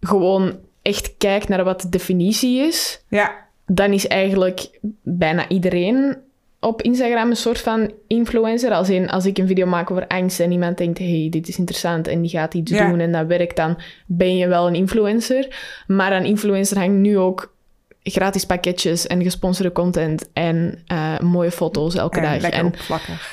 gewoon 0.01 0.59
echt 0.83 1.15
kijkt 1.19 1.49
naar 1.49 1.65
wat 1.65 1.81
de 1.81 1.89
definitie 1.89 2.61
is... 2.67 3.05
Ja. 3.09 3.49
Dan 3.67 3.93
is 3.93 4.07
eigenlijk 4.07 4.79
bijna 5.03 5.49
iedereen 5.49 6.17
op 6.61 6.83
Instagram 6.83 7.31
een 7.31 7.37
soort 7.37 7.61
van 7.61 7.93
influencer. 8.07 8.73
Als, 8.73 8.89
in, 8.89 9.11
als 9.11 9.27
ik 9.27 9.39
een 9.39 9.47
video 9.47 9.67
maak 9.67 9.91
over 9.91 10.07
angst 10.07 10.41
en 10.41 10.53
iemand 10.53 10.79
denkt... 10.79 10.99
hey, 10.99 11.27
dit 11.31 11.49
is 11.49 11.59
interessant 11.59 12.09
en 12.09 12.21
die 12.21 12.31
gaat 12.31 12.55
iets 12.55 12.73
doen 12.73 13.01
en 13.01 13.13
dat 13.13 13.27
werkt... 13.27 13.57
dan 13.57 13.79
ben 14.07 14.37
je 14.37 14.49
wel 14.49 14.67
een 14.67 14.75
influencer. 14.75 15.49
Maar 15.87 16.13
aan 16.13 16.25
influencer 16.25 16.79
hangt 16.79 16.99
nu 16.99 17.19
ook 17.19 17.55
gratis 18.03 18.47
pakketjes 18.47 19.07
en 19.07 19.23
gesponsorde 19.23 19.73
content... 19.73 20.29
en 20.33 20.83
uh, 20.93 21.19
mooie 21.19 21.51
foto's 21.51 21.95
elke 21.95 22.21
en 22.21 22.41
dag. 22.41 22.51
en. 22.51 22.73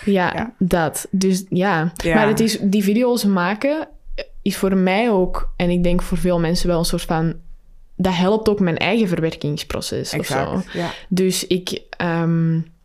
Ja, 0.06 0.34
ja, 0.34 0.54
dat. 0.60 1.08
Dus 1.12 1.46
ja. 1.50 1.92
ja. 1.96 2.16
Maar 2.16 2.28
het 2.28 2.40
is, 2.40 2.58
die 2.62 2.84
video's 2.84 3.24
maken 3.24 3.88
is 4.42 4.58
voor 4.58 4.78
mij 4.78 5.12
ook... 5.12 5.54
en 5.56 5.70
ik 5.70 5.84
denk 5.84 6.02
voor 6.02 6.18
veel 6.18 6.40
mensen 6.40 6.68
wel 6.68 6.80
een 6.80 6.86
soort 6.86 7.02
van... 7.02 7.36
dat 7.96 8.16
helpt 8.16 8.50
ook 8.50 8.60
mijn 8.60 8.78
eigen 8.78 9.08
verwerkingsproces 9.08 10.12
exact, 10.12 10.52
of 10.52 10.64
zo. 10.64 10.80
Ja. 10.80 10.90
Dus 11.10 11.48
ik... 11.48 11.82
Um, 12.02 12.76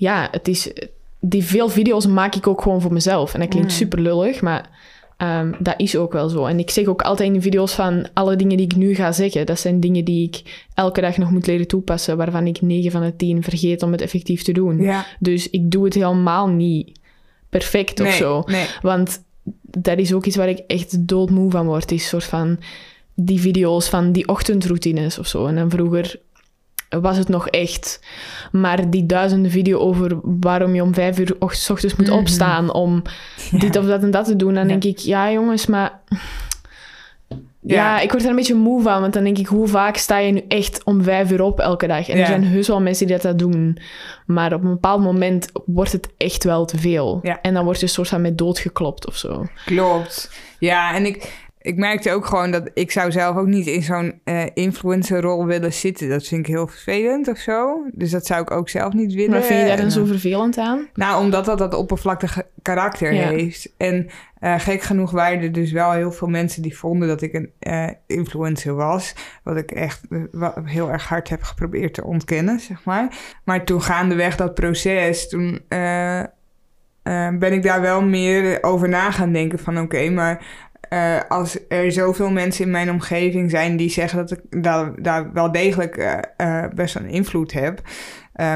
ja, 0.00 0.28
het 0.30 0.48
is... 0.48 0.72
Die 1.20 1.44
veel 1.44 1.68
video's 1.68 2.06
maak 2.06 2.34
ik 2.34 2.46
ook 2.46 2.62
gewoon 2.62 2.80
voor 2.80 2.92
mezelf. 2.92 3.34
En 3.34 3.40
dat 3.40 3.48
klinkt 3.48 3.70
mm. 3.70 3.76
super 3.76 4.00
lullig, 4.00 4.40
maar 4.40 4.68
um, 5.18 5.54
dat 5.58 5.74
is 5.76 5.96
ook 5.96 6.12
wel 6.12 6.28
zo. 6.28 6.44
En 6.44 6.58
ik 6.58 6.70
zeg 6.70 6.86
ook 6.86 7.02
altijd 7.02 7.28
in 7.28 7.34
de 7.34 7.40
video's 7.40 7.72
van 7.72 8.06
alle 8.12 8.36
dingen 8.36 8.56
die 8.56 8.66
ik 8.66 8.76
nu 8.76 8.94
ga 8.94 9.12
zeggen, 9.12 9.46
dat 9.46 9.60
zijn 9.60 9.80
dingen 9.80 10.04
die 10.04 10.26
ik 10.26 10.64
elke 10.74 11.00
dag 11.00 11.16
nog 11.16 11.30
moet 11.30 11.46
leren 11.46 11.66
toepassen, 11.66 12.16
waarvan 12.16 12.46
ik 12.46 12.60
9 12.60 12.90
van 12.90 13.02
de 13.02 13.16
10 13.16 13.42
vergeet 13.42 13.82
om 13.82 13.92
het 13.92 14.00
effectief 14.00 14.42
te 14.42 14.52
doen. 14.52 14.82
Ja. 14.82 15.06
Dus 15.18 15.50
ik 15.50 15.70
doe 15.70 15.84
het 15.84 15.94
helemaal 15.94 16.48
niet 16.48 16.98
perfect 17.48 18.00
of 18.00 18.12
zo. 18.12 18.42
Nee. 18.46 18.66
Want 18.82 19.22
dat 19.62 19.98
is 19.98 20.12
ook 20.12 20.26
iets 20.26 20.36
waar 20.36 20.48
ik 20.48 20.62
echt 20.66 21.08
doodmoe 21.08 21.50
van 21.50 21.66
word. 21.66 21.92
Is 21.92 22.08
soort 22.08 22.24
van 22.24 22.58
die 23.14 23.40
video's 23.40 23.88
van 23.88 24.12
die 24.12 24.28
ochtendroutines 24.28 25.18
of 25.18 25.26
zo. 25.26 25.46
En 25.46 25.54
dan 25.54 25.70
vroeger 25.70 26.20
was 26.90 27.16
het 27.16 27.28
nog 27.28 27.48
echt. 27.48 28.00
Maar 28.52 28.90
die 28.90 29.06
duizenden 29.06 29.50
video 29.50 29.78
over 29.78 30.18
waarom 30.22 30.74
je 30.74 30.82
om 30.82 30.94
vijf 30.94 31.18
uur 31.18 31.36
ochtends 31.38 31.96
moet 31.96 32.10
opstaan 32.10 32.72
om 32.72 33.02
dit 33.62 33.76
of 33.76 33.86
dat 33.86 34.02
en 34.02 34.10
dat 34.10 34.24
te 34.24 34.36
doen, 34.36 34.54
dan 34.54 34.68
denk 34.68 34.84
ik, 34.84 34.98
ja 34.98 35.32
jongens, 35.32 35.66
maar... 35.66 36.00
Ja. 37.62 37.74
ja. 37.74 38.00
ik 38.00 38.10
word 38.10 38.22
er 38.22 38.30
een 38.30 38.36
beetje 38.36 38.54
moe 38.54 38.82
van, 38.82 39.00
want 39.00 39.12
dan 39.12 39.24
denk 39.24 39.38
ik, 39.38 39.46
hoe 39.46 39.68
vaak 39.68 39.96
sta 39.96 40.18
je 40.18 40.32
nu 40.32 40.44
echt 40.48 40.84
om 40.84 41.02
vijf 41.02 41.30
uur 41.30 41.42
op 41.42 41.60
elke 41.60 41.86
dag? 41.86 42.08
En 42.08 42.18
er 42.18 42.26
zijn 42.26 42.44
heus 42.44 42.68
wel 42.68 42.80
mensen 42.80 43.06
die 43.06 43.14
dat, 43.14 43.24
dat 43.24 43.38
doen, 43.38 43.78
maar 44.26 44.54
op 44.54 44.62
een 44.62 44.70
bepaald 44.70 45.02
moment 45.02 45.50
wordt 45.66 45.92
het 45.92 46.08
echt 46.16 46.44
wel 46.44 46.64
te 46.64 46.78
veel. 46.78 47.20
En 47.42 47.54
dan 47.54 47.64
word 47.64 47.80
je 47.80 47.86
soort 47.86 48.08
van 48.08 48.20
met 48.20 48.38
dood 48.38 48.58
geklopt 48.58 49.06
of 49.06 49.16
zo. 49.16 49.46
Klopt. 49.64 50.30
Ja, 50.58 50.94
en 50.94 51.06
ik, 51.06 51.49
ik 51.62 51.76
merkte 51.76 52.12
ook 52.12 52.26
gewoon 52.26 52.50
dat 52.50 52.70
ik 52.74 52.90
zou 52.90 53.12
zelf 53.12 53.36
ook 53.36 53.46
niet 53.46 53.66
in 53.66 53.82
zo'n 53.82 54.20
uh, 54.24 54.42
influencerrol 54.54 55.46
willen 55.46 55.72
zitten. 55.72 56.08
Dat 56.08 56.26
vind 56.26 56.46
ik 56.46 56.54
heel 56.54 56.66
vervelend 56.66 57.28
of 57.28 57.38
zo. 57.38 57.86
Dus 57.92 58.10
dat 58.10 58.26
zou 58.26 58.42
ik 58.42 58.50
ook 58.50 58.68
zelf 58.68 58.92
niet 58.92 59.14
willen. 59.14 59.30
Maar 59.30 59.42
vind 59.42 59.60
je 59.60 59.66
daar 59.66 59.76
dan 59.76 59.90
zo 59.90 60.04
vervelend 60.04 60.58
aan? 60.58 60.88
Nou, 60.94 61.24
omdat 61.24 61.44
dat 61.44 61.58
dat 61.58 61.74
oppervlaktige 61.74 62.46
karakter 62.62 63.10
heeft. 63.10 63.74
En 63.76 64.06
uh, 64.40 64.58
gek 64.58 64.82
genoeg 64.82 65.10
waren 65.10 65.40
er 65.40 65.52
dus 65.52 65.72
wel 65.72 65.92
heel 65.92 66.12
veel 66.12 66.28
mensen 66.28 66.62
die 66.62 66.78
vonden 66.78 67.08
dat 67.08 67.22
ik 67.22 67.32
een 67.32 67.52
uh, 67.60 67.88
influencer 68.06 68.74
was. 68.74 69.14
Wat 69.42 69.56
ik 69.56 69.70
echt 69.70 70.00
heel 70.64 70.90
erg 70.90 71.08
hard 71.08 71.28
heb 71.28 71.42
geprobeerd 71.42 71.94
te 71.94 72.04
ontkennen, 72.04 72.60
zeg 72.60 72.84
maar. 72.84 73.18
Maar 73.44 73.64
toen 73.64 73.82
gaandeweg 73.82 74.36
dat 74.36 74.54
proces, 74.54 75.28
toen 75.28 75.60
ben 77.38 77.52
ik 77.52 77.62
daar 77.62 77.80
wel 77.80 78.02
meer 78.02 78.62
over 78.62 78.88
na 78.88 79.10
gaan 79.10 79.32
denken 79.32 79.58
van 79.58 79.80
oké, 79.80 80.10
maar 80.10 80.68
uh, 80.90 81.20
als 81.28 81.58
er 81.68 81.92
zoveel 81.92 82.30
mensen 82.30 82.64
in 82.64 82.70
mijn 82.70 82.90
omgeving 82.90 83.50
zijn 83.50 83.76
die 83.76 83.90
zeggen 83.90 84.18
dat 84.18 84.30
ik 84.30 84.62
daar, 84.62 85.02
daar 85.02 85.32
wel 85.32 85.52
degelijk 85.52 85.96
uh, 85.96 86.18
uh, 86.36 86.64
best 86.74 86.94
een 86.94 87.08
invloed 87.08 87.52
heb, 87.52 87.82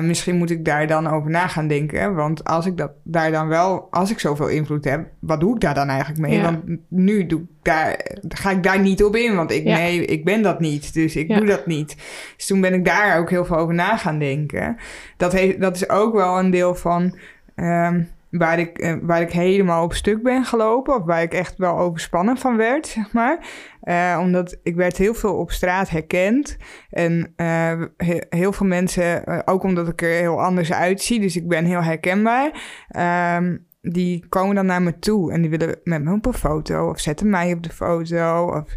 misschien 0.03 0.37
moet 0.37 0.51
ik 0.51 0.65
daar 0.65 0.87
dan 0.87 1.07
over 1.07 1.31
na 1.31 1.47
gaan 1.47 1.69
denken. 1.69 2.15
Want 2.15 2.45
als 2.45 2.67
ik 2.67 2.77
dat 2.77 2.91
daar 3.03 3.31
dan 3.31 3.49
wel, 3.49 3.89
als 3.91 4.11
ik 4.11 4.19
zoveel 4.19 4.49
invloed 4.49 4.85
heb, 4.85 5.07
wat 5.19 5.41
doe 5.41 5.55
ik 5.55 5.61
daar 5.61 5.75
dan 5.75 5.89
eigenlijk 5.89 6.21
mee? 6.21 6.43
Want 6.43 6.59
nu 6.89 7.27
doe 7.27 7.41
ik 7.41 7.47
daar, 7.63 8.01
ga 8.29 8.51
ik 8.51 8.63
daar 8.63 8.81
niet 8.81 9.05
op 9.05 9.17
in, 9.17 9.35
want 9.35 9.51
ik, 9.51 9.65
nee, 9.65 10.05
ik 10.05 10.25
ben 10.25 10.43
dat 10.43 10.61
niet, 10.61 10.95
dus 10.95 11.17
ik 11.17 11.29
doe 11.29 11.45
dat 11.45 11.67
niet. 11.67 11.97
Dus 12.37 12.47
toen 12.47 12.61
ben 12.61 12.75
ik 12.75 12.85
daar 12.85 13.19
ook 13.19 13.31
heel 13.31 13.45
veel 13.45 13.57
over 13.57 13.75
na 13.75 13.97
gaan 13.97 14.19
denken. 14.19 14.77
Dat, 15.17 15.33
heeft, 15.33 15.61
dat 15.61 15.77
is 15.77 15.89
ook 15.89 16.15
wel 16.15 16.39
een 16.39 16.51
deel 16.51 16.75
van. 16.75 17.19
Um, 17.57 18.09
waar 18.39 18.59
ik, 18.59 18.79
eh, 18.79 18.95
waar 19.03 19.21
ik 19.21 19.31
helemaal 19.31 19.85
op 19.85 19.95
stuk 19.95 20.23
ben 20.23 20.45
gelopen. 20.45 20.95
Of 20.95 21.05
waar 21.05 21.23
ik 21.23 21.33
echt 21.33 21.57
wel 21.57 21.79
overspannen 21.79 22.37
van 22.37 22.57
werd, 22.57 22.87
zeg 22.87 23.13
maar. 23.13 23.47
Uh, 23.83 24.19
omdat 24.21 24.59
ik 24.63 24.75
werd 24.75 24.97
heel 24.97 25.15
veel 25.15 25.37
op 25.37 25.51
straat 25.51 25.91
herkend. 25.91 26.57
En 26.91 27.35
uh, 27.37 27.83
heel 28.29 28.53
veel 28.53 28.67
mensen, 28.67 29.47
ook 29.47 29.63
omdat 29.63 29.89
ik 29.89 30.03
er 30.03 30.09
heel 30.09 30.43
anders 30.43 30.73
uitzie. 30.73 31.21
Dus 31.21 31.37
ik 31.37 31.49
ben 31.49 31.65
heel 31.65 31.83
herkenbaar. 31.83 32.51
Uh, 32.97 33.57
die 33.81 34.27
komen 34.29 34.55
dan 34.55 34.67
naar 34.67 34.83
me 34.83 34.99
toe 34.99 35.33
en 35.33 35.41
die 35.41 35.51
willen 35.51 35.77
met 35.85 36.03
me 36.03 36.13
op 36.13 36.27
een 36.27 36.35
foto. 36.35 36.89
Of 36.89 37.01
zetten 37.01 37.31
mij 37.31 37.53
op 37.53 37.63
de 37.63 37.71
foto. 37.71 38.47
Of 38.47 38.77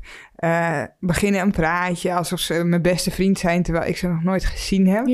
beginnen 0.99 1.41
een 1.41 1.51
praatje 1.51 2.13
alsof 2.13 2.39
ze 2.39 2.63
mijn 2.63 2.81
beste 2.81 3.11
vriend 3.11 3.39
zijn. 3.39 3.63
Terwijl 3.63 3.89
ik 3.89 3.97
ze 3.97 4.07
nog 4.07 4.23
nooit 4.23 4.45
gezien 4.45 4.87
heb. 4.87 5.05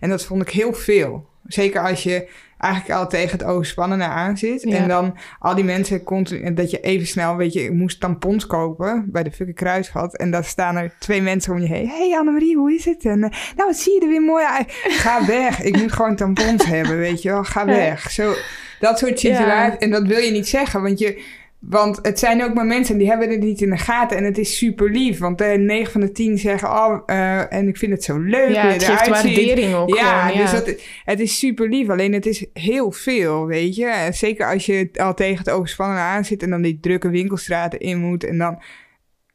En 0.00 0.08
dat 0.08 0.24
vond 0.24 0.42
ik 0.42 0.48
heel 0.48 0.72
veel. 0.72 1.30
Zeker 1.46 1.80
als 1.80 2.02
je 2.02 2.28
eigenlijk 2.62 3.00
al 3.00 3.08
tegen 3.08 3.38
het 3.38 3.46
overspannen 3.46 4.02
aan 4.02 4.36
zit. 4.36 4.64
En 4.64 4.88
dan 4.88 5.16
al 5.38 5.54
die 5.54 5.64
mensen 5.64 6.02
continu, 6.02 6.54
dat 6.54 6.70
je 6.70 6.80
even 6.80 7.06
snel, 7.06 7.36
weet 7.36 7.52
je, 7.52 7.64
ik 7.64 7.72
moest 7.72 8.00
tampons 8.00 8.46
kopen 8.46 9.04
bij 9.06 9.22
de 9.22 9.30
fucking 9.30 9.56
kruisvat. 9.56 10.16
En 10.16 10.30
dan 10.30 10.44
staan 10.44 10.76
er 10.76 10.94
twee 10.98 11.22
mensen 11.22 11.52
om 11.52 11.60
je 11.60 11.66
heen. 11.66 11.88
Hey 11.88 12.16
Annemarie, 12.18 12.56
hoe 12.56 12.74
is 12.74 12.84
het? 12.84 13.04
En 13.04 13.18
uh, 13.18 13.30
nou, 13.56 13.68
wat 13.68 13.76
zie 13.76 13.94
je 13.94 14.00
er 14.00 14.08
weer 14.08 14.22
mooi 14.22 14.44
uit? 14.44 14.72
Ga 14.88 15.26
weg. 15.36 15.62
ik 15.62 15.76
moet 15.76 15.92
gewoon 15.92 16.16
tampons 16.16 16.64
hebben, 16.66 16.98
weet 16.98 17.22
je 17.22 17.30
wel. 17.30 17.44
Ga 17.44 17.64
weg. 17.64 18.10
Zo, 18.10 18.34
dat 18.80 18.98
soort 18.98 19.20
situaties. 19.20 19.78
En 19.78 19.90
dat 19.90 20.06
wil 20.06 20.18
je 20.18 20.30
niet 20.30 20.48
zeggen, 20.48 20.82
want 20.82 20.98
je 20.98 21.24
want 21.68 21.98
het 22.02 22.18
zijn 22.18 22.44
ook 22.44 22.54
maar 22.54 22.66
mensen 22.66 22.98
die 22.98 23.08
hebben 23.08 23.30
het 23.30 23.40
niet 23.40 23.60
in 23.60 23.70
de 23.70 23.78
gaten. 23.78 24.16
En 24.16 24.24
het 24.24 24.38
is 24.38 24.56
super 24.56 24.90
lief. 24.90 25.18
Want 25.18 25.40
uh, 25.40 25.54
eh, 25.54 25.60
9 25.60 25.92
van 25.92 26.00
de 26.00 26.12
10 26.12 26.38
zeggen... 26.38 26.68
Oh, 26.68 27.02
uh, 27.06 27.52
en 27.52 27.68
ik 27.68 27.76
vind 27.76 27.92
het 27.92 28.04
zo 28.04 28.18
leuk. 28.18 28.54
Ja, 28.54 28.66
het 28.66 28.84
geeft 28.84 29.08
waardering 29.08 29.74
ook 29.74 29.96
ja, 29.96 30.20
gewoon, 30.20 30.38
ja, 30.38 30.42
dus 30.42 30.64
dat, 30.64 30.80
het 31.04 31.20
is 31.20 31.38
super 31.38 31.68
lief. 31.68 31.88
Alleen 31.88 32.12
het 32.12 32.26
is 32.26 32.46
heel 32.52 32.92
veel, 32.92 33.46
weet 33.46 33.76
je. 33.76 34.08
Zeker 34.10 34.52
als 34.52 34.66
je 34.66 34.88
al 34.92 35.14
tegen 35.14 35.38
het 35.38 35.50
overspannen 35.50 35.98
aan 35.98 36.24
zit... 36.24 36.42
en 36.42 36.50
dan 36.50 36.62
die 36.62 36.80
drukke 36.80 37.08
winkelstraten 37.08 37.80
in 37.80 37.98
moet... 37.98 38.24
en 38.24 38.38
dan 38.38 38.62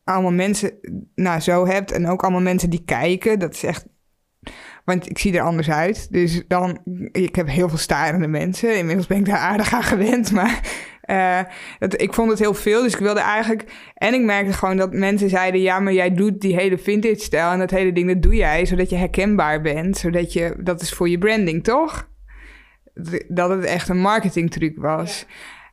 allemaal 0.03 0.31
mensen 0.31 0.71
nou, 1.15 1.39
zo 1.39 1.67
hebt... 1.67 1.91
en 1.91 2.07
ook 2.07 2.21
allemaal 2.21 2.41
mensen 2.41 2.69
die 2.69 2.83
kijken. 2.85 3.39
Dat 3.39 3.53
is 3.53 3.63
echt... 3.63 3.85
Want 4.85 5.09
ik 5.09 5.17
zie 5.17 5.37
er 5.37 5.41
anders 5.41 5.69
uit. 5.69 6.07
Dus 6.11 6.43
dan... 6.47 6.79
Ik 7.11 7.35
heb 7.35 7.47
heel 7.47 7.69
veel 7.69 7.77
starende 7.77 8.27
mensen. 8.27 8.77
Inmiddels 8.77 9.07
ben 9.07 9.17
ik 9.17 9.25
daar 9.25 9.37
aardig 9.37 9.73
aan 9.73 9.83
gewend. 9.83 10.31
Maar 10.37 10.61
uh, 11.07 11.39
dat, 11.79 12.01
ik 12.01 12.13
vond 12.13 12.29
het 12.29 12.39
heel 12.39 12.53
veel, 12.53 12.81
dus 12.81 12.93
ik 12.93 12.99
wilde 12.99 13.19
eigenlijk... 13.19 13.91
En 13.93 14.13
ik 14.13 14.21
merkte 14.21 14.53
gewoon 14.53 14.77
dat 14.77 14.93
mensen 14.93 15.29
zeiden... 15.29 15.61
ja, 15.61 15.79
maar 15.79 15.93
jij 15.93 16.13
doet 16.13 16.41
die 16.41 16.55
hele 16.55 16.77
vintage-stijl 16.77 17.51
en 17.51 17.59
dat 17.59 17.71
hele 17.71 17.91
ding, 17.91 18.07
dat 18.07 18.21
doe 18.21 18.35
jij... 18.35 18.65
zodat 18.65 18.89
je 18.89 18.95
herkenbaar 18.95 19.61
bent, 19.61 19.97
zodat 19.97 20.33
je... 20.33 20.55
dat 20.59 20.81
is 20.81 20.93
voor 20.93 21.09
je 21.09 21.17
branding, 21.17 21.63
toch? 21.63 22.09
Dat 23.27 23.49
het 23.49 23.63
echt 23.63 23.89
een 23.89 23.99
marketingtruc 23.99 24.77
was. 24.77 25.25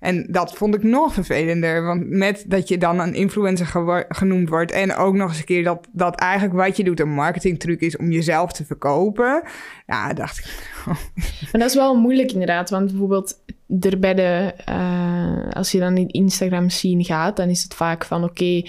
En 0.05 0.27
dat 0.31 0.55
vond 0.55 0.75
ik 0.75 0.83
nog 0.83 1.13
vervelender. 1.13 1.85
Want 1.85 2.09
met 2.09 2.45
dat 2.47 2.69
je 2.69 2.79
dan 2.79 2.99
een 2.99 3.15
influencer 3.15 4.07
genoemd 4.09 4.49
wordt. 4.49 4.71
En 4.71 4.95
ook 4.95 5.15
nog 5.15 5.29
eens 5.29 5.39
een 5.39 5.45
keer 5.45 5.65
dat, 5.65 5.89
dat 5.93 6.15
eigenlijk 6.15 6.55
wat 6.55 6.77
je 6.77 6.85
doet 6.85 7.01
een 7.01 7.15
marketingtruc 7.15 7.81
is 7.81 7.97
om 7.97 8.11
jezelf 8.11 8.53
te 8.53 8.65
verkopen. 8.65 9.43
Ja, 9.87 10.13
dacht 10.13 10.39
ik. 10.39 10.73
maar 11.53 11.61
dat 11.61 11.69
is 11.69 11.75
wel 11.75 11.95
moeilijk 11.95 12.33
inderdaad. 12.33 12.71
Want 12.71 12.91
bijvoorbeeld 12.91 13.43
er 13.81 13.99
bij 13.99 14.15
de. 14.15 14.55
Uh, 14.69 15.53
als 15.53 15.73
je 15.73 15.79
dan 15.79 15.97
in 15.97 16.09
Instagram 16.09 16.71
zien 16.71 17.05
gaat, 17.05 17.37
dan 17.37 17.49
is 17.49 17.63
het 17.63 17.75
vaak 17.75 18.05
van 18.05 18.25
oké 18.25 18.63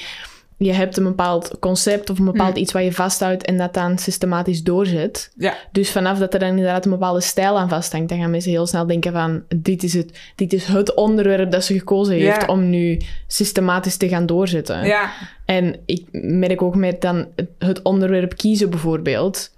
je 0.57 0.73
hebt 0.73 0.97
een 0.97 1.03
bepaald 1.03 1.59
concept 1.59 2.09
of 2.09 2.19
een 2.19 2.25
bepaald 2.25 2.55
mm. 2.55 2.61
iets 2.61 2.71
waar 2.71 2.83
je 2.83 2.91
vasthoudt 2.91 3.45
en 3.45 3.57
dat 3.57 3.73
dan 3.73 3.97
systematisch 3.97 4.63
doorzet. 4.63 5.31
Ja. 5.37 5.53
Dus 5.71 5.91
vanaf 5.91 6.17
dat 6.17 6.33
er 6.33 6.39
dan 6.39 6.49
inderdaad 6.49 6.85
een 6.85 6.91
bepaalde 6.91 7.21
stijl 7.21 7.57
aan 7.59 7.69
vasthangt, 7.69 8.09
dan 8.09 8.19
gaan 8.19 8.29
mensen 8.29 8.51
heel 8.51 8.67
snel 8.67 8.87
denken 8.87 9.11
van 9.11 9.43
dit 9.55 9.83
is 9.83 9.93
het, 9.93 10.19
dit 10.35 10.53
is 10.53 10.65
het 10.65 10.93
onderwerp 10.93 11.51
dat 11.51 11.63
ze 11.63 11.77
gekozen 11.77 12.15
heeft 12.15 12.47
om 12.47 12.69
nu 12.69 13.01
systematisch 13.27 13.97
te 13.97 14.07
gaan 14.07 14.25
doorzetten. 14.25 14.85
Ja. 14.85 15.11
En 15.45 15.75
ik 15.85 16.05
merk 16.11 16.61
ook 16.61 16.75
met 16.75 17.01
dan 17.01 17.27
het 17.59 17.81
onderwerp 17.81 18.37
kiezen 18.37 18.69
bijvoorbeeld, 18.69 19.51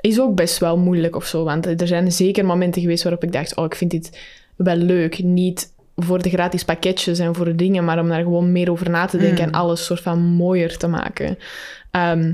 is 0.00 0.20
ook 0.20 0.34
best 0.34 0.58
wel 0.58 0.78
moeilijk 0.78 1.16
of 1.16 1.26
zo. 1.26 1.44
Want 1.44 1.80
er 1.80 1.86
zijn 1.86 2.12
zeker 2.12 2.44
momenten 2.44 2.82
geweest 2.82 3.02
waarop 3.02 3.24
ik 3.24 3.32
dacht, 3.32 3.56
oh 3.56 3.64
ik 3.64 3.74
vind 3.74 3.90
dit 3.90 4.18
wel 4.56 4.76
leuk. 4.76 5.22
Niet 5.22 5.74
voor 5.96 6.22
de 6.22 6.30
gratis 6.30 6.64
pakketjes 6.64 7.18
en 7.18 7.34
voor 7.34 7.44
de 7.44 7.54
dingen, 7.54 7.84
maar 7.84 7.98
om 7.98 8.08
daar 8.08 8.22
gewoon 8.22 8.52
meer 8.52 8.70
over 8.70 8.90
na 8.90 9.06
te 9.06 9.18
denken 9.18 9.42
en 9.42 9.48
mm. 9.48 9.54
alles 9.54 9.84
soort 9.84 10.00
van 10.00 10.18
mooier 10.18 10.76
te 10.76 10.86
maken. 10.86 11.38
Ehm, 11.90 12.32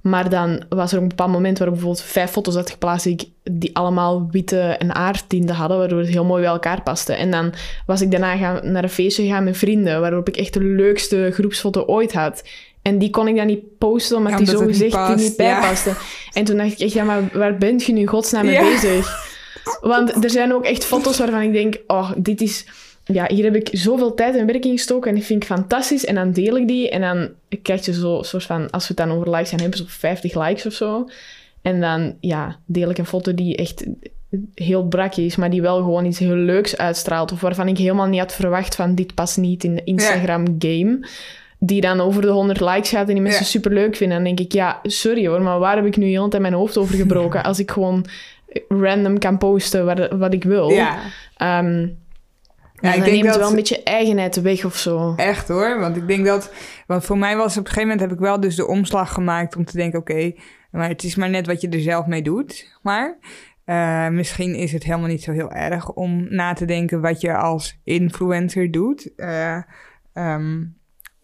maar 0.00 0.30
dan 0.30 0.64
was 0.68 0.92
er 0.92 1.02
een 1.02 1.08
bepaald 1.08 1.30
moment 1.30 1.58
waarop 1.58 1.76
bijvoorbeeld 1.76 2.06
vijf 2.06 2.30
foto's 2.30 2.54
had 2.54 2.70
geplaatst 2.70 3.04
die, 3.04 3.32
die 3.42 3.76
allemaal 3.76 4.28
witte 4.30 4.60
en 4.60 4.94
aardtinten 4.94 5.54
hadden, 5.54 5.78
waardoor 5.78 5.98
het 5.98 6.08
heel 6.08 6.24
mooi 6.24 6.42
bij 6.42 6.50
elkaar 6.50 6.82
paste. 6.82 7.12
En 7.12 7.30
dan 7.30 7.52
was 7.86 8.00
ik 8.00 8.10
daarna 8.10 8.36
gaan, 8.36 8.72
naar 8.72 8.82
een 8.82 8.88
feestje 8.88 9.22
gegaan 9.22 9.44
met 9.44 9.56
vrienden, 9.56 10.00
waarop 10.00 10.28
ik 10.28 10.36
echt 10.36 10.52
de 10.52 10.64
leukste 10.64 11.30
groepsfoto 11.32 11.84
ooit 11.84 12.12
had. 12.12 12.44
En 12.82 12.98
die 12.98 13.10
kon 13.10 13.28
ik 13.28 13.36
dan 13.36 13.46
niet 13.46 13.78
posten, 13.78 14.16
omdat 14.16 14.38
die 14.38 14.46
zo 14.46 14.58
gezegd 14.58 15.08
niet, 15.08 15.16
niet 15.16 15.36
bijpaste. 15.36 15.92
En 16.32 16.44
toen 16.44 16.56
dacht 16.56 16.72
ik 16.72 16.78
echt, 16.78 16.92
ja, 16.92 17.04
maar 17.04 17.22
waar 17.32 17.58
bent 17.58 17.84
je 17.84 17.92
nu 17.92 18.06
godsnaam 18.06 18.46
mee 18.46 18.60
bezig? 18.60 19.10
Want 19.80 20.24
er 20.24 20.30
zijn 20.30 20.54
ook 20.54 20.64
echt 20.64 20.84
foto's 20.84 21.18
waarvan 21.18 21.42
ik 21.42 21.52
denk, 21.52 21.80
oh, 21.86 22.10
dit 22.16 22.40
is 22.40 22.66
ja, 23.04 23.26
hier 23.28 23.44
heb 23.44 23.54
ik 23.54 23.68
zoveel 23.72 24.14
tijd 24.14 24.36
en 24.36 24.46
werk 24.46 24.64
in 24.64 24.72
gestoken 24.72 25.08
en 25.08 25.14
die 25.14 25.24
vind 25.24 25.42
ik 25.42 25.48
fantastisch. 25.48 26.04
En 26.04 26.14
dan 26.14 26.32
deel 26.32 26.56
ik 26.56 26.68
die 26.68 26.90
en 26.90 27.00
dan 27.00 27.28
krijg 27.62 27.84
je 27.84 27.92
zo 27.92 28.22
soort 28.22 28.44
van, 28.44 28.70
als 28.70 28.88
we 28.88 28.94
het 28.96 29.06
dan 29.06 29.16
over 29.16 29.30
likes 29.30 29.48
zijn, 29.48 29.60
hebben 29.60 29.78
ze 29.78 29.88
50 29.88 30.34
likes 30.34 30.66
of 30.66 30.72
zo. 30.72 31.08
En 31.62 31.80
dan, 31.80 32.16
ja, 32.20 32.58
deel 32.66 32.90
ik 32.90 32.98
een 32.98 33.06
foto 33.06 33.34
die 33.34 33.56
echt 33.56 33.86
heel 34.54 34.84
brak 34.84 35.14
is, 35.14 35.36
maar 35.36 35.50
die 35.50 35.62
wel 35.62 35.76
gewoon 35.76 36.04
iets 36.04 36.18
heel 36.18 36.34
leuks 36.34 36.76
uitstraalt. 36.76 37.32
Of 37.32 37.40
waarvan 37.40 37.68
ik 37.68 37.78
helemaal 37.78 38.06
niet 38.06 38.20
had 38.20 38.34
verwacht 38.34 38.74
van, 38.74 38.94
dit 38.94 39.14
past 39.14 39.36
niet 39.36 39.64
in 39.64 39.74
de 39.74 39.84
Instagram-game. 39.84 41.08
Die 41.58 41.80
dan 41.80 42.00
over 42.00 42.22
de 42.22 42.28
100 42.28 42.60
likes 42.60 42.88
gaat 42.88 43.08
en 43.08 43.14
die 43.14 43.22
mensen 43.22 43.42
ja. 43.42 43.48
super 43.48 43.72
leuk 43.72 43.96
vinden. 43.96 44.16
Dan 44.16 44.26
denk 44.26 44.40
ik, 44.40 44.52
ja, 44.52 44.80
sorry 44.82 45.26
hoor, 45.26 45.42
maar 45.42 45.58
waar 45.58 45.76
heb 45.76 45.86
ik 45.86 45.96
nu 45.96 46.06
heel 46.06 46.28
tijd 46.28 46.42
mijn 46.42 46.54
hoofd 46.54 46.76
over 46.76 46.94
gebroken? 46.94 47.42
Als 47.52 47.58
ik 47.58 47.70
gewoon 47.70 48.06
random 48.68 49.18
kan 49.18 49.38
posten 49.38 49.84
wat, 49.84 50.08
wat 50.10 50.34
ik 50.34 50.44
wil. 50.44 50.70
Ja. 50.70 50.98
Ehm, 51.36 51.88
ja, 52.80 52.92
ik 52.92 53.04
denk 53.04 53.12
neemt 53.12 53.26
dat, 53.26 53.36
wel 53.36 53.48
een 53.48 53.54
beetje 53.54 53.82
eigenheid 53.82 54.40
weg 54.40 54.64
of 54.64 54.76
zo. 54.76 55.14
Echt 55.16 55.48
hoor, 55.48 55.80
want 55.80 55.96
ik 55.96 56.06
denk 56.06 56.26
dat... 56.26 56.52
Want 56.86 57.04
voor 57.04 57.18
mij 57.18 57.36
was 57.36 57.56
op 57.56 57.64
een 57.64 57.72
gegeven 57.72 57.88
moment 57.88 58.00
heb 58.00 58.12
ik 58.12 58.24
wel 58.24 58.40
dus 58.40 58.56
de 58.56 58.66
omslag 58.66 59.12
gemaakt 59.12 59.56
om 59.56 59.64
te 59.64 59.76
denken... 59.76 59.98
oké, 59.98 60.32
maar 60.70 60.88
het 60.88 61.02
is 61.02 61.14
maar 61.14 61.30
net 61.30 61.46
wat 61.46 61.60
je 61.60 61.68
er 61.68 61.80
zelf 61.80 62.06
mee 62.06 62.22
doet, 62.22 62.78
maar... 62.82 63.18
Uh, 63.66 64.08
misschien 64.08 64.54
is 64.54 64.72
het 64.72 64.84
helemaal 64.84 65.08
niet 65.08 65.22
zo 65.22 65.32
heel 65.32 65.50
erg 65.50 65.92
om 65.92 66.26
na 66.28 66.52
te 66.52 66.64
denken 66.64 67.00
wat 67.00 67.20
je 67.20 67.36
als 67.36 67.80
influencer 67.84 68.70
doet. 68.70 69.10
Uh, 69.16 69.62
um, 70.14 70.76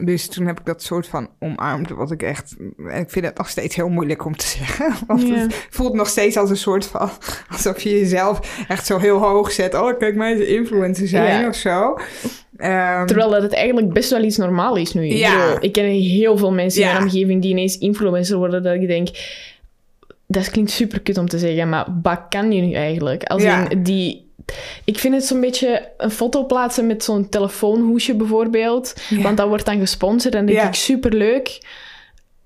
dus 0.04 0.28
toen 0.28 0.46
heb 0.46 0.58
ik 0.60 0.66
dat 0.66 0.82
soort 0.82 1.06
van 1.06 1.28
omarmd, 1.38 1.90
wat 1.90 2.10
ik 2.10 2.22
echt... 2.22 2.56
Ik 2.76 3.10
vind 3.10 3.24
het 3.24 3.38
nog 3.38 3.48
steeds 3.48 3.76
heel 3.76 3.88
moeilijk 3.88 4.24
om 4.24 4.36
te 4.36 4.46
zeggen. 4.46 4.94
Want 5.06 5.28
het 5.28 5.66
voelt 5.70 5.94
nog 5.94 6.08
steeds 6.08 6.36
als 6.36 6.50
een 6.50 6.56
soort 6.56 6.86
van... 6.86 7.10
Alsof 7.52 7.80
je 7.80 7.90
jezelf 7.90 8.64
echt 8.68 8.86
zo 8.86 8.98
heel 8.98 9.18
hoog 9.18 9.52
zet. 9.52 9.74
Oh, 9.74 9.98
kijk 9.98 10.14
mij, 10.14 10.34
de 10.34 10.46
influencer 10.46 11.08
zijn 11.08 11.48
of 11.48 11.54
zo. 11.54 11.90
Um, 11.90 13.06
Terwijl 13.06 13.30
dat 13.30 13.42
het 13.42 13.54
eigenlijk 13.54 13.92
best 13.92 14.10
wel 14.10 14.22
iets 14.22 14.36
normaal 14.36 14.76
is 14.76 14.92
nu. 14.92 15.04
Ja. 15.04 15.60
Ik, 15.60 15.72
ken 15.72 15.84
heel 15.84 16.36
veel 16.36 16.52
mensen 16.52 16.82
in 16.82 16.88
mijn 16.88 17.02
omgeving 17.02 17.42
die 17.42 17.50
ineens 17.50 17.78
influencer 17.78 18.36
worden. 18.36 18.62
Dat 18.62 18.74
ik 18.74 18.86
denk... 18.86 19.08
Dat 20.26 20.50
klinkt 20.50 20.70
super 20.70 21.00
kut 21.00 21.18
om 21.18 21.28
te 21.28 21.38
zeggen, 21.38 21.68
maar 21.68 21.86
wat 22.02 22.20
kan 22.28 22.52
je 22.52 22.62
nu 22.62 22.72
eigenlijk? 22.72 23.24
Als 23.24 23.42
in 23.42 23.82
die 23.82 24.27
ik 24.84 24.98
vind 24.98 25.14
het 25.14 25.24
zo'n 25.24 25.40
beetje 25.40 25.88
een 25.96 26.10
foto 26.10 26.44
plaatsen 26.46 26.86
met 26.86 27.04
zo'n 27.04 27.28
telefoonhoesje 27.28 28.14
bijvoorbeeld. 28.14 28.94
Ja. 29.08 29.22
Want 29.22 29.36
dat 29.36 29.48
wordt 29.48 29.64
dan 29.66 29.78
gesponsord 29.78 30.34
en 30.34 30.46
denk 30.46 30.58
Ja. 30.58 30.66
ik 30.68 30.74
superleuk. 30.74 31.58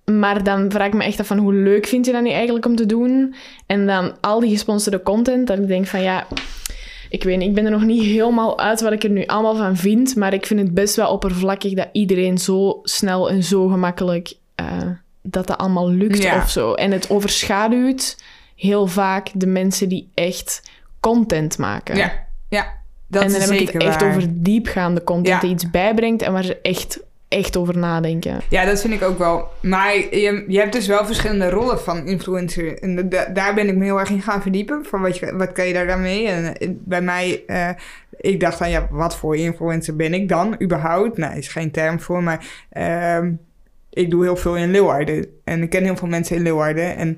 Maar 0.04 0.44
dan 0.44 0.70
vraag 0.70 0.86
ik 0.86 0.94
me 0.94 1.04
echt 1.04 1.20
af 1.20 1.26
van 1.26 1.38
hoe 1.38 1.54
leuk 1.54 1.86
vind 1.86 2.06
je 2.06 2.12
dat 2.12 2.22
nu 2.22 2.30
eigenlijk 2.30 2.66
om 2.66 2.76
te 2.76 2.86
doen? 2.86 3.34
En 3.66 3.86
dan 3.86 4.12
al 4.20 4.40
die 4.40 4.50
gesponsorde 4.50 5.02
content, 5.02 5.46
dat 5.46 5.58
ik 5.58 5.66
denk 5.66 5.86
van 5.86 6.02
ja, 6.02 6.26
ik 7.08 7.24
weet 7.24 7.38
niet, 7.38 7.48
ik 7.48 7.54
ben 7.54 7.64
er 7.64 7.70
nog 7.70 7.84
niet 7.84 8.02
helemaal 8.02 8.58
uit 8.58 8.80
wat 8.80 8.92
ik 8.92 9.02
er 9.04 9.10
nu 9.10 9.26
allemaal 9.26 9.56
van 9.56 9.76
vind. 9.76 10.16
Maar 10.16 10.32
ik 10.34 10.46
vind 10.46 10.60
het 10.60 10.74
best 10.74 10.96
wel 10.96 11.10
oppervlakkig 11.12 11.72
dat 11.74 11.88
iedereen 11.92 12.38
zo 12.38 12.80
snel 12.82 13.30
en 13.30 13.42
zo 13.42 13.68
gemakkelijk 13.68 14.32
eh, 14.54 14.66
dat 15.22 15.46
dat 15.46 15.58
allemaal 15.58 15.90
lukt 15.90 16.22
Ja. 16.22 16.36
of 16.42 16.50
zo. 16.50 16.72
En 16.72 16.90
het 16.90 17.10
overschaduwt 17.10 18.22
heel 18.56 18.86
vaak 18.86 19.28
de 19.34 19.46
mensen 19.46 19.88
die 19.88 20.08
echt 20.14 20.62
content 21.02 21.58
maken. 21.58 21.96
Ja, 21.96 22.12
ja. 22.48 22.66
Dat 23.08 23.22
en 23.22 23.28
dan 23.32 23.40
is 23.40 23.48
heb 23.50 23.58
ik 23.60 23.70
het 23.70 23.82
echt 23.82 24.00
waar. 24.00 24.10
over 24.10 24.22
diepgaande 24.30 25.04
content 25.04 25.26
Ja. 25.34 25.40
die 25.40 25.50
iets 25.50 25.70
bijbrengt 25.70 26.22
en 26.22 26.32
waar 26.32 26.44
ze 26.44 26.60
echt, 26.60 27.00
echt 27.28 27.56
over 27.56 27.78
nadenken. 27.78 28.40
Ja, 28.48 28.64
dat 28.64 28.80
vind 28.80 28.92
ik 28.94 29.02
ook 29.02 29.18
wel. 29.18 29.48
Maar 29.60 29.94
je, 29.96 30.44
je 30.48 30.58
hebt 30.58 30.72
dus 30.72 30.86
wel 30.86 31.06
verschillende 31.06 31.50
rollen 31.50 31.80
van 31.80 32.06
influencer. 32.06 32.78
En 32.82 33.08
da- 33.08 33.24
daar 33.26 33.54
ben 33.54 33.68
ik 33.68 33.76
me 33.76 33.84
heel 33.84 34.00
erg 34.00 34.10
in 34.10 34.22
gaan 34.22 34.42
verdiepen. 34.42 34.84
Van 34.84 35.00
wat, 35.00 35.18
je, 35.18 35.36
wat 35.36 35.52
kan 35.52 35.66
je 35.66 35.72
daar 35.72 35.86
dan 35.86 36.00
mee? 36.02 36.28
En 36.28 36.56
eh, 36.56 36.68
bij 36.72 37.00
mij, 37.02 37.42
eh, 37.46 37.68
ik 38.16 38.40
dacht 38.40 38.58
dan, 38.58 38.70
ja, 38.70 38.88
wat 38.90 39.16
voor 39.16 39.36
influencer 39.36 39.96
ben 39.96 40.14
ik 40.14 40.28
dan 40.28 40.56
überhaupt? 40.62 41.16
Nou, 41.18 41.36
is 41.36 41.48
geen 41.48 41.70
term 41.70 42.00
voor, 42.00 42.22
maar 42.22 42.46
ehm, 42.70 43.32
ik 43.90 44.10
doe 44.10 44.22
heel 44.22 44.36
veel 44.36 44.56
in 44.56 44.70
Leeuwarden. 44.70 45.26
En 45.44 45.62
ik 45.62 45.70
ken 45.70 45.84
heel 45.84 45.96
veel 45.96 46.08
mensen 46.08 46.36
in 46.36 46.42
Leeuwarden. 46.42 46.96
En 46.96 47.16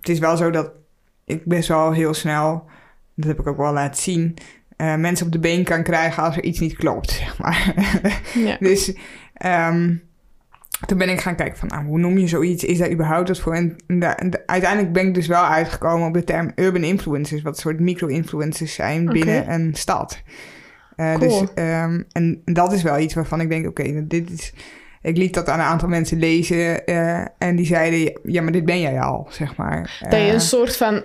het 0.00 0.08
is 0.08 0.18
wel 0.18 0.36
zo 0.36 0.50
dat 0.50 0.70
ik 1.24 1.44
best 1.44 1.68
wel 1.68 1.92
heel 1.92 2.14
snel, 2.14 2.64
dat 3.16 3.28
heb 3.28 3.38
ik 3.38 3.46
ook 3.46 3.56
wel 3.56 3.72
laten 3.72 4.02
zien, 4.02 4.36
eh, 4.76 4.94
mensen 4.94 5.26
op 5.26 5.32
de 5.32 5.38
been 5.38 5.64
kan 5.64 5.82
krijgen 5.82 6.22
als 6.22 6.36
er 6.36 6.44
iets 6.44 6.58
niet 6.58 6.76
klopt, 6.76 7.10
zeg 7.10 7.38
maar. 7.38 7.74
Ja. 8.34 8.56
Dus 8.60 8.92
ehm, 9.34 9.94
toen 10.86 10.98
ben 10.98 11.08
ik 11.08 11.20
gaan 11.20 11.36
kijken 11.36 11.58
van, 11.58 11.68
nou, 11.68 11.84
hoe 11.84 11.98
noem 11.98 12.18
je 12.18 12.28
zoiets? 12.28 12.64
Is 12.64 12.78
daar 12.78 12.90
überhaupt 12.90 13.28
wat 13.28 13.40
voor? 13.40 13.54
En 13.54 13.76
uiteindelijk 14.46 14.92
ben 14.92 15.06
ik 15.06 15.14
dus 15.14 15.26
wel 15.26 15.44
uitgekomen 15.44 16.06
op 16.06 16.14
de 16.14 16.24
term 16.24 16.52
urban 16.54 16.82
influencers, 16.82 17.42
wat 17.42 17.58
soort 17.58 17.80
micro-influencers 17.80 18.74
zijn 18.74 19.06
binnen 19.06 19.52
een 19.52 19.74
stad. 19.74 20.22
Eh, 20.96 21.14
Cool. 21.14 21.40
Dus, 21.40 21.54
ehm, 21.54 22.02
en 22.12 22.42
dat 22.44 22.72
is 22.72 22.82
wel 22.82 22.98
iets 22.98 23.14
waarvan 23.14 23.40
ik 23.40 23.48
denk, 23.48 23.66
oké, 23.66 24.06
dit 24.06 24.30
is... 24.30 24.52
Ik 25.02 25.16
liet 25.16 25.34
dat 25.34 25.48
aan 25.48 25.58
een 25.58 25.64
aantal 25.64 25.88
mensen 25.88 26.18
lezen 26.18 26.86
eh, 26.86 27.24
en 27.38 27.56
die 27.56 27.66
zeiden, 27.66 28.20
ja, 28.22 28.42
maar 28.42 28.52
dit 28.52 28.64
ben 28.64 28.80
jij 28.80 29.00
al, 29.00 29.26
zeg 29.30 29.56
maar. 29.56 29.98
Dat 30.08 30.20
je 30.20 30.32
een 30.32 30.40
soort 30.40 30.76
van 30.76 31.02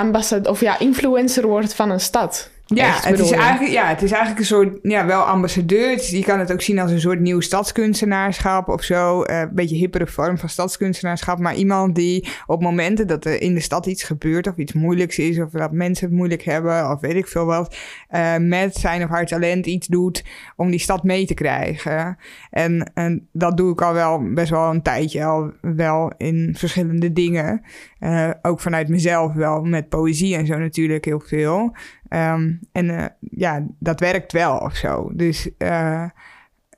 ambassadeur 0.00 0.50
of 0.50 0.60
ja, 0.60 0.78
influencer 0.78 1.46
wordt 1.46 1.74
van 1.74 1.90
een 1.90 2.00
stad. 2.00 2.50
Ja, 2.74 2.86
Echt, 2.86 3.04
het 3.04 3.18
is, 3.18 3.28
je? 3.28 3.36
eigenlijk, 3.36 3.72
ja, 3.72 3.86
het 3.88 4.02
is 4.02 4.10
eigenlijk 4.10 4.40
een 4.40 4.46
soort, 4.46 4.78
ja, 4.82 5.06
wel 5.06 5.20
ambassadeur. 5.22 5.92
Is- 5.92 6.10
je 6.10 6.24
kan 6.24 6.38
het 6.38 6.52
ook 6.52 6.62
zien 6.62 6.78
als 6.78 6.90
een 6.90 7.00
soort 7.00 7.20
nieuw 7.20 7.40
stadskunstenaarschap 7.40 8.68
of 8.68 8.82
zo. 8.82 9.22
Eh, 9.22 9.40
een 9.40 9.50
beetje 9.54 9.76
hippere 9.76 10.06
vorm 10.06 10.38
van 10.38 10.48
stadskunstenaarschap. 10.48 11.38
Maar 11.38 11.54
iemand 11.54 11.94
die 11.94 12.28
op 12.46 12.62
momenten 12.62 13.06
dat 13.06 13.24
er 13.24 13.42
in 13.42 13.54
de 13.54 13.60
stad 13.60 13.86
iets 13.86 14.02
gebeurt 14.02 14.46
of 14.46 14.56
iets 14.56 14.72
moeilijks 14.72 15.18
is... 15.18 15.40
of 15.40 15.50
dat 15.50 15.72
mensen 15.72 16.06
het 16.06 16.16
moeilijk 16.16 16.42
hebben 16.42 16.90
of 16.90 17.00
weet 17.00 17.14
ik 17.14 17.26
veel 17.26 17.44
wat... 17.44 17.76
eh, 18.08 18.36
met 18.36 18.74
zijn 18.74 19.02
of 19.02 19.08
haar 19.08 19.26
talent 19.26 19.66
iets 19.66 19.86
doet 19.86 20.24
om 20.56 20.70
die 20.70 20.80
stad 20.80 21.02
mee 21.02 21.26
te 21.26 21.34
krijgen. 21.34 22.16
En, 22.50 22.90
en 22.94 23.28
dat 23.32 23.56
doe 23.56 23.72
ik 23.72 23.82
al 23.82 23.92
wel 23.92 24.32
best 24.34 24.50
wel 24.50 24.70
een 24.70 24.82
tijdje 24.82 25.24
al 25.24 25.52
wel 25.60 26.12
in 26.16 26.54
verschillende 26.58 27.12
dingen. 27.12 27.62
Eh, 27.98 28.30
ook 28.42 28.60
vanuit 28.60 28.88
mezelf 28.88 29.32
wel, 29.32 29.62
met 29.62 29.88
poëzie 29.88 30.36
en 30.36 30.46
zo 30.46 30.58
natuurlijk 30.58 31.04
heel 31.04 31.20
veel. 31.26 31.74
Ehm, 32.10 32.52
en 32.72 32.90
eh, 32.90 33.06
ja, 33.20 33.66
dat 33.78 34.00
werkt 34.00 34.32
wel 34.32 34.56
of 34.58 34.76
zo. 34.76 35.10
Dus 35.14 35.56
eh, 35.58 36.04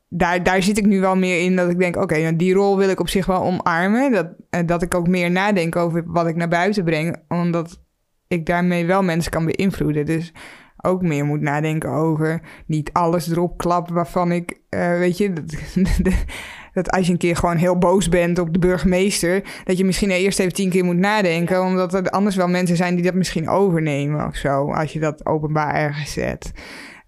daar, 0.08 0.42
daar 0.42 0.62
zit 0.62 0.78
ik 0.78 0.86
nu 0.86 1.00
wel 1.00 1.16
meer 1.16 1.40
in 1.44 1.56
dat 1.56 1.70
ik 1.70 1.78
denk... 1.78 1.96
oké, 1.96 2.18
nou, 2.18 2.36
die 2.36 2.54
rol 2.54 2.76
wil 2.76 2.88
ik 2.88 3.00
op 3.00 3.08
zich 3.08 3.26
wel 3.26 3.42
omarmen. 3.42 4.12
Dat, 4.12 4.28
eh, 4.50 4.60
dat 4.66 4.82
ik 4.82 4.94
ook 4.94 5.08
meer 5.08 5.30
nadenk 5.30 5.76
over 5.76 6.02
wat 6.06 6.26
ik 6.26 6.36
naar 6.36 6.48
buiten 6.48 6.84
breng. 6.84 7.16
Omdat 7.28 7.80
ik 8.28 8.46
daarmee 8.46 8.86
wel 8.86 9.02
mensen 9.02 9.30
kan 9.30 9.44
beïnvloeden. 9.44 10.06
Dus 10.06 10.32
ook 10.76 11.02
meer 11.02 11.24
moet 11.24 11.40
nadenken 11.40 11.90
over 11.90 12.40
niet 12.66 12.92
alles 12.92 13.30
erop 13.30 13.58
klappen 13.58 13.94
waarvan 13.94 14.32
ik... 14.32 14.60
weet 14.68 15.18
je, 15.18 15.32
dat, 16.02 16.24
dat 16.72 16.90
als 16.90 17.06
je 17.06 17.12
een 17.12 17.18
keer 17.18 17.36
gewoon 17.36 17.56
heel 17.56 17.78
boos 17.78 18.08
bent 18.08 18.38
op 18.38 18.52
de 18.52 18.58
burgemeester... 18.58 19.42
dat 19.64 19.78
je 19.78 19.84
misschien 19.84 20.10
eerst 20.10 20.38
even 20.38 20.52
tien 20.52 20.70
keer 20.70 20.84
moet 20.84 20.96
nadenken... 20.96 21.62
omdat 21.62 21.94
er 21.94 22.10
anders 22.10 22.36
wel 22.36 22.48
mensen 22.48 22.76
zijn 22.76 22.94
die 22.94 23.04
dat 23.04 23.14
misschien 23.14 23.48
overnemen 23.48 24.26
of 24.26 24.36
zo... 24.36 24.72
als 24.72 24.92
je 24.92 25.00
dat 25.00 25.26
openbaar 25.26 25.74
ergens 25.74 26.12
zet. 26.12 26.52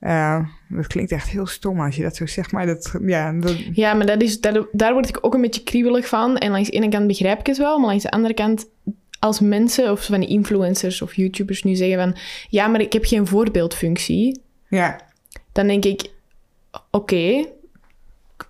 Eh, 0.00 0.40
dat 0.68 0.86
klinkt 0.86 1.12
echt 1.12 1.28
heel 1.28 1.46
stom 1.46 1.80
als 1.80 1.96
je 1.96 2.02
dat 2.02 2.16
zo 2.16 2.26
zegt, 2.26 2.52
maar 2.52 2.66
dat... 2.66 2.94
Ja, 3.06 3.32
dat 3.32 3.56
Ja, 3.72 3.94
maar 3.94 4.06
dat 4.06 4.22
is, 4.22 4.40
dat, 4.40 4.66
daar 4.72 4.92
word 4.92 5.08
ik 5.08 5.18
ook 5.20 5.34
een 5.34 5.40
beetje 5.40 5.62
kriebelig 5.62 6.08
van. 6.08 6.36
En 6.36 6.50
langs 6.50 6.70
de 6.70 6.76
ene 6.76 6.88
kant 6.88 7.06
begrijp 7.06 7.40
ik 7.40 7.46
het 7.46 7.58
wel, 7.58 7.78
maar 7.78 7.88
langs 7.88 8.02
de 8.02 8.10
andere 8.10 8.34
kant... 8.34 8.66
Als 9.18 9.40
mensen 9.40 9.90
of 9.90 10.04
van 10.04 10.20
die 10.20 10.28
influencers 10.28 11.02
of 11.02 11.14
YouTubers 11.14 11.62
nu 11.62 11.74
zeggen 11.74 11.98
van... 11.98 12.16
Ja, 12.48 12.66
maar 12.66 12.80
ik 12.80 12.92
heb 12.92 13.04
geen 13.04 13.26
voorbeeldfunctie. 13.26 14.40
ja, 14.68 15.00
Dan 15.52 15.66
denk 15.66 15.84
ik... 15.84 16.10
Oké, 16.90 17.44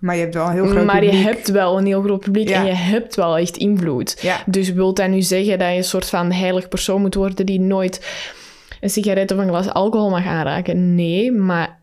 maar 0.05 0.15
je 0.15 0.21
hebt 0.21 0.33
wel 0.33 0.45
een 0.47 0.53
heel 0.53 0.65
groot 0.67 0.85
maar 0.85 1.03
je 1.03 1.09
publiek. 1.09 1.25
hebt 1.25 1.51
wel 1.51 1.77
een 1.77 1.85
heel 1.85 2.01
groot 2.01 2.19
publiek 2.19 2.49
Ja. 2.49 2.59
en 2.59 2.65
je 2.65 2.73
hebt 2.73 3.15
wel 3.15 3.37
echt 3.37 3.57
invloed. 3.57 4.17
Ja, 4.21 4.43
Dus 4.45 4.71
wil 4.73 4.93
dat 4.93 5.09
nu 5.09 5.21
zeggen 5.21 5.59
dat 5.59 5.69
je 5.69 5.75
een 5.75 5.83
soort 5.83 6.05
van 6.09 6.31
heilig 6.31 6.67
persoon 6.67 7.01
moet 7.01 7.15
worden 7.15 7.45
die 7.45 7.59
nooit 7.59 8.05
een 8.81 8.89
sigaret 8.89 9.31
of 9.31 9.37
een 9.37 9.47
glas 9.47 9.69
alcohol 9.69 10.09
mag 10.09 10.25
aanraken? 10.25 10.95
Nee, 10.95 11.31
maar 11.31 11.79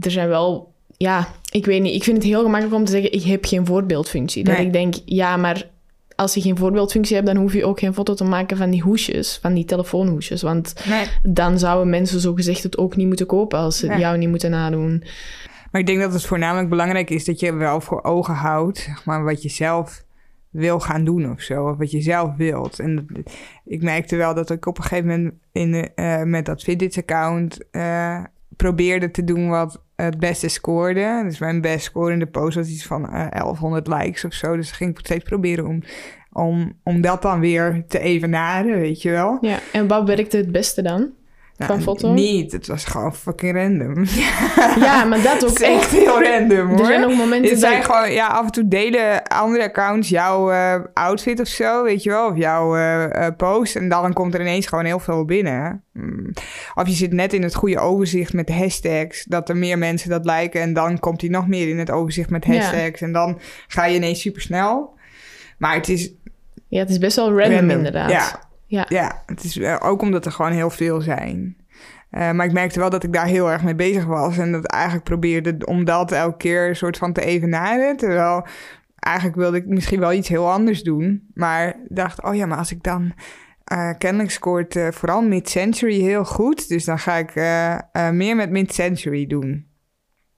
er 0.00 0.10
zijn 0.10 0.28
wel... 0.28 0.72
Ja, 0.96 1.28
ik 1.50 1.66
weet 1.66 1.82
niet. 1.82 1.94
Ik 1.94 2.04
vind 2.04 2.16
het 2.16 2.26
heel 2.26 2.42
gemakkelijk 2.42 2.74
om 2.76 2.84
te 2.84 2.90
zeggen, 2.92 3.12
ik 3.12 3.22
heb 3.22 3.44
geen 3.44 3.66
voorbeeldfunctie. 3.66 4.44
Dat 4.44 4.56
Nee. 4.56 4.66
ik 4.66 4.72
denk, 4.72 4.94
ja, 5.04 5.36
maar 5.36 5.68
als 6.16 6.34
je 6.34 6.40
geen 6.40 6.56
voorbeeldfunctie 6.56 7.14
hebt, 7.14 7.26
dan 7.28 7.36
hoef 7.36 7.52
je 7.52 7.64
ook 7.64 7.78
geen 7.78 7.94
foto 7.94 8.14
te 8.14 8.24
maken 8.24 8.56
van 8.56 8.70
die 8.70 8.82
hoesjes, 8.82 9.38
van 9.42 9.54
die 9.54 9.64
telefoonhoesjes. 9.64 10.42
Want 10.42 10.74
nee. 10.88 11.04
dan 11.22 11.58
zouden 11.58 11.90
mensen 11.90 12.20
zogezegd 12.20 12.62
het 12.62 12.78
ook 12.78 12.96
niet 12.96 13.06
moeten 13.06 13.26
kopen 13.26 13.58
als 13.58 13.78
ze 13.78 13.86
jou 13.98 14.18
niet 14.18 14.28
moeten 14.28 14.50
nadoen. 14.50 15.02
Maar 15.74 15.82
ik 15.82 15.88
denk 15.88 16.00
dat 16.00 16.12
het 16.12 16.26
voornamelijk 16.26 16.68
belangrijk 16.68 17.10
is 17.10 17.24
dat 17.24 17.40
je 17.40 17.54
wel 17.54 17.80
voor 17.80 18.02
ogen 18.04 18.34
houdt, 18.34 18.78
zeg 18.78 19.04
maar, 19.04 19.24
wat 19.24 19.42
je 19.42 19.48
zelf 19.48 20.04
wil 20.50 20.80
gaan 20.80 21.04
doen 21.04 21.30
of 21.30 21.40
zo, 21.40 21.68
of 21.68 21.76
wat 21.76 21.90
je 21.90 22.00
zelf 22.00 22.36
wilt. 22.36 22.78
En 22.78 23.06
ik 23.64 23.82
merkte 23.82 24.16
wel 24.16 24.34
dat 24.34 24.50
ik 24.50 24.66
op 24.66 24.78
een 24.78 24.84
gegeven 24.84 25.06
moment 25.06 25.34
in, 25.52 25.90
eh, 25.94 26.22
met 26.22 26.46
dat 26.46 26.62
Fitbit-account 26.62 27.58
eh, 27.70 28.24
probeerde 28.56 29.10
te 29.10 29.24
doen 29.24 29.48
wat 29.48 29.82
het 29.96 30.18
beste 30.18 30.48
scoorde. 30.48 31.22
Dus 31.24 31.38
mijn 31.38 31.60
best 31.60 31.84
scorende 31.84 32.26
post 32.26 32.56
was 32.56 32.68
iets 32.68 32.86
van 32.86 33.08
eh 33.08 33.30
1100 33.30 33.86
likes 33.86 34.24
of 34.24 34.32
zo. 34.32 34.56
Dus 34.56 34.70
ging 34.70 34.90
ik 34.90 34.98
steeds 34.98 35.24
proberen 35.24 35.66
om, 35.66 35.82
om, 36.32 36.72
om 36.82 37.00
dat 37.00 37.22
dan 37.22 37.40
weer 37.40 37.84
te 37.88 37.98
evenaren, 37.98 38.78
weet 38.78 39.02
je 39.02 39.10
wel. 39.10 39.38
Ja, 39.40 39.58
en 39.72 39.88
wat 39.88 40.06
werkte 40.06 40.36
het 40.36 40.52
beste 40.52 40.82
dan? 40.82 41.10
Van 41.58 41.82
foto? 41.82 42.12
Niet, 42.12 42.52
het 42.52 42.66
was 42.66 42.84
gewoon 42.84 43.14
fucking 43.14 43.54
random. 43.56 44.04
Ja, 44.86 45.04
maar 45.04 45.22
dat 45.22 45.50
ook 45.50 45.58
echt 45.58 45.90
heel 45.90 46.22
random 46.22 46.68
hoor. 46.68 46.78
Er 46.78 46.86
zijn 46.86 47.04
ook 47.04 47.14
momenten 47.14 47.50
Het 47.50 47.60
zijn 47.60 47.76
dat... 47.76 47.84
gewoon, 47.84 48.12
ja, 48.12 48.26
af 48.26 48.44
en 48.44 48.50
toe 48.50 48.68
delen 48.68 49.22
andere 49.22 49.64
accounts 49.64 50.08
jouw 50.08 50.50
eh, 50.50 50.74
outfit 50.94 51.40
of 51.40 51.46
zo, 51.46 51.82
weet 51.82 52.02
je 52.02 52.10
wel, 52.10 52.28
of 52.28 52.36
jouw 52.36 52.76
eh, 52.76 53.26
eh, 53.26 53.36
post. 53.36 53.76
En 53.76 53.88
dan 53.88 54.12
komt 54.12 54.34
er 54.34 54.40
ineens 54.40 54.66
gewoon 54.66 54.84
heel 54.84 54.98
veel 54.98 55.24
binnen. 55.24 55.82
Mm. 55.92 56.32
Of 56.74 56.86
je 56.86 56.92
zit 56.94 57.12
net 57.12 57.32
in 57.32 57.42
het 57.42 57.54
goede 57.54 57.78
overzicht 57.78 58.32
met 58.32 58.48
hashtags, 58.48 59.24
dat 59.24 59.48
er 59.48 59.56
meer 59.56 59.78
mensen 59.78 60.10
dat 60.10 60.24
liken. 60.24 60.60
En 60.60 60.72
dan 60.72 60.98
komt 60.98 61.20
hij 61.20 61.30
nog 61.30 61.48
meer 61.48 61.68
in 61.68 61.78
het 61.78 61.90
overzicht 61.90 62.30
met 62.30 62.44
Ja. 62.44 62.52
hashtags. 62.54 63.00
En 63.00 63.12
dan 63.12 63.38
ga 63.68 63.84
je 63.84 63.96
ineens 63.96 64.20
super 64.20 64.42
snel. 64.42 64.94
Maar 65.58 65.74
het 65.74 65.88
is 65.88 66.12
Ja, 66.68 66.78
het 66.78 66.90
is 66.90 66.98
best 66.98 67.16
wel 67.16 67.28
random, 67.38 67.52
random. 67.52 67.76
inderdaad. 67.76 68.10
Ja, 68.10 68.40
Ja. 68.66 68.86
ja, 68.88 69.22
het 69.26 69.44
is 69.44 69.60
ook 69.80 70.02
omdat 70.02 70.26
er 70.26 70.32
gewoon 70.32 70.52
heel 70.52 70.70
veel 70.70 71.00
zijn. 71.00 71.56
Eh, 72.10 72.30
maar 72.30 72.46
ik 72.46 72.52
merkte 72.52 72.78
wel 72.80 72.90
dat 72.90 73.02
ik 73.04 73.12
daar 73.12 73.26
heel 73.26 73.50
erg 73.50 73.62
mee 73.62 73.74
bezig 73.74 74.04
was. 74.04 74.38
En 74.38 74.52
dat 74.52 74.64
eigenlijk 74.66 75.04
probeerde 75.04 75.56
om 75.66 75.84
dat 75.84 76.12
elke 76.12 76.36
keer 76.36 76.68
een 76.68 76.76
soort 76.76 76.96
van 76.98 77.12
te 77.12 77.24
evenaren. 77.24 77.96
Terwijl 77.96 78.46
eigenlijk 78.98 79.36
wilde 79.36 79.56
ik 79.56 79.66
misschien 79.66 80.00
wel 80.00 80.12
iets 80.12 80.28
heel 80.28 80.50
anders 80.52 80.82
doen. 80.82 81.30
Maar 81.34 81.76
dacht, 81.88 82.22
oh 82.22 82.34
ja, 82.34 82.46
maar 82.46 82.58
als 82.58 82.70
ik 82.72 82.82
dan... 82.82 83.12
eh, 83.64 83.90
kennelijk 83.98 84.30
scoort 84.30 84.76
eh, 84.76 84.88
vooral 84.90 85.22
mid-century 85.22 86.00
heel 86.00 86.24
goed. 86.24 86.68
Dus 86.68 86.84
dan 86.84 86.98
ga 86.98 87.14
ik 87.16 87.34
meer 88.12 88.36
met 88.36 88.50
mid-century 88.50 89.26
doen. 89.26 89.66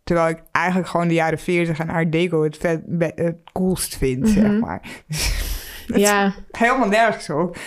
Terwijl 0.05 0.29
ik 0.29 0.43
eigenlijk 0.53 0.89
gewoon 0.89 1.09
de 1.09 1.14
jaren 1.14 1.39
40 1.39 1.79
en 1.79 1.89
Art 1.91 2.12
Deco 2.12 2.43
het, 2.43 2.57
vet, 2.57 2.83
be- 2.87 3.12
het 3.14 3.37
coolst 3.53 3.97
vind, 3.97 4.29
zeg 4.29 4.45
Mhm. 4.51 4.59
maar. 4.59 4.83
Dat 5.87 6.01
Ja, 6.01 6.34
helemaal 6.51 6.89
nergens 6.89 7.30
op. 7.30 7.59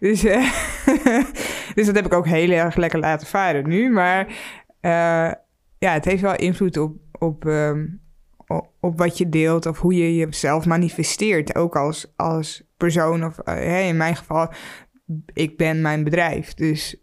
Dus, 0.00 0.24
eh, 0.24 0.50
dus 1.74 1.86
dat 1.86 1.94
heb 1.94 2.06
ik 2.06 2.12
ook 2.12 2.26
heel 2.26 2.50
erg 2.50 2.76
lekker 2.76 2.98
laten 2.98 3.26
varen 3.26 3.68
nu. 3.68 3.90
Maar 3.90 4.26
eh, 4.80 5.32
ja, 5.78 5.92
het 5.92 6.04
heeft 6.04 6.22
wel 6.22 6.36
invloed 6.36 6.76
op, 6.76 6.96
op, 7.18 7.46
ehm, 7.46 7.86
op, 8.80 8.98
wat 8.98 9.18
je 9.18 9.28
deelt 9.28 9.66
of 9.66 9.78
hoe 9.78 9.94
je 9.94 10.14
jezelf 10.14 10.66
manifesteert. 10.66 11.54
Ook 11.54 11.76
als, 11.76 12.12
als 12.16 12.62
persoon 12.76 13.24
of 13.24 13.38
eh, 13.38 13.88
in 13.88 13.96
mijn 13.96 14.16
geval, 14.16 14.52
ik 15.32 15.56
ben 15.56 15.80
mijn 15.80 16.04
bedrijf. 16.04 16.54
Dus 16.54 16.96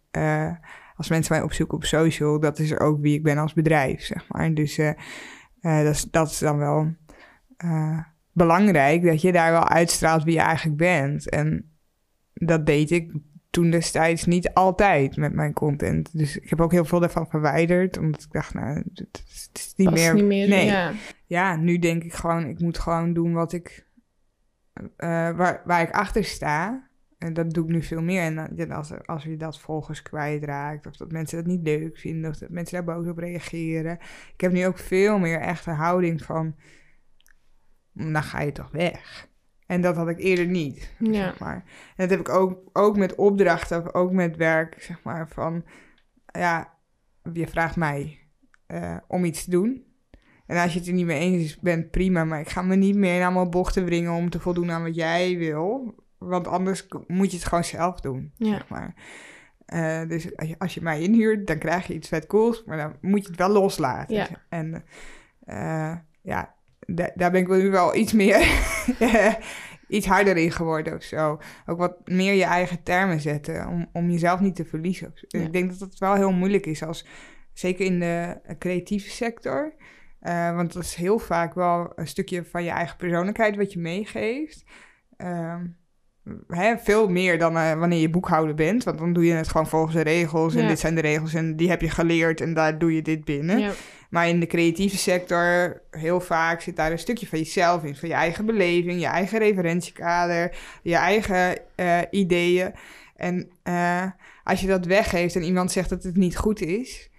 als 0.96 1.10
mensen 1.10 1.36
mij 1.36 1.44
opzoeken 1.44 1.78
op 1.78 1.84
social, 1.84 2.40
dat 2.40 2.60
is 2.60 2.80
ook 2.80 3.02
wie 3.02 3.14
ik 3.14 3.24
ben 3.24 3.38
als 3.38 3.54
bedrijf, 3.54 4.04
zeg 4.04 4.28
maar. 4.28 4.54
Dus 4.54 4.76
dat, 5.62 5.86
is, 5.86 6.04
dat 6.04 6.30
is 6.30 6.40
dan 6.40 6.58
wel 6.58 6.96
uh, 7.66 8.00
belangrijk, 8.32 9.04
dat 9.04 9.22
je 9.22 9.32
daar 9.32 9.52
wel 9.52 9.68
uitstraalt 9.68 10.24
wie 10.24 10.34
je 10.34 10.40
eigenlijk 10.40 10.78
bent. 10.78 11.30
En 11.30 11.72
dat 12.34 12.66
deed 12.66 12.92
ik 12.92 13.12
toen 13.52 13.70
destijds 13.70 14.26
niet 14.26 14.54
altijd 14.54 15.18
met 15.18 15.34
mijn 15.34 15.54
content. 15.54 16.18
Dus 16.18 16.38
ik 16.38 16.50
heb 16.50 16.62
ook 16.62 16.72
heel 16.72 16.86
veel 16.86 17.00
daarvan 17.00 17.28
verwijderd, 17.30 17.98
omdat 17.98 18.22
ik 18.22 18.32
dacht, 18.32 18.54
nou, 18.54 18.84
het 18.94 19.22
is 19.54 19.74
niet 19.76 19.92
meer... 19.92 20.14
niet 20.14 20.26
meer. 20.26 20.48
nee. 20.48 20.66
Ja. 20.66 20.92
ja, 21.26 21.56
nu 21.56 21.80
denk 21.80 22.04
ik 22.04 22.14
gewoon, 22.14 22.46
ik 22.46 22.60
moet 22.60 22.80
gewoon 22.80 23.14
doen 23.14 23.34
wat 23.34 23.54
ik, 23.54 23.86
uh, 24.74 24.88
waar, 25.30 25.62
waar 25.66 25.82
ik 25.82 25.92
achter 25.92 26.24
sta. 26.24 26.90
En 27.18 27.34
dat 27.34 27.54
doe 27.54 27.64
ik 27.64 27.70
nu 27.70 27.84
veel 27.84 28.02
meer. 28.02 28.22
En 28.22 28.52
ja, 28.56 28.66
als, 28.66 29.06
als 29.06 29.24
je 29.24 29.38
dat 29.38 29.60
volgers 29.60 30.02
kwijtraakt, 30.02 30.86
of 30.86 30.98
dat 30.98 31.12
mensen 31.12 31.38
dat 31.38 31.46
niet 31.46 31.68
leuk 31.68 31.98
vinden, 31.98 32.30
of 32.30 32.38
dat 32.38 32.50
mensen 32.50 32.86
daar 32.86 32.96
boos 32.96 33.08
op 33.08 33.18
reageren. 33.18 34.00
Ik 34.34 34.42
heb 34.42 34.52
nu 34.52 34.66
ook 34.66 34.78
veel 34.78 35.20
meer 35.20 35.40
echt 35.40 35.66
een 35.66 35.76
houding 35.76 36.24
van, 36.24 36.56
dan 37.94 38.24
ga 38.24 38.42
je 38.42 38.52
toch 38.52 38.72
weg. 38.72 39.30
En 39.66 39.82
dat 39.82 39.96
had 39.96 40.08
ik 40.10 40.20
eerder 40.20 40.46
niet, 40.48 40.94
Ja. 41.00 41.14
zeg 41.14 41.40
maar. 41.40 41.56
En 41.56 42.08
dat 42.08 42.10
heb 42.10 42.20
ik 42.20 42.30
ook, 42.30 42.60
ook 42.74 42.98
met 42.98 43.16
opdrachten, 43.16 43.94
ook 43.94 44.12
met 44.12 44.36
werk, 44.36 44.76
zeg 44.82 45.04
maar, 45.04 45.28
van... 45.30 45.64
Ja, 46.26 46.74
je 47.34 47.48
vraagt 47.48 47.76
mij 47.76 48.20
uh, 48.68 48.98
om 49.08 49.26
iets 49.26 49.44
te 49.44 49.50
doen. 49.50 49.84
En 50.46 50.58
als 50.58 50.74
je 50.74 50.80
het 50.80 50.88
er 50.88 50.94
niet 50.94 51.06
mee 51.06 51.20
eens 51.20 51.60
bent, 51.60 51.92
prima. 51.92 52.24
Maar 52.24 52.40
ik 52.40 52.50
ga 52.50 52.62
me 52.62 52.76
niet 52.76 52.96
meer 52.96 53.16
in 53.16 53.22
allemaal 53.24 53.50
bochten 53.50 53.86
wringen 53.86 54.12
om 54.12 54.30
te 54.30 54.40
voldoen 54.40 54.72
aan 54.72 54.84
wat 54.84 54.96
jij 54.96 55.38
wil. 55.38 55.96
Want 56.18 56.48
anders 56.48 56.88
moet 57.08 57.32
je 57.32 57.38
het 57.38 57.46
gewoon 57.48 57.64
zelf 57.64 58.00
doen, 58.00 58.32
Ja. 58.36 58.50
zeg 58.52 58.68
maar. 58.68 58.94
Uh, 59.74 60.10
dus 60.10 60.36
als 60.38 60.48
je, 60.48 60.56
als 60.60 60.74
je 60.74 60.82
mij 60.82 61.02
inhuurt, 61.02 61.48
dan 61.48 61.58
krijg 61.58 61.88
je 61.88 61.94
iets 61.94 62.08
vet 62.08 62.28
cools. 62.28 62.64
Maar 62.64 62.78
dan 62.78 62.96
moet 63.02 63.22
je 63.22 63.28
het 63.28 63.38
wel 63.38 63.50
loslaten. 63.50 64.16
Ja. 64.16 64.28
En 64.50 64.84
uh, 65.46 65.96
ja, 66.22 66.56
da 66.96 67.12
daar 67.16 67.32
ben 67.32 67.42
ik 67.42 67.48
nu 67.48 67.70
wel 67.70 67.96
iets 67.96 68.14
meer... 68.14 68.48
iets 69.88 70.06
harder 70.08 70.38
in 70.38 70.52
geworden 70.52 70.96
of 70.96 71.04
zo. 71.04 71.40
Ook 71.66 71.78
wat 71.78 71.96
meer 72.06 72.34
je 72.34 72.44
eigen 72.44 72.84
termen 72.84 73.20
zetten, 73.20 73.68
om, 73.68 73.90
om 73.94 74.10
jezelf 74.10 74.40
niet 74.40 74.56
te 74.56 74.66
verliezen. 74.66 75.14
Ja. 75.28 75.40
Ik 75.40 75.54
denk 75.54 75.70
dat 75.70 75.80
het 75.80 76.00
wel 76.00 76.16
heel 76.16 76.32
moeilijk 76.32 76.66
is, 76.66 76.84
als, 76.84 77.06
zeker 77.54 77.86
in 77.86 78.00
de 78.00 78.40
creatieve 78.60 79.10
sector. 79.10 79.74
Uh, 80.22 80.56
want 80.56 80.74
dat 80.74 80.84
is 80.84 80.96
heel 80.96 81.20
vaak 81.20 81.54
wel 81.54 81.92
een 81.96 82.08
stukje 82.08 82.46
van 82.46 82.64
je 82.64 82.70
eigen 82.70 82.98
persoonlijkheid 82.98 83.56
wat 83.56 83.74
je 83.74 83.80
meegeeft. 83.80 84.64
Uh, 85.18 85.56
hè, 86.48 86.78
veel 86.78 87.10
meer 87.10 87.38
dan 87.40 87.56
uh, 87.58 87.74
wanneer 87.74 88.00
je 88.00 88.10
boekhouder 88.10 88.56
bent. 88.56 88.84
Want 88.84 88.98
dan 88.98 89.14
doe 89.14 89.26
je 89.26 89.34
het 89.34 89.48
gewoon 89.48 89.68
volgens 89.68 89.96
de 89.96 90.02
regels. 90.02 90.56
En 90.56 90.62
Ja. 90.62 90.68
dit 90.68 90.80
zijn 90.80 90.96
de 90.96 91.02
regels 91.02 91.34
en 91.34 91.56
die 91.56 91.70
heb 91.70 91.82
je 91.82 91.90
geleerd 91.90 92.42
en 92.42 92.54
daar 92.54 92.78
doe 92.78 92.96
je 92.96 93.02
dit 93.02 93.26
binnen. 93.26 93.60
Ja. 93.60 93.72
Maar 94.10 94.28
in 94.28 94.40
de 94.40 94.48
creatieve 94.48 94.98
sector, 94.98 95.82
heel 95.92 96.20
vaak 96.22 96.62
zit 96.62 96.76
daar 96.76 96.92
een 96.92 97.00
stukje 97.00 97.28
van 97.28 97.38
jezelf 97.40 97.84
in. 97.84 97.96
Van 97.96 98.10
je 98.10 98.16
eigen 98.16 98.46
beleving, 98.46 99.00
je 99.00 99.06
eigen 99.06 99.40
referentiekader, 99.40 100.56
je 100.84 100.96
eigen 100.96 101.58
uh, 101.76 101.98
ideeën. 102.12 102.72
En 103.16 103.50
uh, 103.64 104.04
als 104.44 104.62
je 104.62 104.68
dat 104.68 104.86
weggeeft 104.86 105.36
en 105.36 105.44
iemand 105.44 105.72
zegt 105.72 105.90
dat 105.90 106.04
het 106.04 106.16
niet 106.18 106.38
goed 106.38 106.62
is, 106.62 107.10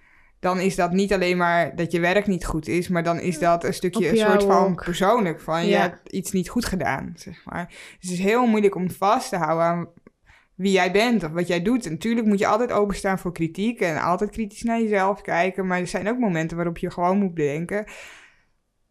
dan 0.43 0.59
is 0.59 0.75
dat 0.75 0.91
niet 0.91 1.13
alleen 1.13 1.37
maar 1.37 1.75
dat 1.75 1.91
je 1.91 1.99
werk 1.99 2.27
niet 2.27 2.45
goed 2.45 2.67
is, 2.67 2.87
maar 2.87 3.03
dan 3.03 3.19
is 3.19 3.39
dat 3.39 3.63
een 3.63 3.73
stukje 3.73 4.09
een 4.09 4.17
soort 4.17 4.43
van 4.43 4.65
ook. 4.71 4.83
persoonlijk. 4.83 5.41
Van 5.41 5.61
je 5.63 5.69
Ja. 5.69 5.79
hebt 5.81 6.09
iets 6.09 6.31
niet 6.31 6.49
goed 6.49 6.65
gedaan, 6.65 7.13
zeg 7.15 7.41
maar. 7.45 7.65
Dus 7.67 8.09
het 8.09 8.19
is 8.19 8.19
heel 8.19 8.45
moeilijk 8.45 8.75
om 8.75 8.91
vast 8.91 9.29
te 9.29 9.37
houden 9.37 9.63
aan 9.65 9.87
wie 10.55 10.71
jij 10.71 10.91
bent 10.91 11.23
of 11.23 11.31
wat 11.31 11.47
jij 11.47 11.61
doet. 11.61 11.85
En 11.85 11.91
natuurlijk 11.91 12.27
moet 12.27 12.39
je 12.39 12.47
altijd 12.47 12.71
openstaan 12.71 13.19
voor 13.19 13.31
kritiek 13.31 13.79
en 13.79 14.01
altijd 14.01 14.29
kritisch 14.29 14.63
naar 14.63 14.81
jezelf 14.81 15.21
kijken. 15.21 15.67
Maar 15.67 15.79
er 15.79 15.87
zijn 15.87 16.09
ook 16.09 16.17
momenten 16.17 16.57
waarop 16.57 16.77
je 16.77 16.91
gewoon 16.91 17.17
moet 17.17 17.33
bedenken. 17.33 17.85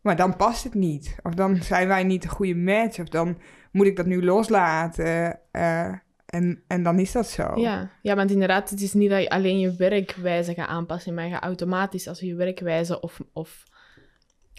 Maar 0.00 0.16
dan 0.16 0.36
past 0.36 0.64
het 0.64 0.74
niet. 0.74 1.16
Of 1.22 1.34
dan 1.34 1.56
zijn 1.56 1.88
wij 1.88 2.04
niet 2.04 2.24
een 2.24 2.30
goede 2.30 2.54
match. 2.56 2.98
Of 3.00 3.08
dan 3.08 3.38
moet 3.72 3.86
ik 3.86 3.96
dat 3.96 4.06
nu 4.06 4.24
loslaten. 4.24 5.38
Uh, 5.52 5.92
en, 6.32 6.62
en 6.66 6.82
dan 6.82 6.98
is 6.98 7.12
dat 7.12 7.28
zo. 7.28 7.52
Ja. 7.56 7.90
ja, 8.02 8.14
want 8.14 8.30
inderdaad, 8.30 8.70
het 8.70 8.80
is 8.80 8.92
niet 8.92 9.10
dat 9.10 9.22
je 9.22 9.30
alleen 9.30 9.58
je 9.58 9.76
werkwijze 9.76 10.54
gaat 10.54 10.68
aanpassen, 10.68 11.14
maar 11.14 11.24
je 11.24 11.30
gaat 11.30 11.42
automatisch, 11.42 12.08
als 12.08 12.20
je 12.20 12.26
je 12.26 12.34
werkwijze 12.34 13.00
of, 13.00 13.20
of 13.32 13.64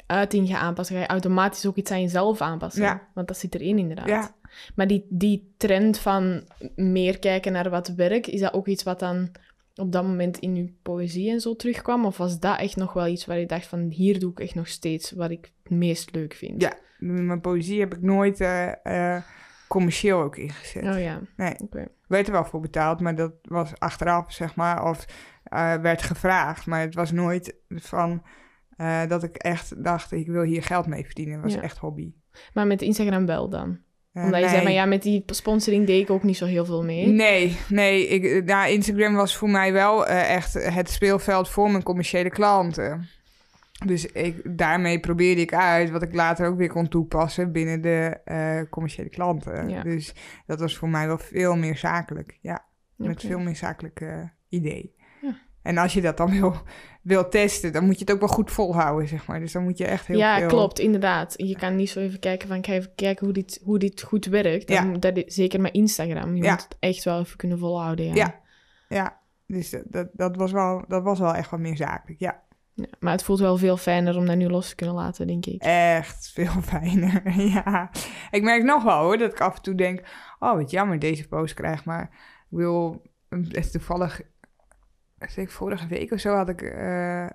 uiting 0.05 0.47
gaat 0.47 0.61
aanpassen, 0.61 0.95
ga 0.95 1.01
je 1.01 1.07
automatisch 1.07 1.65
ook 1.65 1.75
iets 1.75 1.91
aan 1.91 2.01
jezelf 2.01 2.41
aanpassen. 2.41 2.83
Ja. 2.83 3.07
Want 3.13 3.27
dat 3.27 3.37
zit 3.37 3.55
erin 3.55 3.77
inderdaad. 3.77 4.07
Ja. 4.07 4.35
Maar 4.75 4.87
die, 4.87 5.05
die 5.09 5.53
trend 5.57 5.97
van 5.97 6.43
meer 6.75 7.19
kijken 7.19 7.51
naar 7.51 7.69
wat 7.69 7.87
werk, 7.87 8.27
is 8.27 8.39
dat 8.39 8.53
ook 8.53 8.67
iets 8.67 8.83
wat 8.83 8.99
dan 8.99 9.31
op 9.75 9.91
dat 9.91 10.03
moment 10.03 10.37
in 10.37 10.55
je 10.55 10.73
poëzie 10.81 11.31
en 11.31 11.39
zo 11.39 11.55
terugkwam? 11.55 12.05
Of 12.05 12.17
was 12.17 12.39
dat 12.39 12.59
echt 12.59 12.75
nog 12.75 12.93
wel 12.93 13.07
iets 13.07 13.25
waar 13.25 13.39
je 13.39 13.45
dacht 13.45 13.67
van, 13.67 13.79
hier 13.89 14.19
doe 14.19 14.31
ik 14.31 14.39
echt 14.39 14.55
nog 14.55 14.67
steeds 14.67 15.11
wat 15.11 15.31
ik 15.31 15.51
het 15.63 15.73
meest 15.73 16.15
leuk 16.15 16.33
vind? 16.33 16.61
Ja, 16.61 16.73
mijn 16.97 17.41
poëzie 17.41 17.79
heb 17.79 17.93
ik 17.93 18.01
nooit 18.01 18.39
uh, 18.39 18.71
uh, 18.83 19.21
commercieel 19.73 20.21
ook 20.21 20.37
ingezet. 20.37 20.83
Oh 20.83 20.99
ja, 21.01 21.21
Nee, 21.35 21.55
werd 22.07 22.27
er 22.27 22.33
wel 22.33 22.45
voor 22.45 22.59
betaald, 22.59 22.99
maar 22.99 23.15
dat 23.15 23.33
was 23.41 23.71
achteraf, 23.79 24.31
zeg 24.31 24.55
maar, 24.55 24.85
of 24.89 25.05
uh, 25.53 25.73
werd 25.73 26.01
gevraagd. 26.01 26.65
Maar 26.65 26.81
het 26.81 26.95
was 26.95 27.11
nooit 27.11 27.55
van 27.69 28.23
uh, 28.77 29.01
dat 29.07 29.23
ik 29.23 29.35
echt 29.35 29.83
dacht, 29.83 30.11
ik 30.11 30.27
wil 30.27 30.41
hier 30.41 30.63
geld 30.63 30.87
mee 30.87 31.05
verdienen. 31.05 31.33
Het 31.33 31.43
was 31.43 31.53
Ja. 31.53 31.61
echt 31.61 31.77
hobby. 31.77 32.13
Maar 32.53 32.67
met 32.67 32.81
Instagram 32.81 33.25
wel 33.25 33.49
dan? 33.49 33.79
Uh, 34.13 34.23
Omdat 34.23 34.41
je 34.41 34.49
zei, 34.49 34.63
maar 34.63 34.71
ja, 34.71 34.85
met 34.85 35.01
die 35.03 35.23
sponsoring 35.25 35.85
deed 35.85 36.01
ik 36.01 36.09
ook 36.09 36.23
niet 36.23 36.37
zo 36.37 36.45
heel 36.45 36.65
veel 36.65 36.83
mee. 36.83 37.07
Nee, 37.07 37.57
nee. 37.69 38.07
Ik, 38.07 38.45
nou, 38.45 38.69
Instagram 38.69 39.13
was 39.15 39.37
voor 39.37 39.49
mij 39.49 39.73
wel 39.73 40.07
echt 40.07 40.53
het 40.53 40.89
speelveld 40.89 41.49
voor 41.49 41.71
mijn 41.71 41.83
commerciële 41.83 42.29
klanten. 42.29 43.07
Dus 43.85 44.05
ik, 44.05 44.57
daarmee 44.57 44.99
probeerde 44.99 45.41
ik 45.41 45.53
uit 45.53 45.89
wat 45.89 46.01
ik 46.01 46.13
later 46.13 46.47
ook 46.47 46.57
weer 46.57 46.69
kon 46.69 46.87
toepassen 46.87 47.51
binnen 47.51 47.81
de 47.81 48.17
uh, 48.25 48.69
commerciële 48.69 49.09
klanten. 49.09 49.69
Ja. 49.69 49.83
Dus 49.83 50.15
dat 50.45 50.59
was 50.59 50.77
voor 50.77 50.89
mij 50.89 51.07
wel 51.07 51.17
veel 51.17 51.55
meer 51.55 51.77
zakelijk. 51.77 52.37
Ja, 52.41 52.65
met 52.95 53.21
veel 53.21 53.39
meer 53.39 53.55
zakelijk 53.55 54.01
uh, 54.01 54.23
idee. 54.49 54.95
Ja. 55.21 55.35
En 55.61 55.77
als 55.77 55.93
je 55.93 56.01
dat 56.01 56.17
dan 56.17 56.31
wil, 56.39 56.55
wil 57.01 57.29
testen, 57.29 57.73
dan 57.73 57.85
moet 57.85 57.93
je 57.93 58.05
het 58.05 58.11
ook 58.13 58.19
wel 58.19 58.29
goed 58.29 58.51
volhouden, 58.51 59.07
zeg 59.07 59.27
maar. 59.27 59.39
Dus 59.39 59.51
dan 59.51 59.63
moet 59.63 59.77
je 59.77 59.85
echt 59.85 60.07
heel 60.07 60.17
ja, 60.17 60.37
veel... 60.39 60.47
klopt, 60.47 60.79
inderdaad. 60.79 61.33
Je 61.37 61.55
kan 61.55 61.75
niet 61.75 61.89
zo 61.89 61.99
even 61.99 62.19
kijken 62.19 62.47
van, 62.47 62.57
ik 62.57 62.65
ga 62.65 62.73
even 62.73 62.95
kijken 62.95 63.25
hoe 63.25 63.33
dit, 63.33 63.59
hoe 63.63 63.79
dit 63.79 64.01
goed 64.01 64.25
werkt. 64.25 64.67
Dan, 64.67 64.91
Ja. 64.91 64.97
dat 64.97 65.23
zeker 65.25 65.61
met 65.61 65.73
Instagram. 65.73 66.35
Je 66.35 66.43
Ja. 66.43 66.51
moet 66.51 66.63
het 66.63 66.77
echt 66.79 67.03
wel 67.03 67.19
even 67.19 67.37
kunnen 67.37 67.57
volhouden, 67.57 68.05
ja. 68.05 68.13
Ja. 68.13 68.41
Ja, 68.89 69.19
dus 69.47 69.75
dat, 69.85 70.09
dat, 70.13 70.35
was 70.35 70.51
wel, 70.51 70.83
dat 70.87 71.03
was 71.03 71.19
wel 71.19 71.35
echt 71.35 71.49
wat 71.49 71.59
meer 71.59 71.77
zakelijk, 71.77 72.19
ja. 72.19 72.42
Ja, 72.75 72.85
Maar 72.99 73.11
het 73.11 73.23
voelt 73.23 73.39
wel 73.39 73.57
veel 73.57 73.77
fijner 73.77 74.17
om 74.17 74.25
dat 74.25 74.35
nu 74.37 74.47
los 74.49 74.69
te 74.69 74.75
kunnen 74.75 74.95
laten, 74.95 75.27
denk 75.27 75.45
ik. 75.45 75.61
Echt 75.61 76.31
veel 76.31 76.61
fijner, 76.71 77.39
ja. 77.41 77.91
Ik 78.31 78.43
merk 78.43 78.63
nog 78.63 78.83
wel 78.83 79.01
hoor, 79.01 79.17
dat 79.17 79.31
ik 79.31 79.41
af 79.41 79.55
en 79.55 79.61
toe 79.61 79.75
denk... 79.75 79.99
Oh, 80.39 80.53
wat 80.55 80.71
jammer, 80.71 80.99
deze 80.99 81.27
post 81.27 81.53
krijg 81.53 81.85
maar... 81.85 82.03
Ik 82.49 82.57
wil... 82.57 83.01
Het 83.29 83.55
is 83.55 83.71
toevallig... 83.71 84.21
Vorige 85.45 85.87
week 85.87 86.11
of 86.11 86.19
zo 86.19 86.35
had 86.35 86.49
ik 86.49 86.61
uh, 86.61 87.25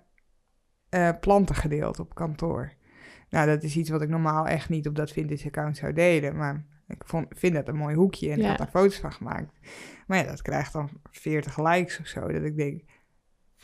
uh, 0.91 1.11
planten 1.20 1.55
gedeeld 1.55 1.99
op 1.99 2.14
kantoor. 2.14 2.72
Nou, 3.30 3.47
dat 3.47 3.62
is 3.62 3.76
iets 3.76 3.91
wat 3.91 4.03
ik 4.03 4.09
normaal 4.09 4.47
echt 4.47 4.68
niet 4.68 4.89
op 4.89 4.95
dat 4.95 5.11
Vintage-account 5.11 5.76
zou 5.76 5.93
delen. 5.93 6.36
Maar 6.36 6.64
ik 6.89 7.03
vond, 7.07 7.26
vind 7.30 7.55
dat 7.55 7.68
een 7.68 7.76
mooi 7.76 7.95
hoekje 7.95 8.30
en 8.30 8.36
ik 8.36 8.43
Ja. 8.43 8.49
had 8.49 8.59
daar 8.59 8.68
foto's 8.70 8.99
van 8.99 9.12
gemaakt. 9.12 9.59
Maar 10.07 10.18
ja, 10.18 10.24
dat 10.24 10.43
krijgt 10.43 10.72
dan 10.72 10.91
40 11.11 11.59
likes 11.59 12.01
of 12.01 12.07
zo. 12.07 12.20
Dat 12.32 12.43
ik 12.43 12.57
denk, 12.57 12.82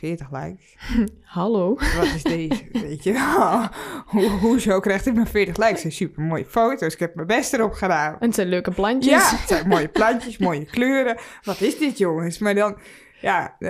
40 0.05 0.31
likes? 0.31 0.75
Hallo? 1.37 1.75
Wat 1.75 2.05
is 2.15 2.23
deze? 2.23 2.67
Weet 2.87 3.03
je 3.03 3.11
wel? 3.11 3.67
Ho 4.05 4.37
hoezo 4.37 4.79
krijgt 4.79 5.05
ik 5.05 5.13
maar 5.13 5.27
40 5.27 5.57
likes? 5.57 5.71
Het 5.71 5.79
zijn 5.79 5.93
super 5.93 6.23
mooie 6.23 6.45
foto's. 6.45 6.93
Ik 6.93 6.99
heb 6.99 7.15
mijn 7.15 7.27
best 7.27 7.53
erop 7.53 7.73
gedaan. 7.73 8.13
En 8.19 8.25
het 8.25 8.35
zijn 8.35 8.47
leuke 8.47 8.71
plantjes. 8.71 9.31
Ja, 9.31 9.37
het 9.37 9.47
zijn 9.47 9.67
mooie 9.67 9.87
plantjes, 9.87 10.37
mooie 10.37 10.65
kleuren. 10.75 11.17
Wat 11.43 11.61
is 11.61 11.77
dit, 11.77 11.97
jongens? 11.97 12.37
Maar 12.37 12.55
dan, 12.55 12.77
ja, 13.21 13.55
uh, 13.59 13.69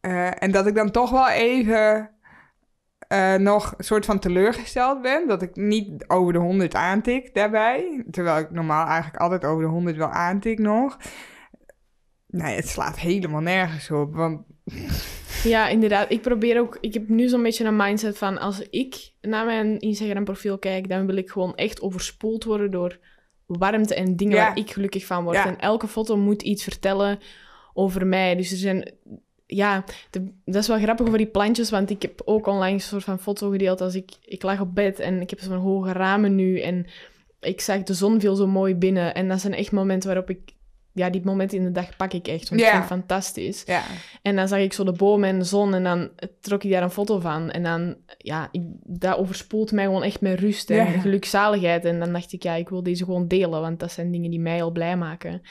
uh, 0.00 0.42
en 0.42 0.50
dat 0.50 0.66
ik 0.66 0.74
dan 0.74 0.90
toch 0.90 1.10
wel 1.10 1.28
even 1.28 2.10
uh, 3.08 3.34
nog 3.34 3.74
een 3.76 3.84
soort 3.84 4.04
van 4.04 4.18
teleurgesteld 4.18 5.02
ben. 5.02 5.28
Dat 5.28 5.42
ik 5.42 5.56
niet 5.56 6.04
over 6.08 6.32
de 6.32 6.38
100 6.38 6.74
aantik 6.74 7.34
daarbij. 7.34 8.04
Terwijl 8.10 8.38
ik 8.38 8.50
normaal 8.50 8.86
eigenlijk 8.86 9.22
altijd 9.22 9.44
over 9.44 9.62
de 9.62 9.68
100 9.68 9.96
wel 9.96 10.10
aantik 10.10 10.58
nog. 10.58 10.98
Nee, 12.26 12.56
het 12.56 12.68
slaat 12.68 12.98
helemaal 12.98 13.40
nergens 13.40 13.90
op. 13.90 14.14
Want 14.14 14.52
Ja, 15.44 15.68
inderdaad. 15.68 16.10
Ik 16.10 16.20
probeer 16.22 16.58
ook... 16.60 16.78
Ik 16.80 16.94
heb 16.94 17.08
nu 17.08 17.28
zo'n 17.28 17.42
beetje 17.42 17.64
een 17.64 17.76
mindset 17.76 18.18
van... 18.18 18.38
Als 18.38 18.68
ik 18.70 19.12
naar 19.20 19.44
mijn 19.46 19.78
Instagram-profiel 19.80 20.58
kijk... 20.58 20.88
dan 20.88 21.06
wil 21.06 21.16
ik 21.16 21.30
gewoon 21.30 21.54
echt 21.54 21.82
overspoeld 21.82 22.44
worden 22.44 22.70
door 22.70 22.98
warmte 23.46 23.94
en 23.94 24.16
dingen 24.16 24.36
Ja. 24.36 24.46
waar 24.46 24.58
ik 24.58 24.70
gelukkig 24.70 25.06
van 25.06 25.24
word. 25.24 25.36
Ja. 25.36 25.46
En 25.46 25.60
elke 25.60 25.88
foto 25.88 26.16
moet 26.16 26.42
iets 26.42 26.62
vertellen 26.62 27.18
over 27.74 28.06
mij. 28.06 28.34
Dus 28.36 28.50
er 28.50 28.56
zijn... 28.56 28.92
Ja, 29.46 29.84
de- 30.10 30.32
dat 30.44 30.62
is 30.62 30.68
wel 30.68 30.78
grappig 30.78 31.06
over 31.06 31.18
die 31.18 31.26
plantjes, 31.26 31.70
want 31.70 31.90
ik 31.90 32.02
heb 32.02 32.22
ook 32.24 32.46
onlangs 32.46 32.82
een 32.82 32.88
soort 32.88 33.04
van 33.04 33.18
foto 33.20 33.50
gedeeld 33.50 33.80
als 33.80 33.94
ik... 33.94 34.10
Ik 34.24 34.42
lag 34.42 34.60
op 34.60 34.74
bed 34.74 34.98
en 34.98 35.20
ik 35.20 35.30
heb 35.30 35.40
zo'n 35.40 35.56
hoge 35.56 35.92
ramen 35.92 36.34
nu 36.34 36.60
en 36.60 36.86
ik 37.40 37.60
zag 37.60 37.82
de 37.82 37.94
zon 37.94 38.20
viel 38.20 38.34
zo 38.34 38.46
mooi 38.46 38.74
binnen. 38.74 39.14
En 39.14 39.28
dat 39.28 39.40
zijn 39.40 39.54
echt 39.54 39.72
momenten 39.72 40.08
waarop 40.08 40.30
ik 40.30 40.40
ja, 40.96 41.10
die 41.10 41.24
momenten 41.24 41.58
in 41.58 41.64
de 41.64 41.70
dag 41.72 41.96
pak 41.96 42.12
ik 42.12 42.26
echt, 42.28 42.48
want 42.48 42.60
Ja. 42.60 42.66
ik 42.66 42.72
vind 42.72 42.88
het 42.88 42.92
fantastisch. 42.98 43.62
Ja. 43.66 43.82
En 44.22 44.36
dan 44.36 44.48
zag 44.48 44.58
ik 44.58 44.72
zo 44.72 44.84
de 44.84 44.92
bomen 44.92 45.28
en 45.28 45.38
de 45.38 45.44
zon 45.44 45.74
en 45.74 45.82
dan 45.84 46.10
trok 46.40 46.64
ik 46.64 46.70
daar 46.70 46.82
een 46.82 46.90
foto 46.90 47.18
van. 47.20 47.50
En 47.50 47.62
dan, 47.62 47.96
ja, 48.18 48.48
ik, 48.52 48.62
dat 48.84 49.16
overspoelt 49.16 49.72
mij 49.72 49.84
gewoon 49.84 50.02
echt 50.02 50.20
met 50.20 50.38
rust 50.40 50.70
en 50.70 50.76
Ja. 50.76 50.84
gelukzaligheid. 51.00 51.84
En 51.84 51.98
dan 51.98 52.12
dacht 52.12 52.32
ik, 52.32 52.42
ja, 52.42 52.54
ik 52.54 52.68
wil 52.68 52.82
deze 52.82 53.04
gewoon 53.04 53.28
delen, 53.28 53.60
want 53.60 53.80
dat 53.80 53.92
zijn 53.92 54.10
dingen 54.10 54.30
die 54.30 54.40
mij 54.40 54.62
al 54.62 54.70
blij 54.70 54.96
maken. 54.96 55.42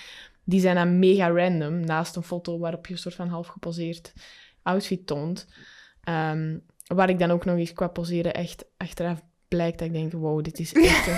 Die 0.44 0.60
zijn 0.60 0.76
dan 0.76 1.00
mega 1.00 1.30
random, 1.30 1.80
naast 1.80 2.16
een 2.16 2.24
foto 2.24 2.60
waarop 2.60 2.88
je 2.88 2.94
een 2.94 3.00
soort 3.00 3.16
van 3.16 3.28
half 3.28 3.48
geposeerd 3.48 4.14
outfit 4.62 5.08
toont. 5.08 5.48
Ehm, 6.04 6.58
waar 6.88 7.10
ik 7.10 7.20
dan 7.20 7.32
ook 7.32 7.46
nog 7.46 7.58
eens 7.58 7.74
qua 7.74 7.88
poseren 7.88 8.34
echt 8.34 8.66
achteraf 8.78 9.22
blijkt 9.48 9.78
dat 9.80 9.88
ik 9.88 9.94
denk, 9.94 10.12
wow, 10.12 10.44
dit 10.44 10.60
is 10.60 10.74
echt... 10.74 11.08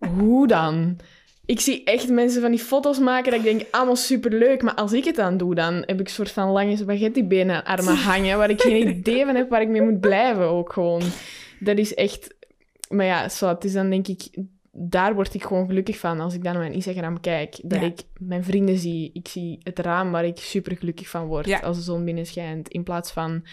een- 0.00 0.08
Hoe 0.08 0.46
dan? 0.46 0.98
Ik 1.46 1.60
zie 1.60 1.84
echt 1.84 2.08
mensen 2.08 2.40
van 2.40 2.50
die 2.50 2.60
foto's 2.60 2.98
maken 2.98 3.30
dat 3.30 3.44
ik 3.44 3.58
denk, 3.58 3.62
allemaal 3.70 3.96
superleuk. 3.96 4.62
Maar 4.62 4.74
als 4.74 4.92
ik 4.92 5.04
het 5.04 5.16
dan 5.16 5.36
doe, 5.36 5.54
dan 5.54 5.74
heb 5.74 6.00
ik 6.00 6.06
een 6.06 6.12
soort 6.12 6.30
van 6.30 6.50
lange 6.50 6.76
spaghettibenen 6.76 7.64
armen 7.64 7.96
hangen, 8.10 8.38
waar 8.38 8.50
ik 8.50 8.60
geen 8.62 8.88
idee 8.88 9.24
van 9.24 9.34
heb 9.34 9.50
waar 9.50 9.60
ik 9.60 9.68
mee 9.68 9.82
moet 9.82 10.00
blijven 10.00 10.44
ook 10.48 10.72
gewoon. 10.72 11.02
Dat 11.60 11.78
is 11.78 11.94
echt... 11.94 12.34
Maar 12.88 13.06
ja, 13.06 13.28
zo, 13.28 13.48
het 13.48 13.64
is 13.64 13.72
dan 13.72 13.90
denk 13.90 14.08
ik... 14.08 14.28
Daar 14.78 15.14
word 15.14 15.34
ik 15.34 15.42
gewoon 15.44 15.66
gelukkig 15.66 15.98
van 15.98 16.20
als 16.20 16.34
ik 16.34 16.42
dan 16.44 16.52
naar 16.52 16.62
mijn 16.62 16.74
Instagram 16.74 17.20
kijk. 17.20 17.58
Dat 17.62 17.80
Ja. 17.80 17.86
ik 17.86 18.00
mijn 18.18 18.44
vrienden 18.44 18.78
zie. 18.78 19.10
Ik 19.12 19.28
zie 19.28 19.58
het 19.62 19.78
raam 19.78 20.10
waar 20.10 20.24
ik 20.24 20.38
super 20.38 20.76
gelukkig 20.76 21.08
van 21.08 21.26
word 21.26 21.46
Ja. 21.46 21.58
als 21.58 21.76
de 21.76 21.82
zon 21.82 22.04
binnen 22.04 22.26
schijnt. 22.26 22.68
In 22.68 22.82
plaats 22.82 23.12
van 23.12 23.44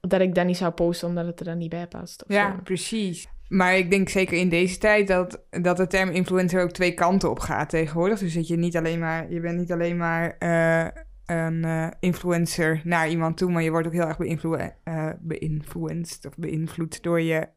dat 0.00 0.20
ik 0.20 0.34
dat 0.34 0.46
niet 0.46 0.56
zou 0.56 0.72
posten 0.72 1.08
omdat 1.08 1.26
het 1.26 1.38
er 1.40 1.44
dan 1.46 1.58
niet 1.58 1.70
bij 1.70 1.86
past. 1.86 2.24
Of 2.24 2.32
Ja, 2.34 2.50
zo. 2.50 2.62
precies. 2.64 3.26
Maar 3.50 3.76
ik 3.76 3.90
denk 3.90 4.08
zeker 4.08 4.38
in 4.38 4.48
deze 4.48 4.78
tijd 4.78 5.06
dat, 5.06 5.44
dat 5.50 5.76
de 5.76 5.86
term 5.86 6.10
influencer 6.10 6.62
ook 6.62 6.70
twee 6.70 6.94
kanten 6.94 7.30
op 7.30 7.38
gaat 7.38 7.68
tegenwoordig. 7.68 8.18
Dus 8.18 8.34
dat 8.34 8.48
je 8.48 8.56
niet 8.56 8.76
alleen 8.76 8.98
maar, 8.98 9.32
je 9.32 9.40
bent 9.40 9.58
niet 9.58 9.72
alleen 9.72 9.96
maar 9.96 10.36
eh, 10.38 10.86
een 11.26 11.64
eh, 11.64 11.88
influencer 12.00 12.80
naar 12.84 13.08
iemand 13.08 13.36
toe, 13.36 13.50
maar 13.50 13.62
je 13.62 13.70
wordt 13.70 13.86
ook 13.86 13.92
heel 13.92 14.06
erg 14.06 14.18
beïnvloe- 14.18 14.74
eh, 14.84 15.08
beïnfluenced 15.20 16.26
of 16.26 16.36
beïnvloed 16.36 17.02
door, 17.02 17.20
je, 17.20 17.48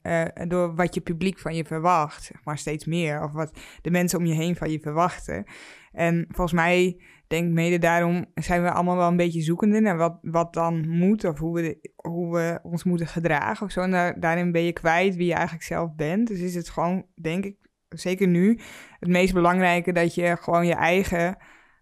door 0.48 0.76
wat 0.76 0.94
je 0.94 1.02
publiek 1.02 1.40
van 1.40 1.56
je 1.56 1.66
verwacht. 1.66 2.24
Zeg 2.24 2.44
maar 2.44 2.58
steeds 2.58 2.86
meer. 2.86 3.24
Of 3.24 3.32
wat 3.32 3.60
de 3.82 3.92
mensen 3.92 4.20
om 4.20 4.26
je 4.26 4.36
heen 4.36 4.56
van 4.56 4.72
je 4.72 4.80
verwachten. 4.80 5.46
En 5.92 6.26
volgens 6.30 6.54
mij 6.54 6.98
denk 7.34 7.52
mede 7.52 7.78
daarom 7.80 8.26
zijn 8.36 8.64
we 8.64 8.72
allemaal 8.72 8.96
wel 8.96 9.08
een 9.08 9.18
beetje 9.18 9.42
zoekende 9.42 9.80
naar 9.80 9.98
wat, 9.98 10.18
wat 10.22 10.54
dan 10.54 10.90
moet 10.90 11.24
of 11.24 11.40
hoe 11.40 11.56
we, 11.56 11.92
hoe 11.96 12.34
we 12.34 12.60
ons 12.64 12.84
moeten 12.84 13.08
gedragen 13.08 13.66
of 13.66 13.72
zo. 13.72 13.82
En 13.82 13.92
daar- 13.92 14.20
daarin 14.20 14.52
ben 14.52 14.62
je 14.62 14.74
kwijt 14.74 15.16
wie 15.16 15.28
je 15.28 15.34
eigenlijk 15.34 15.64
zelf 15.66 15.96
bent. 15.96 16.28
Dus 16.28 16.40
is 16.40 16.56
het 16.56 16.70
gewoon, 16.70 17.06
denk 17.22 17.46
ik, 17.46 17.56
zeker 17.90 18.28
nu, 18.28 18.60
het 19.00 19.10
meest 19.10 19.34
belangrijke 19.34 19.92
dat 19.92 20.16
je 20.16 20.38
gewoon 20.40 20.66
je 20.66 20.74
eigen 20.74 21.38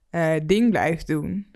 eh, 0.10 0.34
ding 0.45 0.70
blijft 0.70 1.08
doen. 1.08 1.49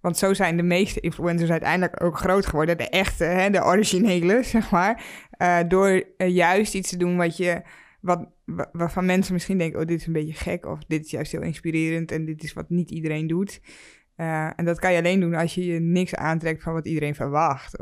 Want 0.00 0.16
zo 0.16 0.34
zijn 0.34 0.56
de 0.56 0.62
meeste 0.62 1.00
influencers 1.00 1.50
uiteindelijk 1.50 2.02
ook 2.02 2.18
groot 2.18 2.46
geworden. 2.46 2.78
De 2.78 2.88
echte, 2.88 3.24
hè, 3.24 3.50
de 3.50 3.64
originele, 3.64 4.42
zeg 4.54 4.70
maar. 4.70 5.02
Eh, 5.30 5.58
door 5.68 6.04
eh, 6.16 6.28
juist 6.28 6.74
iets 6.74 6.90
te 6.90 6.96
doen 6.96 7.16
wat 7.16 7.36
je, 7.36 7.62
wat, 8.00 8.28
wa- 8.44 8.68
waarvan 8.72 9.06
mensen 9.06 9.32
misschien 9.32 9.58
denken... 9.58 9.80
oh, 9.80 9.86
dit 9.86 10.00
is 10.00 10.06
een 10.06 10.12
beetje 10.12 10.32
gek 10.32 10.66
of 10.66 10.78
dit 10.86 11.04
is 11.04 11.10
juist 11.10 11.32
heel 11.32 11.42
inspirerend... 11.42 12.12
en 12.12 12.24
dit 12.24 12.42
is 12.42 12.52
wat 12.52 12.70
niet 12.70 12.90
iedereen 12.90 13.26
doet. 13.26 13.60
Eh, 14.16 14.50
en 14.56 14.64
dat 14.64 14.78
kan 14.78 14.92
je 14.92 14.98
alleen 14.98 15.20
doen 15.20 15.34
als 15.34 15.54
je 15.54 15.66
je 15.66 15.80
niks 15.80 16.14
aantrekt 16.14 16.62
van 16.62 16.72
wat 16.72 16.86
iedereen 16.86 17.14
verwacht. 17.14 17.78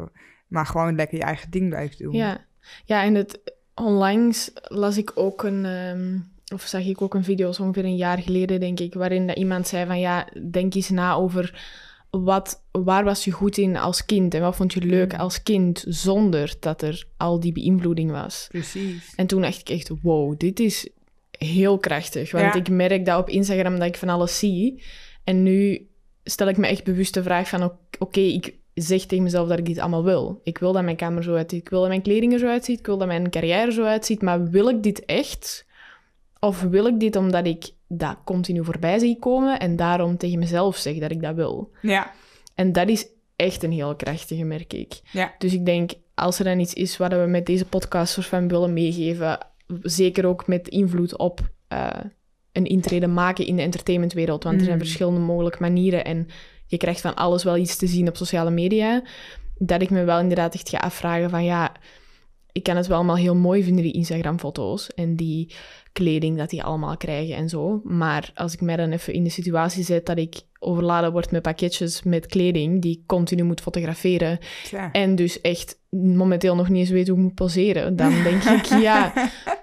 Maar 0.49 0.67
gewoon 0.67 0.95
lekker 0.95 1.19
je 1.19 1.25
eigen 1.25 1.51
ding 1.51 1.69
blijft 1.69 1.99
doen. 1.99 2.13
Ja, 2.13 2.47
ja 2.85 3.03
en 3.03 3.15
het, 3.15 3.41
onlangs 3.75 4.51
las 4.63 4.97
ik 4.97 5.13
ook 5.15 5.43
een, 5.43 5.65
ehm, 5.65 6.19
of 6.55 6.63
zag 6.63 6.87
ik 6.87 7.03
ook 7.03 7.15
een 7.15 7.25
video, 7.25 7.53
zo 7.53 7.63
ongeveer 7.63 7.85
een 7.85 7.97
jaar 7.97 8.19
geleden, 8.19 8.61
denk 8.61 8.81
ik, 8.81 8.95
waarin 8.95 9.27
dat 9.27 9.37
iemand 9.37 9.69
zei 9.69 9.87
van 9.87 10.01
ja, 10.01 10.29
denk 10.51 10.75
eens 10.75 10.91
na 10.91 11.15
over 11.15 11.63
wat, 12.11 12.63
waar 12.73 13.05
was 13.05 13.25
je 13.25 13.31
goed 13.31 13.57
in 13.59 13.77
als 13.77 14.05
kind 14.05 14.35
en 14.35 14.41
wat 14.41 14.57
vond 14.57 14.73
je 14.73 14.81
leuk 14.81 15.13
Mm. 15.13 15.19
als 15.21 15.43
kind 15.43 15.85
zonder 15.89 16.55
dat 16.61 16.83
er 16.83 17.05
al 17.17 17.41
die 17.41 17.53
beïnvloeding 17.53 18.11
was. 18.11 18.47
Precies. 18.51 19.13
En 19.17 19.27
toen 19.27 19.41
dacht 19.43 19.61
ik 19.61 19.69
echt, 19.69 19.91
wow, 20.03 20.35
dit 20.39 20.61
is 20.61 20.89
heel 21.31 21.79
krachtig. 21.79 22.31
Want 22.31 22.45
Ja. 22.45 22.55
ik 22.55 22.69
merk 22.69 23.05
dat 23.07 23.19
op 23.19 23.29
Instagram 23.29 23.79
dat 23.79 23.89
ik 23.89 23.97
van 23.97 24.09
alles 24.09 24.39
zie. 24.39 24.83
En 25.25 25.43
nu 25.43 25.87
stel 26.25 26.49
ik 26.49 26.57
me 26.57 26.67
echt 26.67 26.85
bewust 26.85 27.15
de 27.15 27.23
vraag 27.23 27.49
van, 27.49 27.73
oké, 27.99 28.21
ik 28.21 28.55
zeg 28.75 29.05
tegen 29.05 29.25
mezelf 29.25 29.49
dat 29.49 29.59
ik 29.59 29.67
dit 29.67 29.79
allemaal 29.79 30.05
wil. 30.05 30.41
Ik 30.45 30.59
wil 30.59 30.73
dat 30.73 30.83
mijn 30.85 30.97
kamer 30.97 31.23
zo 31.23 31.35
uitziet, 31.35 31.61
ik 31.61 31.69
wil 31.69 31.79
dat 31.81 31.89
mijn 31.89 32.03
kleding 32.03 32.33
er 32.33 32.39
zo 32.39 32.47
uitziet, 32.49 32.79
ik 32.79 32.87
wil 32.87 32.99
dat 32.99 33.07
mijn 33.07 33.31
carrière 33.31 33.73
zo 33.73 33.83
uitziet. 33.85 34.23
Maar 34.23 34.51
wil 34.51 34.69
ik 34.69 34.83
dit 34.83 35.05
echt? 35.05 35.67
Of 36.41 36.63
wil 36.63 36.87
ik 36.87 37.01
dit 37.01 37.17
omdat 37.17 37.47
ik 37.47 37.71
dat 37.89 38.17
continu 38.25 38.65
voorbij 38.65 38.99
zie 38.99 39.19
komen 39.19 39.59
en 39.59 39.77
daarom 39.77 40.17
tegen 40.17 40.39
mezelf 40.39 40.77
zeg 40.77 40.99
dat 40.99 41.11
ik 41.11 41.23
dat 41.23 41.35
wil? 41.35 41.71
Ja, 41.83 42.13
En 42.55 42.73
dat 42.73 42.89
is 42.89 43.07
echt 43.37 43.63
een 43.63 43.73
heel 43.73 43.97
krachtige, 43.97 44.45
merk 44.45 44.73
ik. 44.73 45.01
ja, 45.13 45.35
Dus 45.39 45.53
ik 45.53 45.67
denk, 45.67 45.91
als 46.15 46.39
er 46.39 46.45
dan 46.45 46.59
iets 46.59 46.75
is 46.75 46.97
wat 46.97 47.13
we 47.13 47.17
met 47.29 47.47
deze 47.47 47.65
podcast 47.65 48.13
soort 48.13 48.27
van 48.27 48.49
willen 48.49 48.73
meegeven, 48.73 49.39
zeker 49.83 50.27
ook 50.27 50.47
met 50.47 50.69
invloed 50.69 51.17
op 51.17 51.41
eh, 51.69 51.89
een 52.53 52.65
intrede 52.65 53.07
maken 53.07 53.47
in 53.47 53.57
de 53.57 53.63
entertainmentwereld, 53.63 54.45
want 54.45 54.57
er 54.59 54.65
zijn 54.65 54.77
Mm. 54.77 54.83
verschillende 54.83 55.21
mogelijke 55.21 55.61
manieren 55.63 56.05
en 56.05 56.27
je 56.67 56.77
krijgt 56.77 57.01
van 57.01 57.15
alles 57.15 57.45
wel 57.45 57.57
iets 57.57 57.77
te 57.77 57.87
zien 57.87 58.09
op 58.09 58.17
sociale 58.17 58.51
media, 58.51 59.03
dat 59.59 59.83
ik 59.83 59.91
me 59.91 60.05
wel 60.05 60.19
inderdaad 60.19 60.55
echt 60.55 60.69
ga 60.69 60.77
afvragen 60.79 61.31
van 61.31 61.45
ja, 61.45 61.73
ik 62.53 62.63
kan 62.63 62.77
het 62.77 62.87
wel 62.87 62.97
allemaal 62.97 63.17
heel 63.17 63.35
mooi 63.37 63.63
vinden, 63.63 63.83
die 63.83 63.93
Instagram-foto's 63.93 64.95
en 64.95 65.17
die 65.17 65.55
kleding 65.99 66.37
dat 66.39 66.51
die 66.51 66.63
allemaal 66.63 66.97
krijgen 66.97 67.37
en 67.37 67.49
zo. 67.49 67.81
Maar 67.85 68.31
als 68.35 68.53
ik 68.53 68.61
mij 68.61 68.77
dan 68.77 68.91
even 68.93 69.13
in 69.13 69.25
de 69.25 69.31
situatie 69.31 69.85
zet 69.85 70.07
dat 70.07 70.19
ik 70.19 70.41
overladen 70.59 71.13
word 71.13 71.31
met 71.31 71.43
pakketjes 71.43 72.03
met 72.03 72.27
kleding 72.27 72.83
die 72.83 72.93
ik 72.99 73.07
continu 73.07 73.43
moet 73.43 73.61
fotograferen 73.61 74.39
en 74.93 75.15
dus 75.15 75.41
echt 75.41 75.79
momenteel 75.91 76.55
nog 76.55 76.69
niet 76.69 76.81
eens 76.81 76.91
weet 76.91 77.09
hoe 77.09 77.17
ik 77.17 77.23
moet 77.23 77.35
poseren, 77.35 77.97
dan 77.97 78.23
denk 78.23 78.43
ik, 78.43 78.65
ja, 78.89 79.13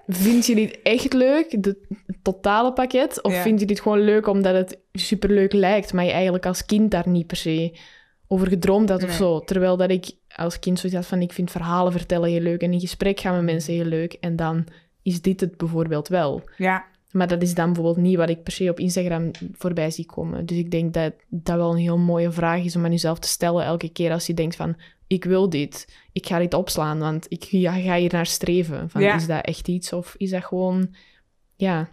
vind 0.07 0.45
je 0.45 0.55
dit 0.55 0.79
echt 0.83 1.13
leuk, 1.13 1.63
de, 1.63 1.77
het 2.05 2.17
totale 2.23 2.73
pakket? 2.73 3.21
Of 3.23 3.33
Ja. 3.33 3.41
vind 3.41 3.59
je 3.59 3.65
dit 3.65 3.81
gewoon 3.81 3.99
leuk 4.01 4.27
omdat 4.27 4.55
het 4.55 4.79
superleuk 4.91 5.53
lijkt, 5.53 5.93
maar 5.93 6.05
je 6.05 6.11
eigenlijk 6.11 6.45
als 6.45 6.65
kind 6.65 6.91
daar 6.91 7.09
niet 7.09 7.27
per 7.27 7.37
se 7.37 7.77
over 8.27 8.47
gedroomd 8.47 8.89
had 8.89 9.03
of 9.03 9.07
Nee. 9.09 9.17
zo? 9.17 9.39
Terwijl 9.39 9.77
dat 9.77 9.89
ik 9.91 10.11
als 10.35 10.59
kind 10.59 10.79
zoiets 10.79 10.97
had 10.97 11.07
van, 11.07 11.21
ik 11.21 11.33
vind 11.33 11.51
verhalen 11.51 11.91
vertellen 11.91 12.29
heel 12.29 12.39
leuk 12.41 12.61
en 12.61 12.73
in 12.73 12.79
gesprek 12.79 13.19
gaan 13.19 13.35
met 13.35 13.43
mensen 13.43 13.73
heel 13.73 13.85
leuk 13.85 14.13
en 14.13 14.35
dan 14.35 14.65
is 15.05 15.21
dit 15.21 15.39
het 15.39 15.57
bijvoorbeeld 15.57 16.07
wel. 16.07 16.43
Ja, 16.57 16.85
Maar 17.11 17.27
dat 17.27 17.41
is 17.41 17.53
dan 17.53 17.73
bijvoorbeeld 17.73 18.05
niet 18.05 18.17
wat 18.17 18.29
ik 18.29 18.43
per 18.43 18.53
se 18.53 18.69
op 18.69 18.79
Instagram 18.79 19.31
voorbij 19.51 19.91
zie 19.91 20.05
komen. 20.05 20.45
Dus 20.45 20.57
ik 20.57 20.71
denk 20.71 20.93
dat 20.93 21.13
dat 21.29 21.57
wel 21.57 21.71
een 21.71 21.77
heel 21.77 21.97
mooie 21.97 22.31
vraag 22.31 22.63
is 22.63 22.75
om 22.75 22.83
aan 22.83 22.91
jezelf 22.91 23.19
te 23.19 23.27
stellen 23.27 23.65
elke 23.65 23.89
keer 23.89 24.11
als 24.11 24.27
je 24.27 24.33
denkt 24.33 24.55
van... 24.55 24.75
Ik 25.07 25.23
wil 25.23 25.49
dit, 25.49 25.97
ik 26.11 26.27
ga 26.27 26.39
dit 26.39 26.53
opslaan, 26.53 26.99
want 26.99 27.25
ik 27.29 27.43
ja, 27.43 27.73
ga 27.73 27.95
hier 27.95 28.13
naar 28.13 28.25
streven. 28.25 28.89
Van, 28.89 29.01
Ja. 29.01 29.15
Is 29.15 29.27
dat 29.27 29.45
echt 29.45 29.67
iets 29.67 29.93
of 29.93 30.15
is 30.17 30.29
dat 30.29 30.45
gewoon... 30.45 30.95
Ja, 31.55 31.89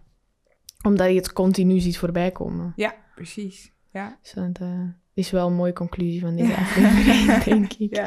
omdat 0.82 1.08
je 1.08 1.14
het 1.14 1.32
continu 1.32 1.80
ziet 1.80 1.98
voorbij 1.98 2.30
komen. 2.30 2.72
ja, 2.76 2.94
precies. 3.14 3.72
Ja, 3.92 4.18
Dus 4.22 4.32
dat 4.32 4.58
eh, 4.60 4.88
is 5.14 5.30
wel 5.30 5.46
een 5.46 5.54
mooie 5.54 5.72
conclusie 5.72 6.20
van 6.20 6.36
deze 6.36 6.48
Ja. 6.50 6.54
aflevering, 6.56 7.38
denk 7.44 7.72
ik. 7.72 7.96
ja. 7.96 8.06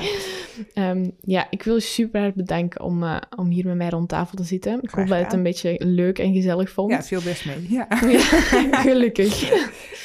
Ehm, 0.74 1.10
ja, 1.22 1.47
ik 1.49 1.64
wil 1.64 1.76
je 1.76 1.82
super 1.82 2.22
hard 2.22 2.36
bedanken 2.36 2.82
om, 2.82 3.03
eh, 3.03 3.18
om 3.38 3.47
hier 3.49 3.66
met 3.66 3.76
mij 3.76 3.89
rond 3.89 4.10
tafel 4.10 4.38
te 4.38 4.43
zitten. 4.43 4.74
Ik 4.82 4.89
Graag 4.89 4.95
hoop 4.99 5.08
dat 5.08 5.18
je 5.18 5.24
het 5.24 5.34
een 5.34 5.43
beetje 5.43 5.76
leuk 5.86 6.20
en 6.20 6.34
gezellig 6.34 6.70
vond. 6.70 6.91
ja 6.91 7.03
viel 7.03 7.22
best 7.22 7.45
mee. 7.45 7.66
Ja. 7.70 7.88
Ja, 8.12 8.20
gelukkig. 8.89 9.49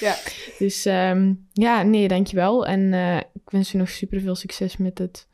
Ja. 0.01 0.16
Dus 0.59 0.84
ehm, 0.86 1.34
ja, 1.53 1.82
nee, 1.82 2.09
dankjewel. 2.09 2.66
En 2.66 2.92
eh, 2.92 3.16
ik 3.16 3.51
wens 3.51 3.72
je 3.72 3.78
nog 3.78 3.88
super 3.88 4.20
veel 4.20 4.34
succes 4.34 4.76
met 4.76 4.98
het 4.98 5.28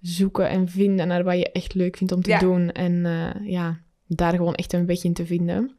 zoeken 0.00 0.48
en 0.48 0.68
vinden 0.68 1.08
naar 1.08 1.24
wat 1.24 1.38
je 1.38 1.52
echt 1.52 1.74
leuk 1.74 1.96
vindt 1.96 2.12
om 2.12 2.22
te 2.22 2.36
doen. 2.40 2.72
En 2.72 3.06
eh, 3.06 3.50
ja, 3.50 3.80
daar 4.06 4.34
gewoon 4.34 4.54
echt 4.54 4.72
een 4.72 4.86
weg 4.86 5.04
in 5.04 5.12
te 5.14 5.26
vinden. 5.26 5.75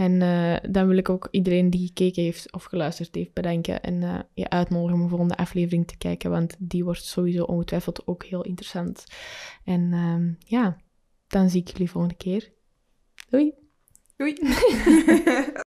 En 0.00 0.22
eh, 0.22 0.70
dan 0.70 0.86
wil 0.86 0.96
ik 0.96 1.08
ook 1.08 1.28
iedereen 1.30 1.70
die 1.70 1.86
gekeken 1.86 2.22
heeft 2.22 2.52
of 2.52 2.64
geluisterd 2.64 3.14
heeft 3.14 3.32
bedanken. 3.32 3.82
En 3.82 4.02
eh, 4.02 4.18
je 4.34 4.48
uitnodigen 4.48 4.94
om 4.94 5.02
de 5.02 5.08
volgende 5.08 5.36
aflevering 5.36 5.86
te 5.86 5.96
kijken. 5.96 6.30
Want 6.30 6.56
die 6.58 6.84
wordt 6.84 7.04
sowieso 7.04 7.44
ongetwijfeld 7.44 8.06
ook 8.06 8.24
heel 8.24 8.44
interessant. 8.44 9.04
En 9.64 9.92
ehm, 9.92 10.32
ja, 10.38 10.76
dan 11.26 11.50
zie 11.50 11.60
ik 11.60 11.68
jullie 11.68 11.90
volgende 11.90 12.16
keer. 12.16 12.52
Doei! 13.30 13.54
Doei. 14.16 14.34